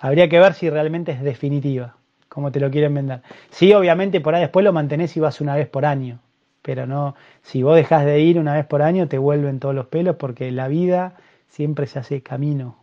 habría 0.00 0.28
que 0.28 0.38
ver 0.38 0.52
si 0.52 0.68
realmente 0.68 1.12
es 1.12 1.22
definitiva, 1.22 1.96
como 2.28 2.52
te 2.52 2.60
lo 2.60 2.70
quieren 2.70 2.92
vender. 2.92 3.22
Sí, 3.48 3.72
obviamente 3.72 4.20
por 4.20 4.34
ahí 4.34 4.42
después 4.42 4.62
lo 4.62 4.72
mantenés 4.74 5.16
y 5.16 5.20
vas 5.20 5.40
una 5.40 5.56
vez 5.56 5.66
por 5.66 5.86
año, 5.86 6.20
pero 6.64 6.86
no, 6.86 7.14
si 7.42 7.62
vos 7.62 7.76
dejás 7.76 8.06
de 8.06 8.20
ir 8.20 8.38
una 8.38 8.54
vez 8.54 8.64
por 8.64 8.80
año 8.80 9.06
te 9.06 9.18
vuelven 9.18 9.60
todos 9.60 9.74
los 9.74 9.86
pelos 9.86 10.16
porque 10.16 10.50
la 10.50 10.66
vida 10.66 11.14
siempre 11.48 11.86
se 11.86 11.98
hace 11.98 12.22
camino. 12.22 12.76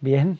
Bien, 0.00 0.38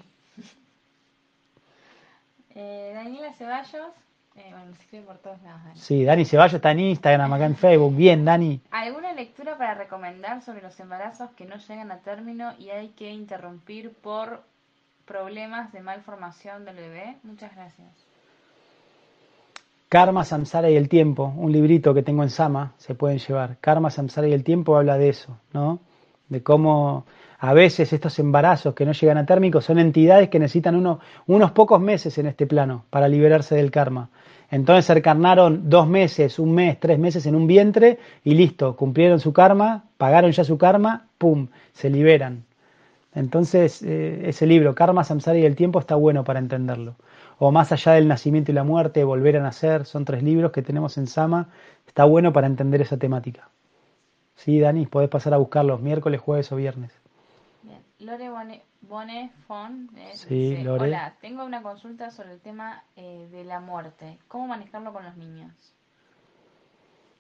Eh, 2.60 2.90
Daniela 2.92 3.32
Ceballos, 3.34 3.92
eh, 4.34 4.46
bueno, 4.50 4.66
nos 4.66 4.80
escribe 4.80 5.04
por 5.04 5.18
todos 5.18 5.40
lados. 5.42 5.62
Dani. 5.64 5.78
sí, 5.78 6.04
Dani 6.04 6.24
Ceballos 6.24 6.54
está 6.54 6.72
en 6.72 6.80
Instagram, 6.80 7.32
acá 7.32 7.46
en 7.46 7.54
Facebook. 7.54 7.94
Bien, 7.94 8.24
Dani. 8.24 8.60
¿Alguna 8.72 9.12
lectura 9.12 9.56
para 9.56 9.74
recomendar 9.74 10.42
sobre 10.42 10.62
los 10.62 10.80
embarazos 10.80 11.30
que 11.36 11.44
no 11.44 11.56
llegan 11.56 11.92
a 11.92 11.98
término 12.00 12.54
y 12.58 12.70
hay 12.70 12.88
que 12.88 13.12
interrumpir 13.12 13.92
por 13.92 14.42
problemas 15.04 15.72
de 15.72 15.82
malformación 15.82 16.64
del 16.64 16.74
bebé? 16.76 17.16
Muchas 17.22 17.54
gracias. 17.54 18.07
Karma, 19.88 20.24
Samsara 20.24 20.70
y 20.70 20.76
el 20.76 20.88
tiempo, 20.88 21.32
un 21.36 21.50
librito 21.50 21.94
que 21.94 22.02
tengo 22.02 22.22
en 22.22 22.30
Sama, 22.30 22.74
se 22.76 22.94
pueden 22.94 23.18
llevar. 23.18 23.56
Karma, 23.60 23.90
Samsara 23.90 24.28
y 24.28 24.32
el 24.32 24.44
tiempo 24.44 24.76
habla 24.76 24.98
de 24.98 25.08
eso, 25.08 25.38
¿no? 25.52 25.80
de 26.28 26.42
cómo 26.42 27.06
a 27.38 27.54
veces 27.54 27.92
estos 27.92 28.18
embarazos 28.18 28.74
que 28.74 28.84
no 28.84 28.92
llegan 28.92 29.18
a 29.18 29.26
térmicos 29.26 29.64
son 29.64 29.78
entidades 29.78 30.28
que 30.28 30.38
necesitan 30.38 30.74
unos 31.26 31.50
pocos 31.52 31.80
meses 31.80 32.18
en 32.18 32.26
este 32.26 32.46
plano 32.46 32.84
para 32.90 33.08
liberarse 33.08 33.54
del 33.54 33.70
karma. 33.70 34.10
Entonces 34.50 34.86
se 34.86 34.94
encarnaron 34.94 35.68
dos 35.68 35.86
meses, 35.86 36.38
un 36.38 36.52
mes, 36.52 36.80
tres 36.80 36.98
meses 36.98 37.26
en 37.26 37.34
un 37.34 37.46
vientre 37.46 37.98
y 38.24 38.34
listo, 38.34 38.76
cumplieron 38.76 39.20
su 39.20 39.32
karma, 39.32 39.84
pagaron 39.96 40.32
ya 40.32 40.42
su 40.42 40.56
karma, 40.56 41.06
¡pum!, 41.18 41.48
se 41.72 41.90
liberan. 41.90 42.44
Entonces 43.14 43.82
eh, 43.82 44.28
ese 44.28 44.46
libro, 44.46 44.74
Karma, 44.74 45.04
Samsara 45.04 45.38
y 45.38 45.44
el 45.44 45.56
tiempo, 45.56 45.78
está 45.78 45.94
bueno 45.94 46.24
para 46.24 46.38
entenderlo. 46.38 46.96
O 47.38 47.52
Más 47.52 47.72
allá 47.72 47.92
del 47.92 48.08
nacimiento 48.08 48.50
y 48.50 48.54
la 48.54 48.64
muerte, 48.64 49.04
Volver 49.04 49.36
a 49.36 49.42
nacer, 49.42 49.84
son 49.84 50.04
tres 50.04 50.22
libros 50.22 50.52
que 50.52 50.62
tenemos 50.62 50.98
en 50.98 51.06
Sama, 51.06 51.48
está 51.86 52.04
bueno 52.04 52.32
para 52.32 52.46
entender 52.46 52.80
esa 52.82 52.96
temática. 52.96 53.48
Sí, 54.34 54.60
Dani, 54.60 54.86
podés 54.86 55.08
pasar 55.08 55.34
a 55.34 55.38
buscarlos 55.38 55.80
miércoles, 55.80 56.20
jueves 56.20 56.52
o 56.52 56.56
viernes. 56.56 56.92
Lore 58.00 58.30
Bonefon 58.80 59.90
eh, 59.96 60.12
sí, 60.14 60.64
Hola, 60.66 61.16
tengo 61.20 61.44
una 61.44 61.62
consulta 61.62 62.10
sobre 62.10 62.34
el 62.34 62.40
tema 62.40 62.84
eh, 62.94 63.26
de 63.32 63.44
la 63.44 63.58
muerte. 63.58 64.18
¿Cómo 64.28 64.46
manejarlo 64.46 64.92
con 64.92 65.04
los 65.04 65.16
niños? 65.16 65.52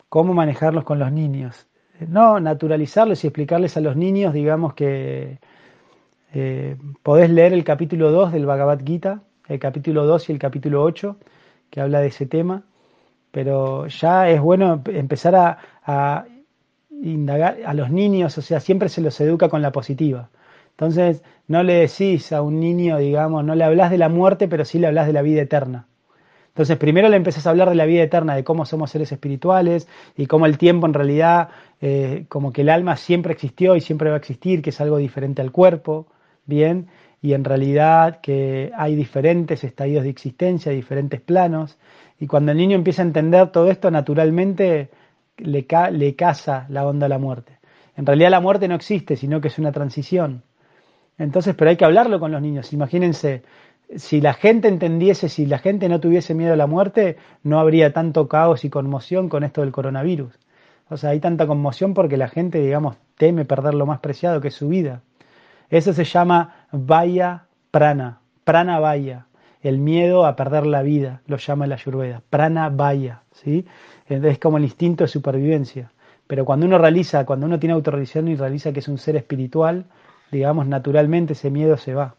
¿Cómo 0.08 0.34
manejarlos 0.34 0.84
con 0.84 1.00
los 1.00 1.10
niños? 1.10 1.66
No, 2.06 2.38
naturalizarlos 2.38 3.24
y 3.24 3.26
explicarles 3.26 3.76
a 3.76 3.80
los 3.80 3.96
niños, 3.96 4.32
digamos 4.32 4.74
que 4.74 5.40
eh, 6.34 6.76
podés 7.02 7.30
leer 7.30 7.52
el 7.52 7.64
capítulo 7.64 8.10
2 8.10 8.32
del 8.32 8.46
Bhagavad 8.46 8.80
Gita, 8.84 9.22
el 9.48 9.58
capítulo 9.58 10.04
2 10.06 10.28
y 10.28 10.32
el 10.32 10.38
capítulo 10.38 10.82
8, 10.82 11.16
que 11.70 11.80
habla 11.80 12.00
de 12.00 12.08
ese 12.08 12.26
tema, 12.26 12.64
pero 13.30 13.86
ya 13.86 14.28
es 14.28 14.40
bueno 14.40 14.82
empezar 14.86 15.34
a, 15.84 16.26
indagar 16.90 17.58
a 17.64 17.74
los 17.74 17.90
niños, 17.90 18.36
o 18.36 18.42
sea, 18.42 18.60
siempre 18.60 18.88
se 18.88 19.00
los 19.00 19.18
educa 19.20 19.48
con 19.48 19.62
la 19.62 19.72
positiva. 19.72 20.30
Entonces, 20.70 21.22
no 21.46 21.62
le 21.62 21.74
decís 21.74 22.32
a 22.32 22.42
un 22.42 22.60
niño, 22.60 22.98
digamos, 22.98 23.44
no 23.44 23.54
le 23.54 23.64
hablas 23.64 23.90
de 23.90 23.98
la 23.98 24.08
muerte, 24.08 24.48
pero 24.48 24.64
sí 24.64 24.78
le 24.78 24.88
hablas 24.88 25.06
de 25.06 25.12
la 25.12 25.22
vida 25.22 25.42
eterna. 25.42 25.86
Entonces, 26.48 26.76
primero 26.76 27.08
le 27.08 27.16
empezás 27.16 27.46
a 27.46 27.50
hablar 27.50 27.68
de 27.68 27.76
la 27.76 27.86
vida 27.86 28.02
eterna, 28.02 28.34
de 28.34 28.42
cómo 28.42 28.66
somos 28.66 28.90
seres 28.90 29.12
espirituales 29.12 29.86
y 30.16 30.26
cómo 30.26 30.46
el 30.46 30.58
tiempo 30.58 30.86
en 30.86 30.94
realidad, 30.94 31.50
eh, 31.80 32.24
como 32.28 32.52
que 32.52 32.62
el 32.62 32.68
alma 32.68 32.96
siempre 32.96 33.32
existió 33.32 33.76
y 33.76 33.80
siempre 33.80 34.10
va 34.10 34.16
a 34.16 34.18
existir, 34.18 34.60
que 34.60 34.70
es 34.70 34.80
algo 34.80 34.96
diferente 34.96 35.40
al 35.40 35.52
cuerpo, 35.52 36.08
¿bien? 36.48 36.88
Y 37.22 37.34
en 37.34 37.44
realidad 37.44 38.20
que 38.20 38.72
hay 38.76 38.96
diferentes 38.96 39.62
estadios 39.62 40.02
de 40.02 40.10
existencia, 40.10 40.72
diferentes 40.72 41.20
planos. 41.20 41.78
Y 42.18 42.26
cuando 42.26 42.50
el 42.50 42.58
niño 42.58 42.74
empieza 42.74 43.02
a 43.02 43.06
entender 43.06 43.52
todo 43.52 43.70
esto, 43.70 43.90
naturalmente 43.90 44.88
le, 45.36 45.66
le 45.92 46.16
casa 46.16 46.66
la 46.68 46.86
onda 46.86 47.06
a 47.06 47.08
la 47.08 47.18
muerte. 47.18 47.58
En 47.96 48.06
realidad 48.06 48.30
la 48.30 48.40
muerte 48.40 48.66
no 48.66 48.74
existe, 48.74 49.16
sino 49.16 49.40
que 49.40 49.48
es 49.48 49.58
una 49.58 49.72
transición. 49.72 50.42
Entonces, 51.18 51.54
pero 51.54 51.70
hay 51.70 51.76
que 51.76 51.84
hablarlo 51.84 52.18
con 52.18 52.32
los 52.32 52.40
niños. 52.40 52.72
Imagínense, 52.72 53.42
si 53.96 54.20
la 54.20 54.34
gente 54.34 54.68
entendiese, 54.68 55.28
si 55.28 55.46
la 55.46 55.58
gente 55.58 55.88
no 55.88 56.00
tuviese 56.00 56.34
miedo 56.34 56.52
a 56.52 56.56
la 56.56 56.66
muerte, 56.66 57.16
no 57.42 57.58
habría 57.58 57.92
tanto 57.92 58.28
caos 58.28 58.64
y 58.64 58.70
conmoción 58.70 59.28
con 59.28 59.44
esto 59.44 59.60
del 59.60 59.72
coronavirus. 59.72 60.38
O 60.88 60.96
sea, 60.96 61.10
hay 61.10 61.20
tanta 61.20 61.46
conmoción 61.46 61.92
porque 61.92 62.16
la 62.16 62.28
gente, 62.28 62.60
digamos, 62.60 62.96
teme 63.16 63.44
perder 63.44 63.74
lo 63.74 63.84
más 63.84 64.00
preciado 64.00 64.40
que 64.40 64.48
es 64.48 64.54
su 64.54 64.68
vida. 64.68 65.02
Eso 65.70 65.92
se 65.92 66.04
llama 66.04 66.66
vaya 66.72 67.44
prana, 67.70 68.20
prana 68.44 68.78
vaya, 68.80 69.26
el 69.60 69.78
miedo 69.78 70.24
a 70.24 70.36
perder 70.36 70.66
la 70.66 70.82
vida, 70.82 71.22
lo 71.26 71.36
llama 71.36 71.66
la 71.66 71.74
Ayurveda, 71.74 72.22
prana 72.30 72.68
vaya, 72.70 73.22
¿sí? 73.32 73.66
Es 74.08 74.38
como 74.38 74.58
el 74.58 74.64
instinto 74.64 75.04
de 75.04 75.08
supervivencia. 75.08 75.90
Pero 76.26 76.44
cuando 76.44 76.66
uno 76.66 76.78
realiza, 76.78 77.24
cuando 77.24 77.46
uno 77.46 77.58
tiene 77.58 77.74
autorreligión 77.74 78.28
y 78.28 78.36
realiza 78.36 78.72
que 78.72 78.80
es 78.80 78.88
un 78.88 78.98
ser 78.98 79.16
espiritual, 79.16 79.86
digamos, 80.30 80.66
naturalmente 80.66 81.32
ese 81.32 81.50
miedo 81.50 81.76
se 81.76 81.94
va. 81.94 82.14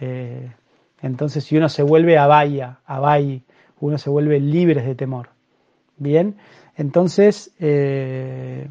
Eh, 0.00 0.50
entonces, 1.02 1.44
si 1.44 1.56
uno 1.56 1.68
se 1.68 1.82
vuelve 1.82 2.18
a 2.18 2.26
vaya, 2.26 2.78
a 2.86 2.98
vaya, 2.98 3.40
uno 3.80 3.98
se 3.98 4.10
vuelve 4.10 4.40
libre 4.40 4.82
de 4.82 4.94
temor. 4.94 5.28
Bien, 5.96 6.36
entonces 6.76 7.54
eh, 7.60 8.68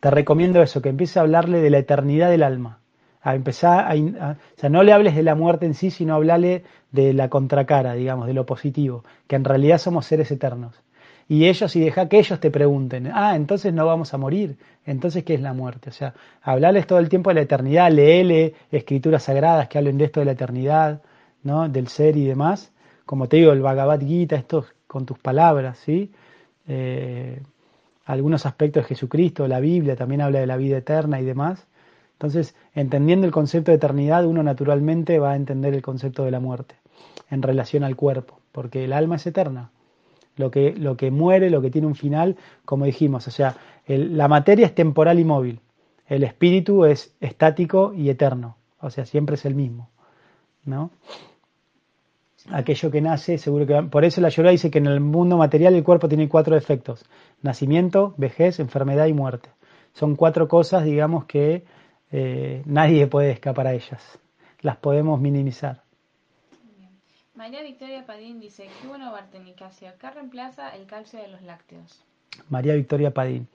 te 0.00 0.10
recomiendo 0.10 0.62
eso, 0.62 0.82
que 0.82 0.88
empieces 0.88 1.16
a 1.16 1.20
hablarle 1.20 1.60
de 1.60 1.70
la 1.70 1.78
eternidad 1.78 2.28
del 2.28 2.42
alma. 2.42 2.80
A 3.26 3.34
empezar 3.34 3.86
a, 3.90 3.94
o 3.94 4.36
sea, 4.60 4.70
no 4.70 4.82
le 4.82 4.92
hables 4.92 5.16
de 5.16 5.22
la 5.22 5.34
muerte 5.34 5.66
en 5.66 5.74
sí, 5.74 5.90
sino 5.90 6.14
hablarle 6.14 6.64
de 6.92 7.12
la 7.12 7.28
contracara, 7.28 7.94
digamos, 7.94 8.26
de 8.26 8.34
lo 8.34 8.46
positivo, 8.46 9.04
que 9.26 9.36
en 9.36 9.44
realidad 9.44 9.78
somos 9.78 10.06
seres 10.06 10.30
eternos 10.30 10.82
y 11.28 11.46
ellos 11.46 11.74
y 11.74 11.80
deja 11.80 12.08
que 12.08 12.18
ellos 12.18 12.38
te 12.38 12.50
pregunten, 12.50 13.10
ah, 13.12 13.34
entonces 13.34 13.72
no 13.72 13.84
vamos 13.86 14.14
a 14.14 14.18
morir, 14.18 14.56
entonces 14.84 15.24
¿qué 15.24 15.34
es 15.34 15.40
la 15.40 15.52
muerte? 15.52 15.90
O 15.90 15.92
sea, 15.92 16.14
hablarles 16.42 16.86
todo 16.86 16.98
el 17.00 17.08
tiempo 17.08 17.30
de 17.30 17.34
la 17.34 17.40
eternidad, 17.42 17.90
leele 17.90 18.54
escrituras 18.70 19.24
sagradas 19.24 19.68
que 19.68 19.78
hablen 19.78 19.98
de 19.98 20.04
esto 20.04 20.20
de 20.20 20.26
la 20.26 20.32
eternidad, 20.32 21.02
¿no? 21.42 21.68
Del 21.68 21.88
ser 21.88 22.16
y 22.16 22.24
demás. 22.24 22.72
Como 23.04 23.28
te 23.28 23.38
digo, 23.38 23.52
el 23.52 23.60
Bhagavad 23.60 24.00
Gita, 24.00 24.36
esto 24.36 24.66
con 24.86 25.06
tus 25.06 25.18
palabras, 25.18 25.78
¿sí? 25.78 26.12
Eh, 26.68 27.40
algunos 28.04 28.46
aspectos 28.46 28.84
de 28.84 28.88
Jesucristo, 28.88 29.48
la 29.48 29.60
Biblia 29.60 29.96
también 29.96 30.20
habla 30.20 30.40
de 30.40 30.46
la 30.46 30.56
vida 30.56 30.78
eterna 30.78 31.20
y 31.20 31.24
demás. 31.24 31.66
Entonces, 32.16 32.54
entendiendo 32.74 33.26
el 33.26 33.32
concepto 33.32 33.70
de 33.70 33.76
eternidad, 33.76 34.24
uno 34.24 34.42
naturalmente 34.42 35.18
va 35.18 35.32
a 35.32 35.36
entender 35.36 35.74
el 35.74 35.82
concepto 35.82 36.24
de 36.24 36.30
la 36.30 36.40
muerte 36.40 36.76
en 37.30 37.42
relación 37.42 37.84
al 37.84 37.96
cuerpo, 37.96 38.40
porque 38.52 38.84
el 38.84 38.92
alma 38.92 39.16
es 39.16 39.26
eterna 39.26 39.70
lo 40.36 40.50
que, 40.50 40.72
lo 40.72 40.96
que 40.96 41.10
muere, 41.10 41.50
lo 41.50 41.62
que 41.62 41.70
tiene 41.70 41.86
un 41.86 41.94
final, 41.94 42.36
como 42.64 42.84
dijimos, 42.84 43.26
o 43.26 43.30
sea, 43.30 43.56
la 43.86 44.28
materia 44.28 44.66
es 44.66 44.74
temporal 44.74 45.18
y 45.18 45.24
móvil, 45.24 45.60
el 46.06 46.22
espíritu 46.22 46.84
es 46.84 47.14
estático 47.20 47.92
y 47.94 48.10
eterno, 48.10 48.56
o 48.80 48.90
sea, 48.90 49.06
siempre 49.06 49.34
es 49.34 49.44
el 49.44 49.54
mismo, 49.54 49.88
¿no? 50.64 50.90
Aquello 52.52 52.92
que 52.92 53.00
nace, 53.00 53.38
seguro 53.38 53.66
que... 53.66 53.74
Por 53.90 54.04
eso 54.04 54.20
la 54.20 54.28
llora 54.28 54.52
dice 54.52 54.70
que 54.70 54.78
en 54.78 54.86
el 54.86 55.00
mundo 55.00 55.36
material 55.36 55.74
el 55.74 55.82
cuerpo 55.82 56.08
tiene 56.08 56.28
cuatro 56.28 56.56
efectos, 56.56 57.04
nacimiento, 57.42 58.14
vejez, 58.18 58.60
enfermedad 58.60 59.06
y 59.06 59.12
muerte. 59.12 59.48
Son 59.94 60.14
cuatro 60.14 60.46
cosas, 60.46 60.84
digamos, 60.84 61.24
que 61.24 61.64
eh, 62.12 62.62
nadie 62.66 63.06
puede 63.06 63.30
escapar 63.30 63.66
a 63.66 63.74
ellas, 63.74 64.18
las 64.60 64.76
podemos 64.76 65.20
minimizar. 65.20 65.82
María 67.34 67.62
Victoria 67.62 68.06
Padín 68.06 68.40
dice, 68.40 68.66
qué 68.80 68.88
bueno 68.88 69.12
Bartenicasio, 69.12 69.90
¿qué 70.00 70.10
reemplaza 70.10 70.74
el 70.74 70.86
calcio 70.86 71.20
de 71.20 71.28
los 71.28 71.42
lácteos? 71.42 72.02
María 72.48 72.74
Victoria 72.74 73.12
Padín. 73.12 73.48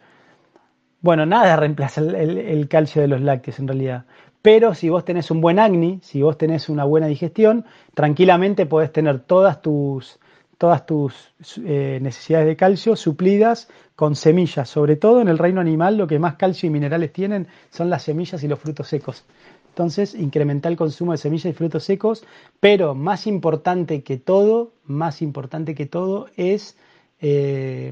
Bueno, 1.02 1.26
nada 1.26 1.56
reemplaza 1.56 2.02
el, 2.02 2.68
calcio 2.70 3.02
de 3.02 3.08
los 3.08 3.22
lácteos 3.22 3.58
en 3.60 3.68
realidad. 3.68 4.06
Pero 4.43 4.76
si 4.76 4.89
vos 4.89 5.04
tenés 5.04 5.32
un 5.32 5.41
buen 5.41 5.58
acné, 5.58 5.99
si 6.04 6.22
vos 6.22 6.38
tenés 6.38 6.70
una 6.70 6.84
buena 6.84 7.08
digestión, 7.08 7.66
tranquilamente 7.95 8.68
podés 8.68 8.91
tener 8.91 9.20
todas 9.22 9.64
tus, 9.64 10.20
todas 10.62 10.86
tus 10.86 11.34
eh, 11.66 11.97
necesidades 12.03 12.45
de 12.45 12.55
calcio 12.55 12.95
suplidas 12.95 13.68
con 13.95 14.16
semillas. 14.16 14.70
Sobre 14.70 14.95
todo 14.95 15.20
en 15.20 15.28
el 15.28 15.39
reino 15.39 15.59
animal 15.59 15.97
lo 15.97 16.05
que 16.05 16.20
más 16.20 16.36
calcio 16.36 16.68
y 16.68 16.70
minerales 16.70 17.12
tienen 17.12 17.47
son 17.72 17.89
las 17.89 18.03
semillas 18.03 18.43
y 18.43 18.47
los 18.47 18.59
frutos 18.59 18.88
secos. 18.88 19.26
Entonces, 19.70 20.14
incrementar 20.14 20.72
el 20.72 20.78
consumo 20.78 21.14
de 21.14 21.18
semillas 21.18 21.47
y 21.47 21.53
frutos 21.53 21.84
secos, 21.86 22.24
pero 22.59 22.93
más 22.93 23.26
importante 23.26 24.03
que 24.03 24.18
todo, 24.18 24.74
más 24.86 25.24
importante 25.24 25.74
que 25.74 25.88
todo 25.88 26.28
es 26.38 26.78
eh, 27.22 27.91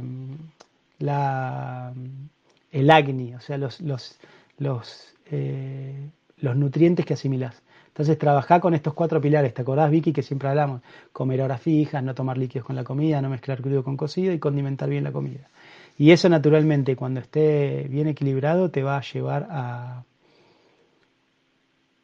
el 0.99 2.91
agni, 2.91 3.33
o 3.33 3.39
sea, 3.39 3.57
los, 3.57 3.81
los, 3.81 5.15
eh, 5.31 6.07
nutrientes 6.39 7.03
que 7.03 7.15
asimilás. 7.15 7.63
Entonces, 7.99 8.17
trabajar 8.17 8.61
con 8.61 8.73
estos 8.73 8.93
cuatro 8.93 9.19
pilares. 9.19 9.53
¿Te 9.53 9.61
acordás, 9.61 9.91
Vicky, 9.91 10.13
que 10.13 10.23
siempre 10.23 10.47
hablamos? 10.47 10.81
Comer 11.11 11.41
horas 11.41 11.61
fijas, 11.61 12.01
no 12.01 12.15
tomar 12.15 12.37
líquidos 12.37 12.65
con 12.65 12.77
la 12.77 12.85
comida, 12.85 13.21
no 13.21 13.29
mezclar 13.29 13.61
crudo 13.61 13.83
con 13.83 13.97
cocido 13.97 14.31
y 14.31 14.39
condimentar 14.39 14.87
bien 14.87 15.03
la 15.03 15.11
comida. 15.11 15.49
Y 15.97 16.11
eso, 16.11 16.29
naturalmente, 16.29 16.95
cuando 16.95 17.19
esté 17.19 17.87
bien 17.89 18.07
equilibrado, 18.07 18.71
te 18.71 18.83
va 18.83 18.95
a 18.95 19.01
llevar 19.01 19.47
a, 19.51 20.05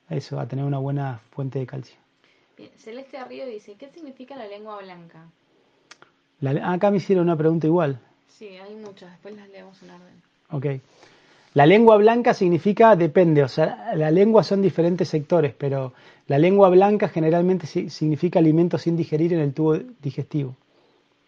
eso, 0.09 0.37
a 0.37 0.45
tener 0.49 0.65
una 0.65 0.79
buena 0.79 1.21
fuente 1.31 1.59
de 1.59 1.65
calcio. 1.65 1.95
Bien, 2.57 2.71
Celeste 2.75 3.17
Arrío 3.17 3.45
dice, 3.45 3.75
¿qué 3.79 3.87
significa 3.87 4.35
la 4.35 4.47
lengua 4.47 4.77
blanca? 4.81 5.29
acá 6.61 6.91
me 6.91 6.97
hicieron 6.97 7.23
una 7.23 7.37
pregunta 7.37 7.67
igual. 7.67 8.01
Sí, 8.27 8.49
hay 8.49 8.75
muchas, 8.75 9.11
después 9.11 9.33
las 9.37 9.47
leemos 9.47 9.81
en 9.81 9.91
orden. 9.91 10.21
Ok. 10.51 10.81
La 11.55 11.65
lengua 11.65 11.97
blanca 11.97 12.33
significa, 12.33 12.95
depende, 12.95 13.41
o 13.41 13.47
sea, 13.47 13.93
la 13.95 14.11
lengua 14.11 14.43
son 14.43 14.61
diferentes 14.61 15.09
sectores, 15.09 15.53
pero 15.57 15.93
la 16.27 16.37
lengua 16.37 16.69
blanca 16.69 17.07
generalmente 17.07 17.65
significa 17.65 18.39
alimento 18.39 18.77
sin 18.77 18.95
digerir 18.95 19.33
en 19.33 19.39
el 19.39 19.53
tubo 19.53 19.77
digestivo. 20.01 20.55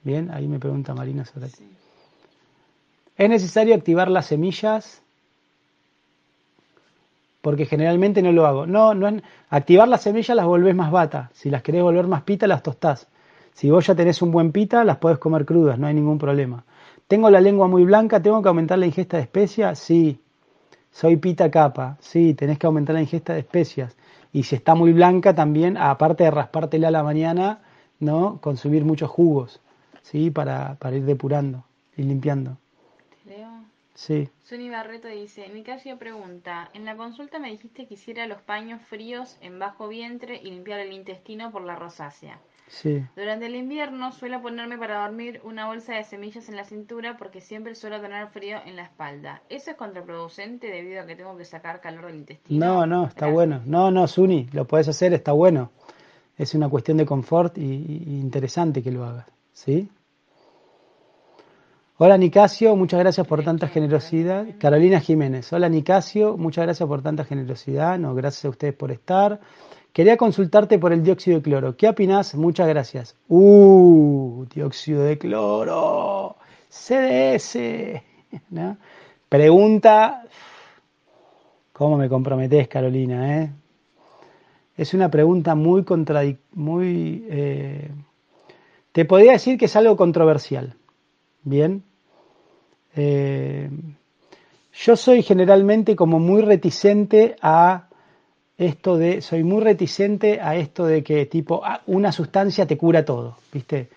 Bien, 0.04 0.30
ahí 0.32 0.48
me 0.48 0.60
pregunta 0.60 0.94
Marina 0.94 1.26
sobre 1.26 1.50
sí. 1.50 1.68
¿Es 3.18 3.30
necesario 3.30 3.74
activar 3.74 4.10
las 4.10 4.28
semillas 4.28 5.02
porque 7.48 7.66
generalmente 7.66 8.22
no 8.22 8.34
lo 8.34 8.46
hago. 8.46 8.66
No, 8.66 8.94
no 8.94 9.08
es, 9.08 9.24
activar 9.50 9.88
las 9.88 10.02
semillas 10.02 10.36
las 10.36 10.46
volvés 10.46 10.76
más 10.76 10.92
bata. 10.92 11.32
Si 11.34 11.50
las 11.50 11.62
querés 11.62 11.82
volver 11.82 12.06
más 12.06 12.24
pita, 12.24 12.46
las 12.46 12.62
tostás. 12.62 13.08
Si 13.54 13.70
vos 13.70 13.88
ya 13.88 13.96
tenés 13.96 14.22
un 14.22 14.32
buen 14.32 14.52
pita, 14.52 14.84
las 14.84 14.98
podés 14.98 15.18
comer 15.18 15.46
crudas, 15.46 15.80
no 15.80 15.88
hay 15.88 15.94
ningún 15.94 16.18
problema. 16.18 16.66
¿Tengo 17.08 17.30
la 17.30 17.40
lengua 17.40 17.68
muy 17.68 17.86
blanca? 17.86 18.22
¿Tengo 18.22 18.42
que 18.42 18.50
aumentar 18.50 18.78
la 18.78 18.86
ingesta 18.86 19.18
de 19.18 19.24
especias? 19.24 19.80
Sí. 19.80 20.20
soy 20.92 21.18
pita 21.18 21.50
capa, 21.52 21.98
sí, 22.02 22.34
tenés 22.34 22.58
que 22.60 22.66
aumentar 22.68 22.94
la 22.96 23.02
ingesta 23.02 23.34
de 23.34 23.40
especias. 23.40 23.96
Y 24.34 24.44
si 24.44 24.56
está 24.56 24.76
muy 24.76 24.92
blanca 24.94 25.34
también, 25.34 25.78
aparte 25.78 26.24
de 26.26 26.32
raspártela 26.32 26.90
a 26.90 26.92
la 26.92 27.04
mañana, 27.04 27.62
¿no? 28.00 28.40
Consumir 28.42 28.84
muchos 28.84 29.10
jugos, 29.10 29.62
¿sí? 30.02 30.32
Para, 30.32 30.76
para 30.76 30.98
ir 30.98 31.06
depurando 31.06 31.64
y 31.96 32.04
limpiando. 32.04 32.58
Leo. 33.26 33.64
Sí. 33.94 34.30
Suni 34.44 34.70
Barreto 34.70 35.08
dice, 35.08 35.48
Nicasio 35.50 35.98
pregunta, 35.98 36.70
en 36.74 36.86
la 36.86 36.96
consulta 36.98 37.40
me 37.40 37.50
dijiste 37.52 37.88
que 37.88 37.94
hiciera 37.96 38.28
los 38.28 38.42
paños 38.42 38.82
fríos 38.82 39.38
en 39.42 39.60
bajo 39.60 39.88
vientre 39.88 40.40
y 40.44 40.52
limpiar 40.52 40.80
el 40.82 40.94
intestino 40.94 41.52
por 41.52 41.64
la 41.64 41.76
rosácea. 41.76 42.40
Sí. 42.68 43.04
Durante 43.16 43.46
el 43.46 43.56
invierno 43.56 44.12
suelo 44.12 44.42
ponerme 44.42 44.78
para 44.78 45.02
dormir 45.02 45.40
una 45.44 45.68
bolsa 45.68 45.96
de 45.96 46.04
semillas 46.04 46.50
en 46.50 46.58
la 46.58 46.66
cintura 46.66 47.18
porque 47.18 47.40
siempre 47.40 47.76
suelo 47.76 48.02
tener 48.02 48.28
frío 48.28 48.58
en 48.66 48.76
la 48.76 48.84
espalda. 48.84 49.42
¿Eso 49.50 49.72
es 49.72 49.78
contraproducente 49.78 50.68
debido 50.68 51.02
a 51.02 51.06
que 51.06 51.16
tengo 51.16 51.38
que 51.38 51.46
sacar 51.46 51.80
calor 51.80 52.08
del 52.08 52.18
intestino? 52.18 52.66
No, 52.66 52.86
no, 52.86 53.08
está 53.08 53.28
bueno. 53.28 53.62
No, 53.66 53.90
no, 53.90 54.08
Suni, 54.08 54.50
lo 54.52 54.66
puedes 54.66 54.88
hacer, 54.90 55.14
está 55.14 55.32
bueno. 55.32 55.72
Es 56.38 56.54
una 56.54 56.70
cuestión 56.70 56.98
de 56.98 57.06
confort 57.06 57.58
y, 57.58 57.64
y 57.64 58.20
interesante 58.20 58.84
que 58.84 58.92
lo 58.92 59.06
hagas, 59.06 59.26
¿sí? 59.54 59.90
Hola 62.00 62.16
Nicasio, 62.16 62.76
muchas 62.76 63.00
gracias 63.00 63.26
por 63.26 63.44
tanta 63.44 63.68
generosidad. 63.70 64.46
Carolina 64.60 65.00
Jiménez, 65.00 65.52
hola 65.52 65.68
Nicasio, 65.68 66.38
muchas 66.38 66.66
gracias 66.66 66.88
por 66.88 67.02
tanta 67.02 67.24
generosidad. 67.24 67.98
No, 67.98 68.14
gracias 68.14 68.46
a 68.46 68.50
ustedes 68.50 68.76
por 68.76 68.92
estar. 68.92 69.40
Quería 69.98 70.16
consultarte 70.16 70.78
por 70.78 70.94
el 70.94 71.02
dióxido 71.02 71.38
de 71.38 71.42
cloro. 71.42 71.76
¿Qué 71.76 71.90
opinás? 71.90 72.36
Muchas 72.36 72.68
gracias. 72.68 73.16
Uh, 73.30 74.46
dióxido 74.54 75.02
de 75.02 75.18
cloro. 75.18 76.36
CDS. 76.70 77.58
¿no? 78.52 78.78
Pregunta. 79.28 80.24
¿Cómo 81.74 81.98
me 81.98 82.10
comprometés, 82.10 82.68
Carolina? 82.68 83.42
Eh? 83.42 83.52
Es 84.78 84.94
una 84.94 85.10
pregunta 85.10 85.56
muy 85.56 85.84
contradic 85.84 86.42
muy. 86.54 87.26
Eh, 87.28 87.90
te 88.92 89.04
podría 89.04 89.32
decir 89.32 89.58
que 89.58 89.66
es 89.66 89.76
algo 89.76 89.98
controversial. 89.98 90.76
Bien. 91.42 91.82
Eh, 92.96 93.68
yo 94.74 94.96
soy 94.96 95.24
generalmente 95.24 95.96
como 95.96 96.20
muy 96.20 96.44
reticente 96.44 97.36
a 97.42 97.87
esto 98.58 98.98
de, 98.98 99.22
soy 99.22 99.44
muy 99.44 99.62
reticente 99.62 100.40
a 100.42 100.56
esto 100.56 100.86
de 100.86 101.04
que 101.04 101.26
tipo, 101.26 101.62
ah, 101.64 101.82
una 101.86 102.12
sustancia 102.12 102.66
te 102.66 102.78
cura 102.78 103.06
todo, 103.06 103.38
¿viste? 103.54 103.90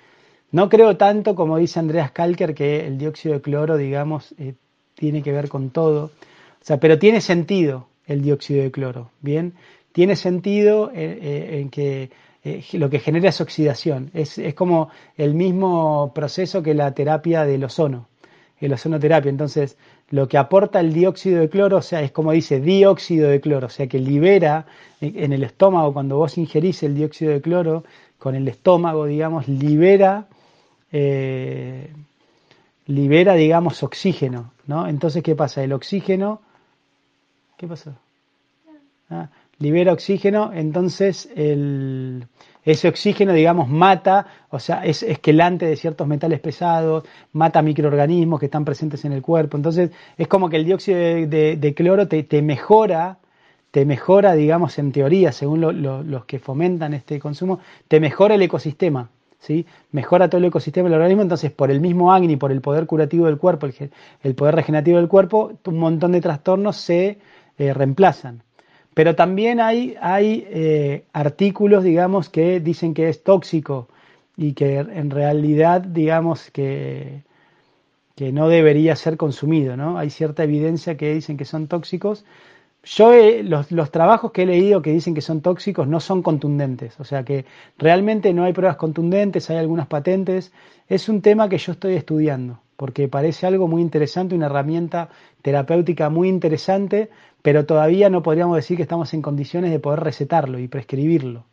No 0.52 0.68
creo 0.68 0.96
tanto 0.96 1.34
como 1.34 1.56
dice 1.58 1.78
Andreas 1.78 2.10
Kalker 2.10 2.54
que 2.54 2.86
el 2.86 2.98
dióxido 2.98 3.34
de 3.34 3.40
cloro, 3.40 3.76
digamos, 3.76 4.34
eh, 4.38 4.54
tiene 4.94 5.22
que 5.22 5.32
ver 5.32 5.48
con 5.48 5.70
todo. 5.70 6.06
O 6.06 6.64
sea, 6.64 6.78
pero 6.78 6.98
tiene 6.98 7.20
sentido 7.20 7.86
el 8.06 8.22
dióxido 8.22 8.62
de 8.62 8.70
cloro, 8.70 9.10
¿bien? 9.20 9.54
Tiene 9.92 10.16
sentido 10.16 10.90
eh, 10.94 11.18
eh, 11.22 11.60
en 11.60 11.70
que 11.70 12.10
lo 12.72 12.90
que 12.90 12.98
genera 12.98 13.28
es 13.28 13.40
oxidación. 13.40 14.10
Es, 14.12 14.38
es, 14.38 14.54
como 14.54 14.90
el 15.16 15.34
mismo 15.34 16.12
proceso 16.14 16.62
que 16.62 16.74
la 16.74 16.92
terapia 16.92 17.44
del 17.44 17.64
ozono, 17.64 18.08
el 18.58 18.72
ozonoterapia. 18.72 19.30
Entonces, 19.30 19.76
lo 20.10 20.26
que 20.28 20.38
aporta 20.38 20.80
el 20.80 20.92
dióxido 20.92 21.40
de 21.40 21.48
cloro, 21.48 21.78
o 21.78 21.82
sea, 21.82 22.02
es 22.02 22.10
como 22.10 22.32
dice 22.32 22.60
dióxido 22.60 23.30
de 23.30 23.40
cloro, 23.40 23.68
o 23.68 23.70
sea, 23.70 23.86
que 23.86 23.98
libera 23.98 24.66
en 25.00 25.32
el 25.32 25.44
estómago, 25.44 25.92
cuando 25.92 26.16
vos 26.16 26.36
ingerís 26.36 26.82
el 26.82 26.94
dióxido 26.94 27.32
de 27.32 27.40
cloro, 27.40 27.84
con 28.18 28.34
el 28.34 28.46
estómago, 28.48 29.06
digamos, 29.06 29.48
libera, 29.48 30.26
eh, 30.92 31.90
libera, 32.86 33.34
digamos, 33.34 33.82
oxígeno, 33.82 34.52
¿no? 34.66 34.88
Entonces, 34.88 35.22
¿qué 35.22 35.34
pasa? 35.36 35.62
El 35.62 35.72
oxígeno, 35.72 36.42
¿qué 37.56 37.66
pasó? 37.68 37.94
Ah, 39.08 39.28
libera 39.58 39.92
oxígeno, 39.92 40.52
entonces 40.52 41.28
el, 41.34 42.26
ese 42.64 42.88
oxígeno, 42.88 43.32
digamos, 43.32 43.68
mata, 43.68 44.26
o 44.50 44.58
sea, 44.58 44.84
es 44.84 45.02
esquelante 45.02 45.66
de 45.66 45.76
ciertos 45.76 46.06
metales 46.06 46.40
pesados, 46.40 47.04
mata 47.32 47.62
microorganismos 47.62 48.38
que 48.38 48.46
están 48.46 48.64
presentes 48.64 49.04
en 49.04 49.12
el 49.12 49.22
cuerpo. 49.22 49.56
Entonces, 49.56 49.90
es 50.16 50.28
como 50.28 50.48
que 50.48 50.56
el 50.56 50.64
dióxido 50.64 50.98
de, 50.98 51.74
cloro 51.76 52.08
te, 52.08 52.22
te, 52.22 52.42
mejora, 52.42 53.18
te 53.70 53.84
mejora, 53.84 54.34
digamos, 54.34 54.78
en 54.78 54.92
teoría, 54.92 55.32
según 55.32 55.60
lo, 55.60 55.72
lo, 55.72 56.02
los 56.02 56.24
que 56.26 56.38
fomentan 56.38 56.94
este 56.94 57.18
consumo, 57.18 57.60
te 57.88 58.00
mejora 58.00 58.34
el 58.34 58.42
ecosistema. 58.42 59.10
¿Sí? 59.38 59.64
Mejora 59.92 60.28
todo 60.28 60.36
el 60.38 60.44
ecosistema 60.44 60.90
del 60.90 60.98
organismo, 60.98 61.22
entonces 61.22 61.50
por 61.50 61.70
el 61.70 61.80
mismo 61.80 62.12
Agni, 62.12 62.36
por 62.36 62.52
el 62.52 62.60
poder 62.60 62.84
curativo 62.84 63.24
del 63.24 63.38
cuerpo, 63.38 63.64
el, 63.64 63.90
el 64.22 64.34
poder 64.34 64.54
regenerativo 64.54 64.98
del 64.98 65.08
cuerpo, 65.08 65.52
un 65.64 65.78
montón 65.78 66.12
de 66.12 66.20
trastornos 66.20 66.76
se 66.76 67.18
eh, 67.56 67.72
reemplazan. 67.72 68.42
Pero 68.94 69.14
también 69.14 69.60
hay, 69.60 69.96
hay 70.00 70.44
eh, 70.48 71.04
artículos, 71.12 71.84
digamos, 71.84 72.28
que 72.28 72.60
dicen 72.60 72.92
que 72.94 73.08
es 73.08 73.22
tóxico 73.22 73.88
y 74.36 74.54
que 74.54 74.78
en 74.78 75.10
realidad, 75.10 75.82
digamos, 75.82 76.50
que, 76.50 77.22
que 78.16 78.32
no 78.32 78.48
debería 78.48 78.96
ser 78.96 79.16
consumido, 79.16 79.76
¿no? 79.76 79.98
Hay 79.98 80.10
cierta 80.10 80.44
evidencia 80.44 80.96
que 80.96 81.14
dicen 81.14 81.36
que 81.36 81.44
son 81.44 81.68
tóxicos. 81.68 82.24
Yo 82.82 83.12
he, 83.12 83.42
los, 83.42 83.70
los, 83.70 83.90
trabajos 83.90 84.32
que 84.32 84.42
he 84.42 84.46
leído 84.46 84.82
que 84.82 84.90
dicen 84.90 85.14
que 85.14 85.20
son 85.20 85.42
tóxicos 85.42 85.86
no 85.86 86.00
son 86.00 86.22
contundentes, 86.22 86.98
o 86.98 87.04
sea 87.04 87.24
que 87.24 87.44
realmente 87.78 88.32
no 88.32 88.44
hay 88.44 88.52
pruebas 88.54 88.76
contundentes, 88.76 89.50
hay 89.50 89.58
algunas 89.58 89.86
patentes. 89.86 90.52
Es 90.88 91.08
un 91.08 91.22
tema 91.22 91.48
que 91.48 91.58
yo 91.58 91.72
estoy 91.72 91.94
estudiando, 91.94 92.60
porque 92.76 93.08
parece 93.08 93.46
algo 93.46 93.68
muy 93.68 93.82
interesante, 93.82 94.34
una 94.34 94.46
herramienta 94.46 95.10
terapéutica 95.42 96.08
muy 96.08 96.28
interesante, 96.28 97.10
pero 97.42 97.66
todavía 97.66 98.10
no 98.10 98.22
podríamos 98.22 98.56
decir 98.56 98.76
que 98.76 98.82
estamos 98.82 99.14
en 99.14 99.22
condiciones 99.22 99.70
de 99.70 99.78
poder 99.78 100.00
recetarlo 100.00 100.58
y 100.58 100.68
prescribirlo, 100.68 101.44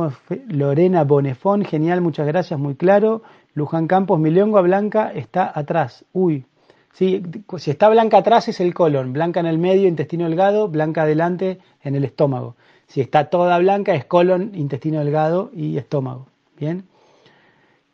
Lorena 0.49 1.05
Bonefón, 1.05 1.65
genial, 1.65 2.01
muchas 2.01 2.27
gracias, 2.27 2.59
muy 2.59 2.75
claro. 2.77 3.23
Luján 3.55 3.89
Campos, 3.89 4.21
mi 4.21 4.31
lengua 4.31 4.61
blanca 4.61 5.13
está 5.13 5.51
atrás. 5.53 6.05
Uy, 6.13 6.45
sí, 6.93 7.23
si 7.59 7.71
está 7.71 7.89
blanca 7.89 8.19
atrás 8.19 8.49
es 8.49 8.61
el 8.61 8.75
colon, 8.75 9.13
blanca 9.13 9.41
en 9.41 9.47
el 9.47 9.59
medio, 9.59 9.89
intestino 9.89 10.25
delgado, 10.25 10.69
blanca 10.69 11.03
adelante 11.03 11.59
en 11.83 11.97
el 11.97 12.05
estómago. 12.05 12.55
Si 12.87 13.01
está 13.01 13.29
toda 13.29 13.59
blanca 13.59 13.95
es 13.95 14.05
colon, 14.05 14.53
intestino 14.55 15.01
delgado 15.01 15.51
y 15.53 15.77
estómago. 15.79 16.27
Bien. 16.57 16.85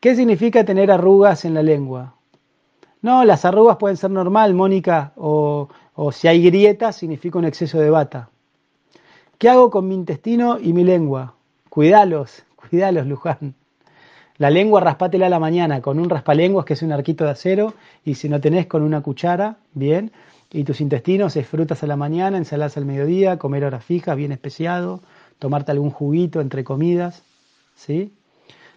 ¿Qué 0.00 0.14
significa 0.14 0.64
tener 0.64 0.90
arrugas 0.90 1.44
en 1.44 1.54
la 1.54 1.62
lengua? 1.62 2.14
No, 3.00 3.24
las 3.24 3.44
arrugas 3.44 3.76
pueden 3.76 3.96
ser 3.96 4.10
normal, 4.10 4.52
Mónica, 4.52 5.12
o, 5.16 5.68
o 5.94 6.12
si 6.12 6.28
hay 6.28 6.42
grietas 6.42 6.96
significa 6.96 7.38
un 7.38 7.44
exceso 7.44 7.78
de 7.78 7.88
bata. 7.88 8.30
¿Qué 9.38 9.48
hago 9.48 9.70
con 9.70 9.88
mi 9.88 9.94
intestino 9.94 10.58
y 10.58 10.72
mi 10.72 10.84
lengua? 10.84 11.35
Cuidalos, 11.76 12.42
cuidalos, 12.56 13.06
Luján. 13.06 13.54
La 14.38 14.48
lengua 14.48 14.80
raspátela 14.80 15.26
a 15.26 15.28
la 15.28 15.38
mañana 15.38 15.82
con 15.82 15.98
un 15.98 16.08
raspalenguas 16.08 16.64
que 16.64 16.72
es 16.72 16.80
un 16.80 16.90
arquito 16.90 17.24
de 17.24 17.32
acero 17.32 17.74
y 18.02 18.14
si 18.14 18.30
no 18.30 18.40
tenés 18.40 18.66
con 18.66 18.82
una 18.82 19.02
cuchara, 19.02 19.58
bien. 19.74 20.10
Y 20.50 20.64
tus 20.64 20.80
intestinos 20.80 21.36
es 21.36 21.46
frutas 21.46 21.82
a 21.82 21.86
la 21.86 21.96
mañana, 21.96 22.38
ensaladas 22.38 22.78
al 22.78 22.86
mediodía, 22.86 23.38
comer 23.38 23.62
horas 23.62 23.84
fijas, 23.84 24.16
bien 24.16 24.32
especiado, 24.32 25.00
tomarte 25.38 25.70
algún 25.70 25.90
juguito 25.90 26.40
entre 26.40 26.64
comidas, 26.64 27.22
¿sí? 27.74 28.10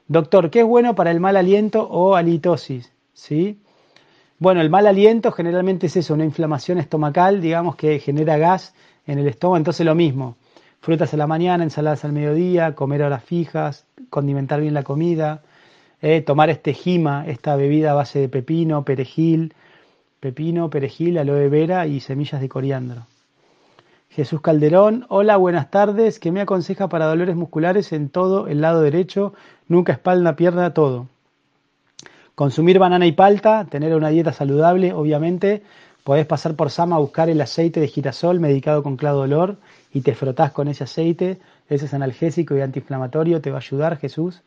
Doctor, 0.10 0.50
¿qué 0.50 0.60
es 0.60 0.66
bueno 0.66 0.93
para 0.93 1.12
el 1.12 1.22
mal 1.22 1.38
aliento 1.38 1.88
o 1.89 2.16
halitosis? 2.16 2.91
¿Sí? 3.14 3.62
Bueno, 4.39 4.60
el 4.60 4.70
mal 4.70 4.86
aliento 4.86 5.32
generalmente 5.32 5.88
es 5.88 5.95
eso, 5.95 6.16
una 6.16 6.26
inflamación 6.26 6.80
estomacal, 6.80 7.39
digamos 7.39 7.78
que 7.78 7.97
genera 8.00 8.38
gas 8.38 8.74
en 9.08 9.20
el 9.20 9.28
estómago, 9.30 9.56
entonces 9.56 9.86
lo 9.86 9.95
mismo, 9.95 10.36
frutas 10.82 11.13
a 11.13 11.17
la 11.17 11.27
mañana, 11.27 11.63
ensaladas 11.63 12.05
al 12.05 12.13
mediodía, 12.13 12.75
comer 12.75 13.03
horas 13.03 13.23
fijas, 13.23 13.86
condimentar 14.09 14.61
bien 14.61 14.73
la 14.73 14.84
comida, 14.84 15.41
eh, 16.01 16.21
tomar 16.21 16.49
este 16.49 16.73
jima, 16.73 17.25
esta 17.27 17.55
bebida 17.55 17.91
a 17.91 17.95
base 17.95 18.19
de 18.19 18.30
pepino, 18.30 18.86
perejil, 18.86 19.53
pepino, 20.19 20.69
perejil, 20.69 21.17
aloe 21.17 21.49
vera 21.49 21.88
y 21.88 21.99
semillas 21.99 22.41
de 22.41 22.49
coriandro. 22.49 23.05
Jesús 24.09 24.41
Calderón, 24.41 25.05
hola, 25.09 25.38
buenas 25.38 25.69
tardes, 25.69 26.19
¿qué 26.19 26.32
me 26.32 26.41
aconseja 26.41 26.89
para 26.89 27.05
dolores 27.05 27.36
musculares 27.36 27.93
en 27.93 28.09
todo 28.09 28.47
el 28.47 28.59
lado 28.61 28.82
derecho, 28.82 29.34
nunca 29.67 29.93
espalda, 29.93 30.36
pierna, 30.36 30.73
todo? 30.73 31.07
Consumir 32.34 32.80
banana 32.80 33.05
y 33.05 33.11
palta, 33.11 33.65
tener 33.65 33.93
una 33.95 34.09
dieta 34.09 34.32
saludable, 34.34 34.93
obviamente. 34.93 35.61
Podés 36.04 36.26
pasar 36.26 36.56
por 36.56 36.72
Sama 36.72 36.95
a 36.95 37.00
buscar 37.00 37.30
el 37.30 37.41
aceite 37.41 37.80
de 37.80 37.88
girasol 37.88 38.39
medicado 38.39 38.84
con 38.84 38.97
clavo 38.97 39.20
dolor 39.20 39.58
y 39.93 40.02
te 40.02 40.16
frotás 40.16 40.52
con 40.52 40.68
ese 40.68 40.86
aceite. 40.86 41.39
Ese 41.68 41.86
es 41.86 41.93
analgésico 41.93 42.56
y 42.56 42.62
antiinflamatorio, 42.62 43.41
te 43.41 43.52
va 43.52 43.58
a 43.58 43.62
ayudar, 43.62 43.97
Jesús. 43.97 44.41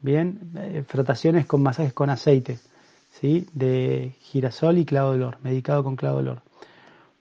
Bien, 0.00 0.38
eh, 0.56 0.84
frotaciones 0.86 1.44
con 1.46 1.62
masajes 1.62 1.92
con 1.92 2.08
aceite, 2.08 2.58
¿sí? 3.10 3.46
De 3.52 4.14
girasol 4.20 4.78
y 4.78 4.86
clavo 4.86 5.10
dolor, 5.10 5.36
medicado 5.42 5.84
con 5.84 5.96
clavo 5.96 6.16
dolor. 6.16 6.42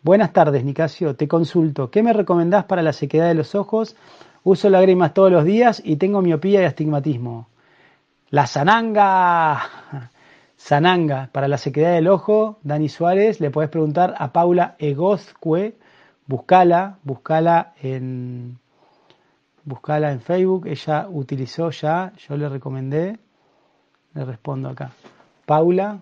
Buenas 0.01 0.31
tardes, 0.31 0.63
Nicasio. 0.63 1.15
Te 1.15 1.27
consulto. 1.27 1.91
¿Qué 1.91 2.01
me 2.01 2.13
recomendás 2.13 2.63
para 2.63 2.81
la 2.81 2.93
sequedad 2.93 3.27
de 3.27 3.33
los 3.33 3.53
ojos? 3.53 3.97
Uso 4.43 4.69
lágrimas 4.69 5.13
todos 5.13 5.29
los 5.29 5.43
días 5.43 5.81
y 5.83 5.97
tengo 5.97 6.21
miopía 6.21 6.61
y 6.61 6.65
astigmatismo. 6.65 7.49
La 8.29 8.47
Sananga. 8.47 10.09
Sananga, 10.59 11.29
para 11.31 11.47
la 11.47 11.57
sequedad 11.57 11.93
del 11.93 12.09
ojo, 12.09 12.59
Dani 12.63 12.89
Suárez, 12.89 13.39
le 13.39 13.49
podés 13.49 13.69
preguntar 13.69 14.13
a 14.17 14.33
Paula 14.33 14.75
Egozcue, 14.77 15.77
buscala, 16.27 16.99
buscala 17.03 17.73
en, 17.81 18.59
buscala 19.63 20.11
en 20.11 20.19
Facebook, 20.19 20.67
ella 20.67 21.07
utilizó 21.09 21.71
ya, 21.71 22.11
yo 22.27 22.35
le 22.35 22.49
recomendé, 22.49 23.17
le 24.13 24.25
respondo 24.25 24.67
acá. 24.67 24.91
Paula, 25.45 25.99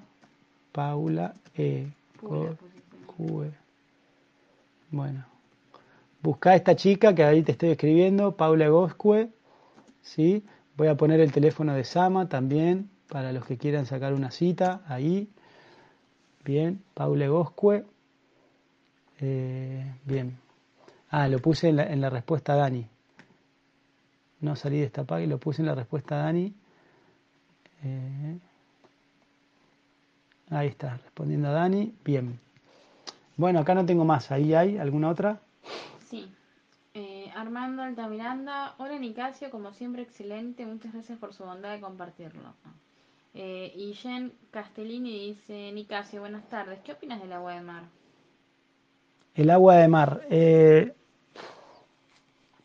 Paula 0.72 1.36
E. 1.56 1.88
Bueno, 4.90 5.24
busca 6.24 6.50
a 6.50 6.56
esta 6.56 6.76
chica 6.76 7.14
que 7.14 7.24
ahí 7.24 7.44
te 7.44 7.52
estoy 7.52 7.70
escribiendo, 7.70 8.36
Paula 8.36 8.66
Egozcue, 8.66 9.30
¿sí? 10.02 10.44
Voy 10.76 10.88
a 10.88 10.96
poner 10.96 11.20
el 11.20 11.32
teléfono 11.32 11.76
de 11.76 11.84
Sama 11.84 12.28
también 12.28 12.90
para 13.10 13.32
los 13.32 13.46
que 13.46 13.58
quieran 13.58 13.86
sacar 13.86 14.14
una 14.14 14.32
cita 14.32 14.82
ahí. 14.88 15.30
Bien, 16.44 16.82
Paule 16.94 17.28
Goscue. 17.28 17.86
Eh, 19.20 19.96
bien. 20.06 20.38
Ah, 21.10 21.28
lo 21.28 21.40
puse 21.40 21.70
en 21.70 22.02
la, 22.02 22.10
respuesta 22.10 22.54
a 22.54 22.58
Dani. 22.58 22.88
No 24.42 24.56
salí 24.56 24.80
de 24.80 24.86
esta 24.86 25.04
página 25.04 25.26
y 25.26 25.30
lo 25.30 25.40
puse 25.40 25.62
en 25.62 25.68
la 25.68 25.76
respuesta 25.76 26.16
a 26.16 26.26
Dani. 26.26 26.54
Eh, 27.84 28.40
ahí 30.50 30.68
está, 30.68 30.98
respondiendo 30.98 31.48
a 31.50 31.52
Dani. 31.52 31.94
Bien. 32.04 32.40
Bueno, 33.36 33.60
acá 33.60 33.74
no 33.74 33.86
tengo 33.86 34.06
más. 34.06 34.32
¿Ahí 34.32 34.54
hay 34.54 34.78
alguna 34.78 35.10
otra? 35.10 35.40
Sí. 36.10 36.32
Armando 37.38 37.84
Altamiranda. 37.84 38.74
Hola 38.80 38.98
Nicasio, 38.98 39.52
como 39.52 39.72
siempre 39.72 40.02
excelente, 40.02 40.66
muchas 40.66 40.92
gracias 40.92 41.20
por 41.20 41.36
su 41.36 41.44
bondad 41.44 41.72
de 41.72 41.80
compartirlo. 41.80 42.56
Eh, 43.40 43.72
y 43.76 43.94
Jen 43.94 44.34
Castellini 44.50 45.28
dice, 45.28 45.72
Nicasio, 45.72 46.22
buenas 46.22 46.50
tardes, 46.50 46.80
¿qué 46.84 46.94
opinas 46.94 47.22
del 47.22 47.32
agua 47.34 47.54
de 47.54 47.62
mar? 47.62 47.84
El 49.36 49.52
agua 49.52 49.76
de 49.76 49.88
mar. 49.88 50.22
Eh, 50.32 50.92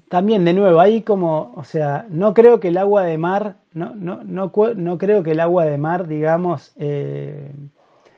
también, 0.09 0.47
de 0.47 0.55
nuevo, 0.55 0.81
ahí 0.81 1.03
como, 1.03 1.53
o 1.57 1.65
sea, 1.65 2.07
no 2.09 2.33
creo 2.33 2.59
que 2.59 2.69
el 2.69 2.79
agua 2.79 3.03
de 3.03 3.19
mar, 3.19 3.57
no, 3.75 3.95
no, 3.95 4.25
no, 4.25 4.51
no 4.75 4.97
creo 4.99 5.23
que 5.23 5.33
el 5.33 5.41
agua 5.41 5.67
de 5.67 5.77
mar, 5.77 6.09
digamos, 6.09 6.73
eh, 6.77 7.53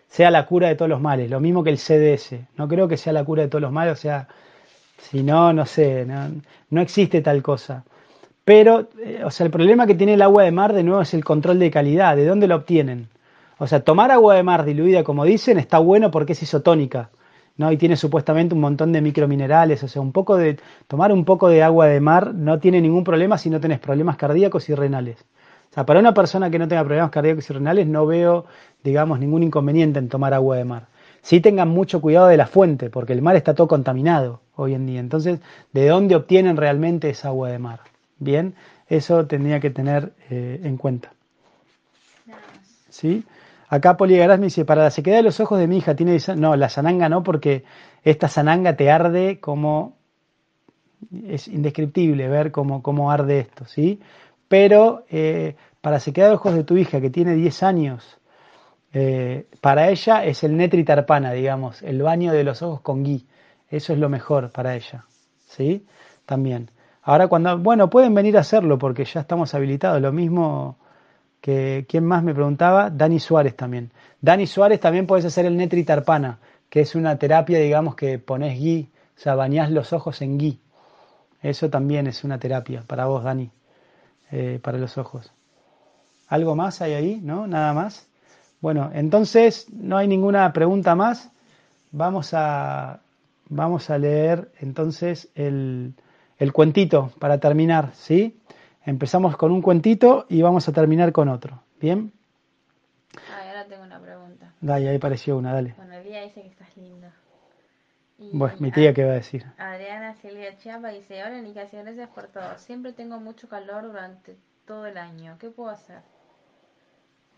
sea 0.07 0.31
la 0.31 0.47
cura 0.47 0.69
de 0.69 0.77
todos 0.77 0.89
los 0.89 1.01
males, 1.01 1.29
lo 1.31 1.41
mismo 1.41 1.65
que 1.65 1.71
el 1.71 1.79
CDS, 1.79 2.39
no 2.57 2.69
creo 2.69 2.87
que 2.87 2.97
sea 2.97 3.13
la 3.13 3.25
cura 3.25 3.43
de 3.43 3.49
todos 3.49 3.63
los 3.63 3.73
males, 3.73 3.95
o 3.95 4.01
sea, 4.01 4.29
si 4.99 5.25
no, 5.25 5.53
no 5.53 5.67
sé, 5.67 6.07
no, 6.07 6.81
existe 6.81 7.21
tal 7.21 7.43
cosa. 7.43 7.85
Pero, 8.45 8.89
eh, 9.03 9.23
o 9.25 9.31
sea, 9.31 9.47
el 9.47 9.53
problema 9.53 9.87
que 9.87 9.95
tiene 9.95 10.15
el 10.15 10.23
agua 10.23 10.43
de 10.43 10.53
mar 10.53 10.73
de 10.75 10.83
nuevo 10.83 11.01
es 11.01 11.15
el 11.15 11.25
control 11.25 11.59
de 11.59 11.71
calidad, 11.71 12.17
de 12.17 12.27
dónde 12.27 12.47
lo 12.47 12.57
obtienen. 12.57 13.09
O 13.59 13.67
sea, 13.67 13.81
tomar 13.81 14.11
agua 14.11 14.35
de 14.35 14.43
mar 14.43 14.65
diluida, 14.65 15.05
como 15.05 15.25
dicen, 15.25 15.59
está 15.59 15.79
bueno 15.79 16.11
porque 16.11 16.33
es 16.33 16.43
isotónica, 16.43 17.11
¿no? 17.57 17.73
Y 17.73 17.77
tiene 17.77 17.97
supuestamente 17.97 18.55
un 18.55 18.61
montón 18.61 18.93
de 18.93 19.01
microminerales, 19.01 19.83
o 19.83 19.89
sea, 19.89 20.03
un 20.03 20.13
poco 20.13 20.37
de, 20.37 20.59
tomar 20.89 21.13
un 21.13 21.25
poco 21.25 21.49
de 21.49 21.63
agua 21.63 21.87
de 21.87 22.01
mar 22.01 22.35
no 22.35 22.59
tiene 22.59 22.81
ningún 22.81 23.05
problema 23.05 23.39
si 23.39 23.49
no 23.49 23.61
tenés 23.61 23.79
problemas 23.79 24.17
cardíacos 24.17 24.69
y 24.69 24.75
renales. 24.75 25.25
O 25.71 25.75
sea, 25.75 25.87
para 25.87 26.01
una 26.01 26.15
persona 26.15 26.51
que 26.51 26.59
no 26.59 26.69
tenga 26.69 26.85
problemas 26.85 27.11
cardíacos 27.11 27.49
y 27.49 27.53
renales 27.55 27.87
no 27.87 28.07
veo, 28.07 28.45
digamos, 28.83 29.19
ningún 29.21 29.43
inconveniente 29.43 29.99
en 29.99 30.09
tomar 30.09 30.35
agua 30.35 30.57
de 30.57 30.65
mar. 30.65 30.87
Sí 31.23 31.41
tengan 31.41 31.69
mucho 31.69 32.01
cuidado 32.01 32.27
de 32.27 32.37
la 32.37 32.47
fuente, 32.47 32.91
porque 32.91 33.13
el 33.15 33.23
mar 33.23 33.37
está 33.37 33.55
todo 33.55 33.69
contaminado 33.69 34.41
hoy 34.57 34.75
en 34.75 34.87
día. 34.87 35.01
Entonces, 35.01 35.41
¿de 35.73 35.89
dónde 35.89 36.17
obtienen 36.17 36.57
realmente 36.57 37.09
esa 37.09 37.29
agua 37.29 37.49
de 37.49 37.59
mar? 37.59 37.94
Bien, 38.19 38.55
eso 38.89 39.27
tendría 39.27 39.61
que 39.61 39.71
tener 39.71 40.13
eh, 40.31 40.61
en 40.63 40.77
cuenta. 40.77 41.13
¿Sí? 42.89 43.25
Acá 43.69 43.97
Poligaraz 43.97 44.39
me 44.39 44.47
dice, 44.47 44.65
para 44.65 44.85
la 44.85 44.91
sequedad 44.91 45.17
de 45.17 45.25
los 45.25 45.41
ojos 45.41 45.59
de 45.59 45.67
mi 45.67 45.79
hija 45.79 45.97
tiene... 45.97 46.19
No, 46.37 46.55
la 46.55 46.69
sananga 46.69 47.09
no, 47.09 47.23
porque 47.23 47.65
esta 48.03 48.29
sananga 48.29 48.77
te 48.77 48.91
arde 48.91 49.41
como... 49.41 49.97
Es 51.27 51.49
indescriptible 51.49 52.29
ver 52.29 52.51
cómo, 52.51 52.83
cómo 52.83 53.11
arde 53.11 53.41
esto, 53.41 53.67
¿sí? 53.67 54.01
Pero 54.49 55.05
eh, 55.11 55.57
para 55.81 56.01
sequedad 56.01 56.29
de 56.29 56.35
ojos 56.35 56.55
de 56.55 56.65
tu 56.65 56.77
hija, 56.77 57.01
que 57.01 57.11
tiene 57.11 57.35
10 57.35 57.63
años, 57.63 58.19
eh, 58.93 59.49
para 59.61 59.91
ella 59.91 60.25
es 60.25 60.45
el 60.45 60.57
netritarpana, 60.57 61.33
digamos, 61.33 61.83
el 61.83 62.01
baño 62.01 62.33
de 62.33 62.45
los 62.45 62.63
ojos 62.63 62.81
con 62.81 63.03
gui. 63.03 63.27
Eso 63.69 63.93
es 63.93 63.99
lo 63.99 64.09
mejor 64.09 64.53
para 64.53 64.77
ella. 64.77 65.05
¿Sí? 65.47 65.85
También. 66.25 66.71
Ahora 67.05 67.29
cuando, 67.29 67.59
bueno, 67.59 67.91
pueden 67.91 68.15
venir 68.15 68.37
a 68.39 68.41
hacerlo 68.41 68.79
porque 68.79 69.05
ya 69.05 69.21
estamos 69.21 69.55
habilitados. 69.55 70.01
Lo 70.01 70.11
mismo 70.11 70.79
que, 71.43 71.85
¿quién 71.87 72.05
más 72.07 72.23
me 72.23 72.35
preguntaba? 72.35 72.89
Dani 72.89 73.21
Suárez 73.21 73.55
también. 73.55 73.93
Dani 74.23 74.47
Suárez 74.47 74.81
también 74.81 75.07
puedes 75.07 75.27
hacer 75.27 75.45
el 75.45 75.57
netritarpana, 75.57 76.39
que 76.71 76.81
es 76.81 76.95
una 76.95 77.19
terapia, 77.19 77.59
digamos, 77.59 77.95
que 77.95 78.19
pones 78.19 78.59
gui, 78.59 78.89
o 79.17 79.21
sea, 79.21 79.35
bañás 79.35 79.71
los 79.71 79.93
ojos 79.93 80.23
en 80.23 80.39
gui. 80.39 80.59
Eso 81.43 81.69
también 81.69 82.07
es 82.07 82.25
una 82.25 82.39
terapia 82.39 82.83
para 82.87 83.05
vos, 83.05 83.23
Dani, 83.23 83.51
eh, 84.33 84.59
para 84.63 84.79
los 84.79 84.97
ojos. 84.97 85.31
¿Algo 86.29 86.57
más 86.57 86.81
hay 86.81 86.95
ahí? 86.95 87.21
¿No? 87.23 87.47
¿Nada 87.47 87.75
más? 87.75 88.07
Bueno, 88.63 88.91
entonces 88.95 89.67
no 89.71 89.99
hay 89.99 90.09
ninguna 90.09 90.51
pregunta 90.55 90.95
más. 90.95 91.31
Vamos 91.93 92.33
a, 92.33 93.01
vamos 93.51 93.91
a 93.91 93.99
leer 93.99 94.51
entonces 94.59 95.29
el, 95.35 95.93
el 96.45 96.53
cuentito 96.53 97.11
para 97.19 97.39
terminar, 97.39 97.95
¿sí? 97.95 98.39
Empezamos 98.85 99.37
con 99.39 99.51
un 99.51 99.63
cuentito 99.63 100.27
y 100.29 100.43
vamos 100.43 100.69
a 100.69 100.73
terminar 100.73 101.11
con 101.11 101.31
otro. 101.31 101.63
¿Bien? 101.81 102.13
Ah, 103.17 103.49
ahora 103.49 103.67
tengo 103.67 103.83
una 103.83 103.99
pregunta. 103.99 104.53
Dale, 104.61 104.91
ahí 104.91 104.97
apareció 104.97 105.39
una, 105.39 105.55
dale. 105.55 105.73
Bueno, 105.79 105.95
el 105.95 106.05
día 106.05 106.23
dice 106.23 106.43
que 106.43 106.49
estás 106.49 106.77
linda. 106.77 107.13
bueno, 108.19 108.57
mi 108.59 108.71
tía, 108.71 108.93
¿qué 108.93 109.05
va 109.05 109.13
a 109.13 109.15
decir? 109.15 109.47
Adriana 109.57 110.15
Silvia 110.17 110.57
Chiapa 110.59 110.89
dice, 110.91 111.25
hola 111.25 111.41
Nicasio, 111.41 111.81
gracias 111.83 112.11
por 112.11 112.27
todo. 112.27 112.59
Siempre 112.59 112.93
tengo 112.93 113.19
mucho 113.21 113.49
calor 113.49 113.85
durante 113.85 114.37
todo 114.67 114.87
el 114.87 114.99
año. 114.99 115.39
¿Qué 115.41 115.49
puedo 115.49 115.71
hacer? 115.71 116.03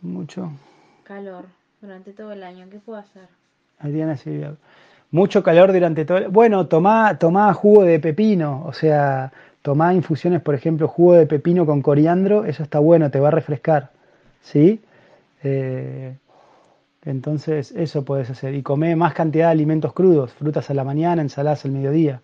Mucho. 0.01 0.51
Calor 1.05 1.47
durante 1.81 2.13
todo 2.13 2.33
el 2.33 2.43
año. 2.43 2.69
¿Qué 2.69 2.81
puedo 2.81 2.99
hacer? 2.99 3.29
Adriana 3.79 4.17
Silvia. 4.17 4.57
Mucho 5.11 5.43
calor 5.43 5.73
durante 5.73 6.05
todo 6.05 6.19
el... 6.19 6.29
Bueno, 6.29 6.67
tomá, 6.67 7.19
tomá 7.19 7.53
jugo 7.55 7.85
de 7.85 7.99
pepino, 8.01 8.65
o 8.67 8.73
sea, 8.73 9.33
tomá 9.63 9.95
infusiones, 9.95 10.43
por 10.43 10.55
ejemplo, 10.55 10.89
jugo 10.89 11.15
de 11.15 11.27
pepino 11.27 11.65
con 11.67 11.83
coriandro, 11.83 12.45
eso 12.45 12.63
está 12.63 12.79
bueno, 12.79 13.11
te 13.11 13.21
va 13.21 13.29
a 13.29 13.31
refrescar, 13.31 13.91
¿sí? 14.43 14.81
Eh, 15.43 16.17
entonces, 17.05 17.73
eso 17.73 18.05
puedes 18.05 18.31
hacer. 18.31 18.55
Y 18.55 18.63
come 18.63 18.97
más 18.97 19.15
cantidad 19.15 19.47
de 19.47 19.53
alimentos 19.53 19.93
crudos, 19.93 20.33
frutas 20.33 20.71
a 20.71 20.75
la 20.75 20.85
mañana, 20.85 21.23
ensaladas 21.23 21.65
al 21.65 21.71
mediodía. 21.73 22.21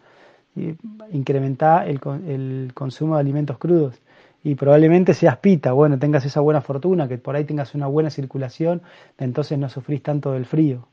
Y 0.56 0.74
incrementa 1.12 1.86
el, 1.86 2.00
el 2.26 2.72
consumo 2.74 3.14
de 3.14 3.20
alimentos 3.20 3.58
crudos 3.58 4.02
y 4.44 4.54
probablemente 4.54 5.14
seas 5.14 5.36
pita, 5.38 5.72
bueno, 5.72 5.98
tengas 5.98 6.24
esa 6.24 6.40
buena 6.40 6.60
fortuna, 6.60 7.08
que 7.08 7.18
por 7.18 7.36
ahí 7.36 7.44
tengas 7.44 7.74
una 7.74 7.86
buena 7.86 8.10
circulación, 8.10 8.82
entonces 9.18 9.58
no 9.58 9.68
sufrís 9.68 10.02
tanto 10.02 10.32
del 10.32 10.46
frío. 10.46 10.86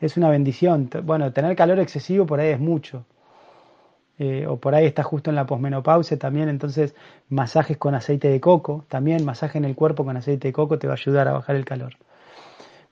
Es 0.00 0.16
una 0.16 0.28
bendición. 0.28 0.90
Bueno, 1.02 1.32
tener 1.32 1.56
calor 1.56 1.78
excesivo 1.78 2.26
por 2.26 2.40
ahí 2.40 2.50
es 2.50 2.60
mucho. 2.60 3.04
Eh, 4.18 4.46
o 4.46 4.58
por 4.58 4.74
ahí 4.74 4.86
estás 4.86 5.06
justo 5.06 5.30
en 5.30 5.36
la 5.36 5.44
posmenopausia 5.44 6.16
también, 6.16 6.48
entonces 6.48 6.94
masajes 7.28 7.76
con 7.76 7.96
aceite 7.96 8.28
de 8.28 8.40
coco, 8.40 8.84
también 8.88 9.24
masaje 9.24 9.58
en 9.58 9.64
el 9.64 9.74
cuerpo 9.74 10.04
con 10.04 10.16
aceite 10.16 10.48
de 10.48 10.52
coco 10.52 10.78
te 10.78 10.86
va 10.86 10.92
a 10.92 10.96
ayudar 10.96 11.26
a 11.26 11.32
bajar 11.32 11.56
el 11.56 11.64
calor. 11.64 11.96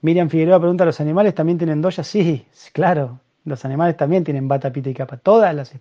Miriam 0.01 0.29
Figueroa 0.29 0.59
pregunta, 0.59 0.83
¿los 0.83 0.99
animales 0.99 1.33
también 1.33 1.57
tienen 1.57 1.81
doya? 1.81 2.03
Sí, 2.03 2.45
claro, 2.73 3.21
los 3.45 3.63
animales 3.63 3.95
también 3.95 4.25
tienen 4.25 4.49
bata, 4.49 4.73
pita 4.73 4.89
y 4.89 4.93
capa, 4.93 5.15
todas 5.15 5.55
las 5.55 5.71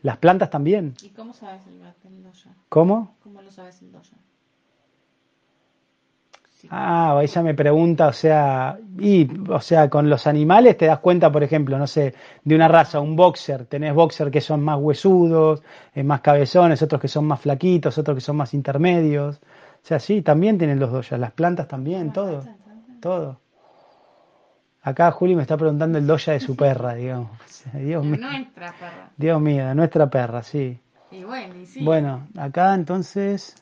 las 0.00 0.16
plantas 0.16 0.48
también. 0.48 0.94
¿Y 1.02 1.10
cómo 1.10 1.34
sabes 1.34 1.66
el, 1.66 1.78
doya? 2.22 2.54
¿Cómo? 2.70 3.14
¿Cómo 3.22 3.42
lo 3.42 3.50
sabes 3.50 3.82
el 3.82 3.92
doya? 3.92 4.16
Ah, 6.70 7.20
ella 7.22 7.42
me 7.42 7.54
pregunta, 7.54 8.08
o 8.08 8.12
sea, 8.12 8.78
y, 8.98 9.28
o 9.48 9.60
sea, 9.60 9.88
con 9.88 10.08
los 10.08 10.26
animales 10.26 10.76
te 10.76 10.86
das 10.86 10.98
cuenta, 10.98 11.30
por 11.30 11.42
ejemplo, 11.42 11.78
no 11.78 11.86
sé, 11.86 12.14
de 12.42 12.54
una 12.54 12.66
raza, 12.66 12.98
un 13.00 13.14
boxer, 13.14 13.66
tenés 13.66 13.94
boxer 13.94 14.30
que 14.30 14.40
son 14.40 14.64
más 14.64 14.78
huesudos, 14.78 15.62
eh, 15.94 16.02
más 16.02 16.20
cabezones, 16.22 16.82
otros 16.82 17.00
que 17.00 17.08
son 17.08 17.26
más 17.26 17.40
flaquitos, 17.40 17.98
otros 17.98 18.16
que 18.16 18.20
son 18.20 18.36
más 18.36 18.54
intermedios. 18.54 19.36
O 19.36 19.86
sea, 19.86 20.00
sí, 20.00 20.22
también 20.22 20.58
tienen 20.58 20.80
los 20.80 20.90
doyas, 20.90 21.20
las 21.20 21.32
plantas 21.32 21.68
también, 21.68 22.12
todo, 22.12 22.42
todo. 23.00 23.38
Acá 24.82 25.10
Juli 25.10 25.34
me 25.34 25.42
está 25.42 25.56
preguntando 25.56 25.98
el 25.98 26.06
doya 26.06 26.32
de 26.32 26.40
su 26.40 26.56
perra, 26.56 26.94
digamos. 26.94 27.30
Dios 27.74 28.04
mío. 28.04 28.18
Nuestra 28.20 28.72
perra. 28.72 29.10
Dios 29.16 29.40
mío, 29.40 29.66
de 29.66 29.74
nuestra 29.74 30.08
perra, 30.08 30.42
sí. 30.42 30.80
Y 31.10 31.22
bueno, 31.22 31.54
y 31.56 31.66
sí. 31.66 31.84
Bueno, 31.84 32.26
acá 32.36 32.74
entonces 32.74 33.54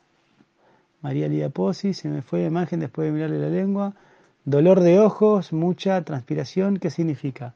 María 1.05 1.29
Lida 1.29 1.51
Pozzi, 1.51 1.93
se 1.93 2.09
me 2.09 2.23
fue 2.23 2.41
la 2.41 2.47
imagen 2.47 2.81
después 2.81 3.05
de 3.05 3.13
mirarle 3.13 3.39
la 3.39 3.51
lengua. 3.51 3.93
Dolor 4.47 4.81
de 4.81 4.99
ojos, 4.99 5.53
mucha 5.53 6.03
transpiración, 6.03 6.79
¿qué 6.79 6.89
significa? 6.89 7.53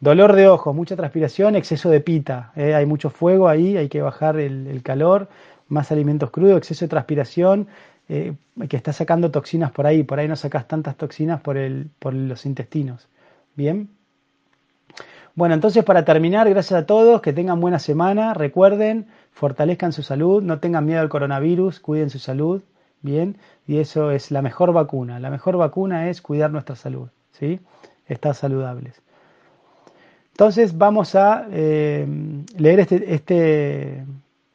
Dolor 0.00 0.32
de 0.34 0.48
ojos, 0.48 0.74
mucha 0.74 0.96
transpiración, 0.96 1.54
exceso 1.54 1.90
de 1.90 2.00
pita. 2.00 2.50
¿eh? 2.56 2.74
hay 2.74 2.86
mucho 2.86 3.08
fuego 3.10 3.48
ahí, 3.48 3.76
hay 3.76 3.88
que 3.88 4.02
bajar 4.02 4.40
el, 4.40 4.82
calor, 4.82 5.28
más 5.68 5.92
alimentos 5.92 6.32
crudos, 6.32 6.58
exceso 6.58 6.86
de 6.86 6.88
transpiración, 6.88 7.68
eh, 8.08 8.32
que 8.68 8.76
está 8.76 8.92
sacando 8.92 9.30
toxinas 9.30 9.70
por 9.70 9.86
ahí. 9.86 10.02
Por 10.02 10.18
ahí 10.18 10.26
no 10.26 10.34
sacas 10.34 10.66
tantas 10.66 10.96
toxinas 10.96 11.40
por, 11.40 11.56
el, 11.56 11.90
por 12.00 12.14
los 12.14 12.46
intestinos. 12.46 13.06
Bien. 13.54 13.90
Bueno, 15.36 15.54
entonces 15.54 15.84
para 15.84 16.04
terminar, 16.04 16.50
gracias 16.50 16.80
a 16.80 16.84
todos, 16.84 17.22
que 17.22 17.32
tengan 17.32 17.60
buena 17.60 17.78
semana. 17.78 18.34
Recuerden, 18.34 19.06
fortalezcan 19.30 19.92
su 19.92 20.02
salud, 20.02 20.42
no 20.42 20.58
tengan 20.58 20.84
miedo 20.84 21.00
al 21.00 21.08
coronavirus, 21.08 21.78
cuiden 21.78 22.10
su 22.10 22.18
salud. 22.18 22.60
Bien, 23.00 23.36
y 23.66 23.78
eso 23.78 24.10
es 24.10 24.30
la 24.30 24.42
mejor 24.42 24.72
vacuna. 24.72 25.20
La 25.20 25.30
mejor 25.30 25.56
vacuna 25.56 26.10
es 26.10 26.20
cuidar 26.20 26.50
nuestra 26.50 26.76
salud, 26.76 27.08
¿sí? 27.32 27.60
Estar 28.06 28.34
saludables. 28.34 29.00
Entonces 30.32 30.76
vamos 30.76 31.14
a 31.14 31.46
eh, 31.50 32.06
leer 32.56 32.80
este, 32.80 33.14
este 33.14 34.04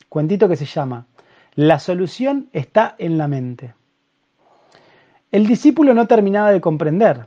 cuentito 0.09 0.47
que 0.47 0.55
se 0.55 0.65
llama 0.65 1.07
La 1.55 1.79
solución 1.79 2.49
está 2.53 2.95
en 2.97 3.17
la 3.17 3.27
mente. 3.27 3.73
El 5.31 5.47
discípulo 5.47 5.93
no 5.93 6.07
terminaba 6.07 6.51
de 6.51 6.61
comprender. 6.61 7.25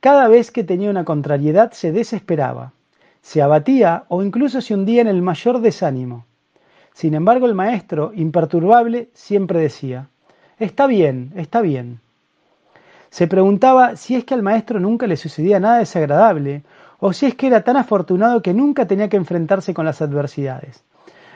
Cada 0.00 0.28
vez 0.28 0.50
que 0.50 0.64
tenía 0.64 0.90
una 0.90 1.04
contrariedad 1.04 1.72
se 1.72 1.92
desesperaba, 1.92 2.72
se 3.20 3.42
abatía 3.42 4.04
o 4.08 4.22
incluso 4.22 4.60
se 4.60 4.74
hundía 4.74 5.02
en 5.02 5.08
el 5.08 5.20
mayor 5.20 5.60
desánimo. 5.60 6.26
Sin 6.92 7.14
embargo, 7.14 7.46
el 7.46 7.54
maestro, 7.54 8.12
imperturbable, 8.14 9.10
siempre 9.12 9.60
decía, 9.60 10.08
Está 10.58 10.86
bien, 10.86 11.32
está 11.36 11.60
bien. 11.60 12.00
Se 13.10 13.26
preguntaba 13.26 13.96
si 13.96 14.14
es 14.14 14.24
que 14.24 14.32
al 14.32 14.42
maestro 14.42 14.80
nunca 14.80 15.06
le 15.06 15.16
sucedía 15.16 15.60
nada 15.60 15.78
desagradable, 15.78 16.62
o 16.98 17.12
si 17.12 17.26
es 17.26 17.34
que 17.34 17.46
era 17.46 17.62
tan 17.62 17.76
afortunado 17.76 18.40
que 18.40 18.54
nunca 18.54 18.86
tenía 18.86 19.08
que 19.08 19.18
enfrentarse 19.18 19.74
con 19.74 19.84
las 19.84 20.00
adversidades. 20.00 20.82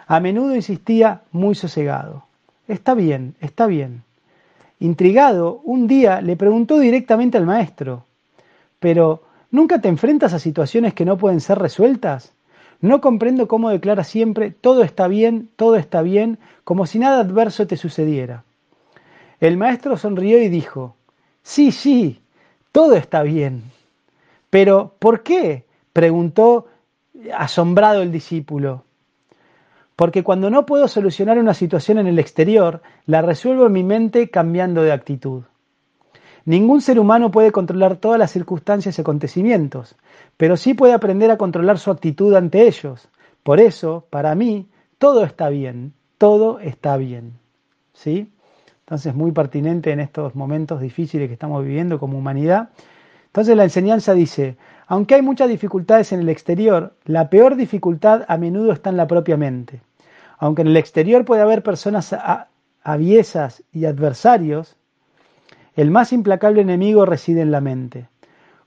A 0.06 0.20
menudo 0.20 0.56
insistía 0.56 1.20
muy 1.32 1.54
sosegado. 1.54 2.24
Está 2.66 2.94
bien, 2.94 3.34
está 3.40 3.66
bien. 3.66 4.04
Intrigado, 4.78 5.60
un 5.64 5.86
día 5.86 6.22
le 6.22 6.36
preguntó 6.36 6.78
directamente 6.78 7.36
al 7.36 7.44
maestro, 7.44 8.06
pero 8.78 9.22
¿nunca 9.50 9.82
te 9.82 9.88
enfrentas 9.88 10.32
a 10.32 10.38
situaciones 10.38 10.94
que 10.94 11.04
no 11.04 11.18
pueden 11.18 11.40
ser 11.40 11.58
resueltas? 11.58 12.32
No 12.80 13.02
comprendo 13.02 13.46
cómo 13.46 13.68
declara 13.68 14.04
siempre 14.04 14.50
todo 14.50 14.82
está 14.82 15.06
bien, 15.08 15.50
todo 15.56 15.76
está 15.76 16.00
bien, 16.00 16.38
como 16.64 16.86
si 16.86 16.98
nada 16.98 17.20
adverso 17.20 17.66
te 17.66 17.76
sucediera. 17.76 18.44
El 19.40 19.56
maestro 19.56 19.96
sonrió 19.96 20.40
y 20.42 20.48
dijo, 20.48 20.96
sí, 21.42 21.72
sí, 21.72 22.20
todo 22.72 22.94
está 22.94 23.22
bien. 23.22 23.64
Pero, 24.50 24.94
¿por 24.98 25.22
qué? 25.22 25.64
preguntó 25.92 26.66
asombrado 27.34 28.02
el 28.02 28.12
discípulo. 28.12 28.84
Porque 29.96 30.22
cuando 30.22 30.50
no 30.50 30.66
puedo 30.66 30.88
solucionar 30.88 31.38
una 31.38 31.54
situación 31.54 31.98
en 31.98 32.06
el 32.06 32.18
exterior, 32.18 32.82
la 33.06 33.22
resuelvo 33.22 33.66
en 33.66 33.72
mi 33.72 33.82
mente 33.82 34.30
cambiando 34.30 34.82
de 34.82 34.92
actitud. 34.92 35.44
Ningún 36.44 36.80
ser 36.80 36.98
humano 36.98 37.30
puede 37.30 37.52
controlar 37.52 37.96
todas 37.96 38.18
las 38.18 38.30
circunstancias 38.30 38.98
y 38.98 39.00
acontecimientos, 39.00 39.96
pero 40.36 40.56
sí 40.56 40.74
puede 40.74 40.94
aprender 40.94 41.30
a 41.30 41.36
controlar 41.36 41.78
su 41.78 41.90
actitud 41.90 42.34
ante 42.34 42.66
ellos. 42.66 43.08
Por 43.42 43.60
eso, 43.60 44.06
para 44.10 44.34
mí, 44.34 44.68
todo 44.98 45.24
está 45.24 45.48
bien, 45.48 45.92
todo 46.18 46.60
está 46.60 46.96
bien. 46.96 47.34
¿Sí? 47.92 48.30
Entonces, 48.90 49.14
muy 49.14 49.30
pertinente 49.30 49.92
en 49.92 50.00
estos 50.00 50.34
momentos 50.34 50.80
difíciles 50.80 51.28
que 51.28 51.34
estamos 51.34 51.64
viviendo 51.64 52.00
como 52.00 52.18
humanidad. 52.18 52.70
Entonces, 53.26 53.56
la 53.56 53.62
enseñanza 53.62 54.14
dice, 54.14 54.56
aunque 54.88 55.14
hay 55.14 55.22
muchas 55.22 55.48
dificultades 55.48 56.10
en 56.10 56.18
el 56.18 56.28
exterior, 56.28 56.94
la 57.04 57.30
peor 57.30 57.54
dificultad 57.54 58.24
a 58.26 58.36
menudo 58.36 58.72
está 58.72 58.90
en 58.90 58.96
la 58.96 59.06
propia 59.06 59.36
mente. 59.36 59.80
Aunque 60.38 60.62
en 60.62 60.68
el 60.68 60.76
exterior 60.76 61.24
puede 61.24 61.40
haber 61.40 61.62
personas 61.62 62.16
aviesas 62.82 63.62
y 63.72 63.84
adversarios, 63.84 64.76
el 65.76 65.92
más 65.92 66.12
implacable 66.12 66.60
enemigo 66.60 67.06
reside 67.06 67.42
en 67.42 67.52
la 67.52 67.60
mente. 67.60 68.08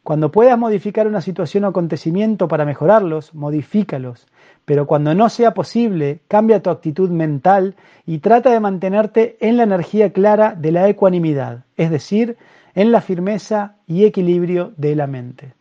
Cuando 0.04 0.32
puedas 0.32 0.58
modificar 0.58 1.06
una 1.06 1.20
situación 1.20 1.66
o 1.66 1.68
acontecimiento 1.68 2.48
para 2.48 2.64
mejorarlos, 2.64 3.36
modifícalos. 3.36 4.26
Pero 4.66 4.88
cuando 4.88 5.14
no 5.14 5.30
sea 5.30 5.54
posible, 5.54 6.22
cambia 6.28 6.62
tu 6.62 6.70
actitud 6.70 7.10
mental 7.10 7.76
y 8.06 8.20
trata 8.20 8.52
de 8.52 8.60
mantenerte 8.60 9.38
en 9.42 9.58
la 9.58 9.64
energía 9.64 10.14
clara 10.14 10.56
de 10.58 10.72
la 10.72 10.88
ecuanimidad, 10.88 11.66
es 11.76 11.90
decir, 11.92 12.38
en 12.76 12.92
la 12.92 13.02
firmeza 13.02 13.76
y 13.88 14.06
equilibrio 14.06 14.74
de 14.78 14.96
la 14.96 15.08
mente. 15.08 15.54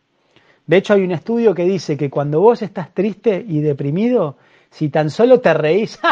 De 0.65 0.77
hecho, 0.77 0.93
hay 0.93 1.03
un 1.03 1.11
estudio 1.11 1.53
que 1.53 1.65
dice 1.65 1.97
que 1.97 2.09
cuando 2.09 2.39
vos 2.39 2.61
estás 2.61 2.93
triste 2.93 3.43
y 3.45 3.59
deprimido, 3.59 4.37
si 4.69 4.87
tan 4.89 5.09
solo 5.09 5.41
te 5.41 5.53
reís, 5.53 5.99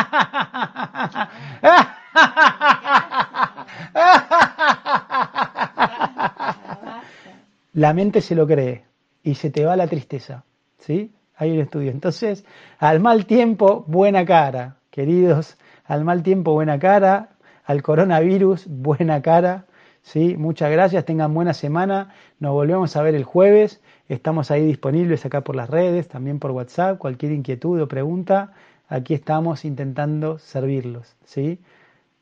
la 7.73 7.93
mente 7.93 8.19
se 8.21 8.35
lo 8.35 8.45
cree 8.45 8.83
y 9.23 9.35
se 9.35 9.49
te 9.49 9.63
va 9.63 9.77
la 9.77 9.87
tristeza. 9.87 10.43
¿Sí? 10.79 11.11
Hay 11.41 11.49
un 11.49 11.59
estudio. 11.59 11.89
Entonces, 11.89 12.45
al 12.77 12.99
mal 12.99 13.25
tiempo, 13.25 13.83
buena 13.87 14.23
cara. 14.25 14.75
Queridos, 14.91 15.57
al 15.85 16.05
mal 16.05 16.21
tiempo, 16.21 16.51
buena 16.53 16.77
cara. 16.77 17.29
Al 17.65 17.81
coronavirus, 17.81 18.67
buena 18.67 19.23
cara. 19.23 19.65
¿Sí? 20.03 20.37
Muchas 20.37 20.69
gracias, 20.69 21.03
tengan 21.03 21.33
buena 21.33 21.55
semana. 21.55 22.13
Nos 22.37 22.51
volvemos 22.53 22.95
a 22.95 23.01
ver 23.01 23.15
el 23.15 23.23
jueves. 23.23 23.81
Estamos 24.07 24.51
ahí 24.51 24.67
disponibles 24.67 25.25
acá 25.25 25.41
por 25.41 25.55
las 25.55 25.67
redes, 25.67 26.07
también 26.07 26.37
por 26.37 26.51
WhatsApp. 26.51 26.99
Cualquier 26.99 27.31
inquietud 27.31 27.81
o 27.81 27.87
pregunta, 27.87 28.53
aquí 28.87 29.15
estamos 29.15 29.65
intentando 29.65 30.37
servirlos. 30.37 31.15
¿sí? 31.25 31.57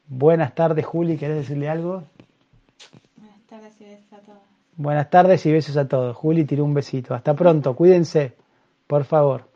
Buenas 0.07 0.55
tardes, 0.55 0.85
Juli. 0.85 1.17
¿Querés 1.17 1.39
decirle 1.39 1.67
algo? 1.67 2.03
Buenas 3.17 3.41
tardes 3.49 3.81
y 3.81 3.83
besos 3.83 4.13
a 4.13 4.19
todos. 4.21 4.39
Buenas 4.77 5.09
tardes 5.09 5.45
y 5.45 5.51
besos 5.51 5.75
a 5.75 5.89
todos. 5.89 6.15
Juli 6.15 6.45
tiró 6.45 6.63
un 6.63 6.73
besito. 6.73 7.13
Hasta 7.13 7.33
pronto, 7.33 7.75
cuídense, 7.75 8.37
por 8.89 9.05
favor. 9.05 9.48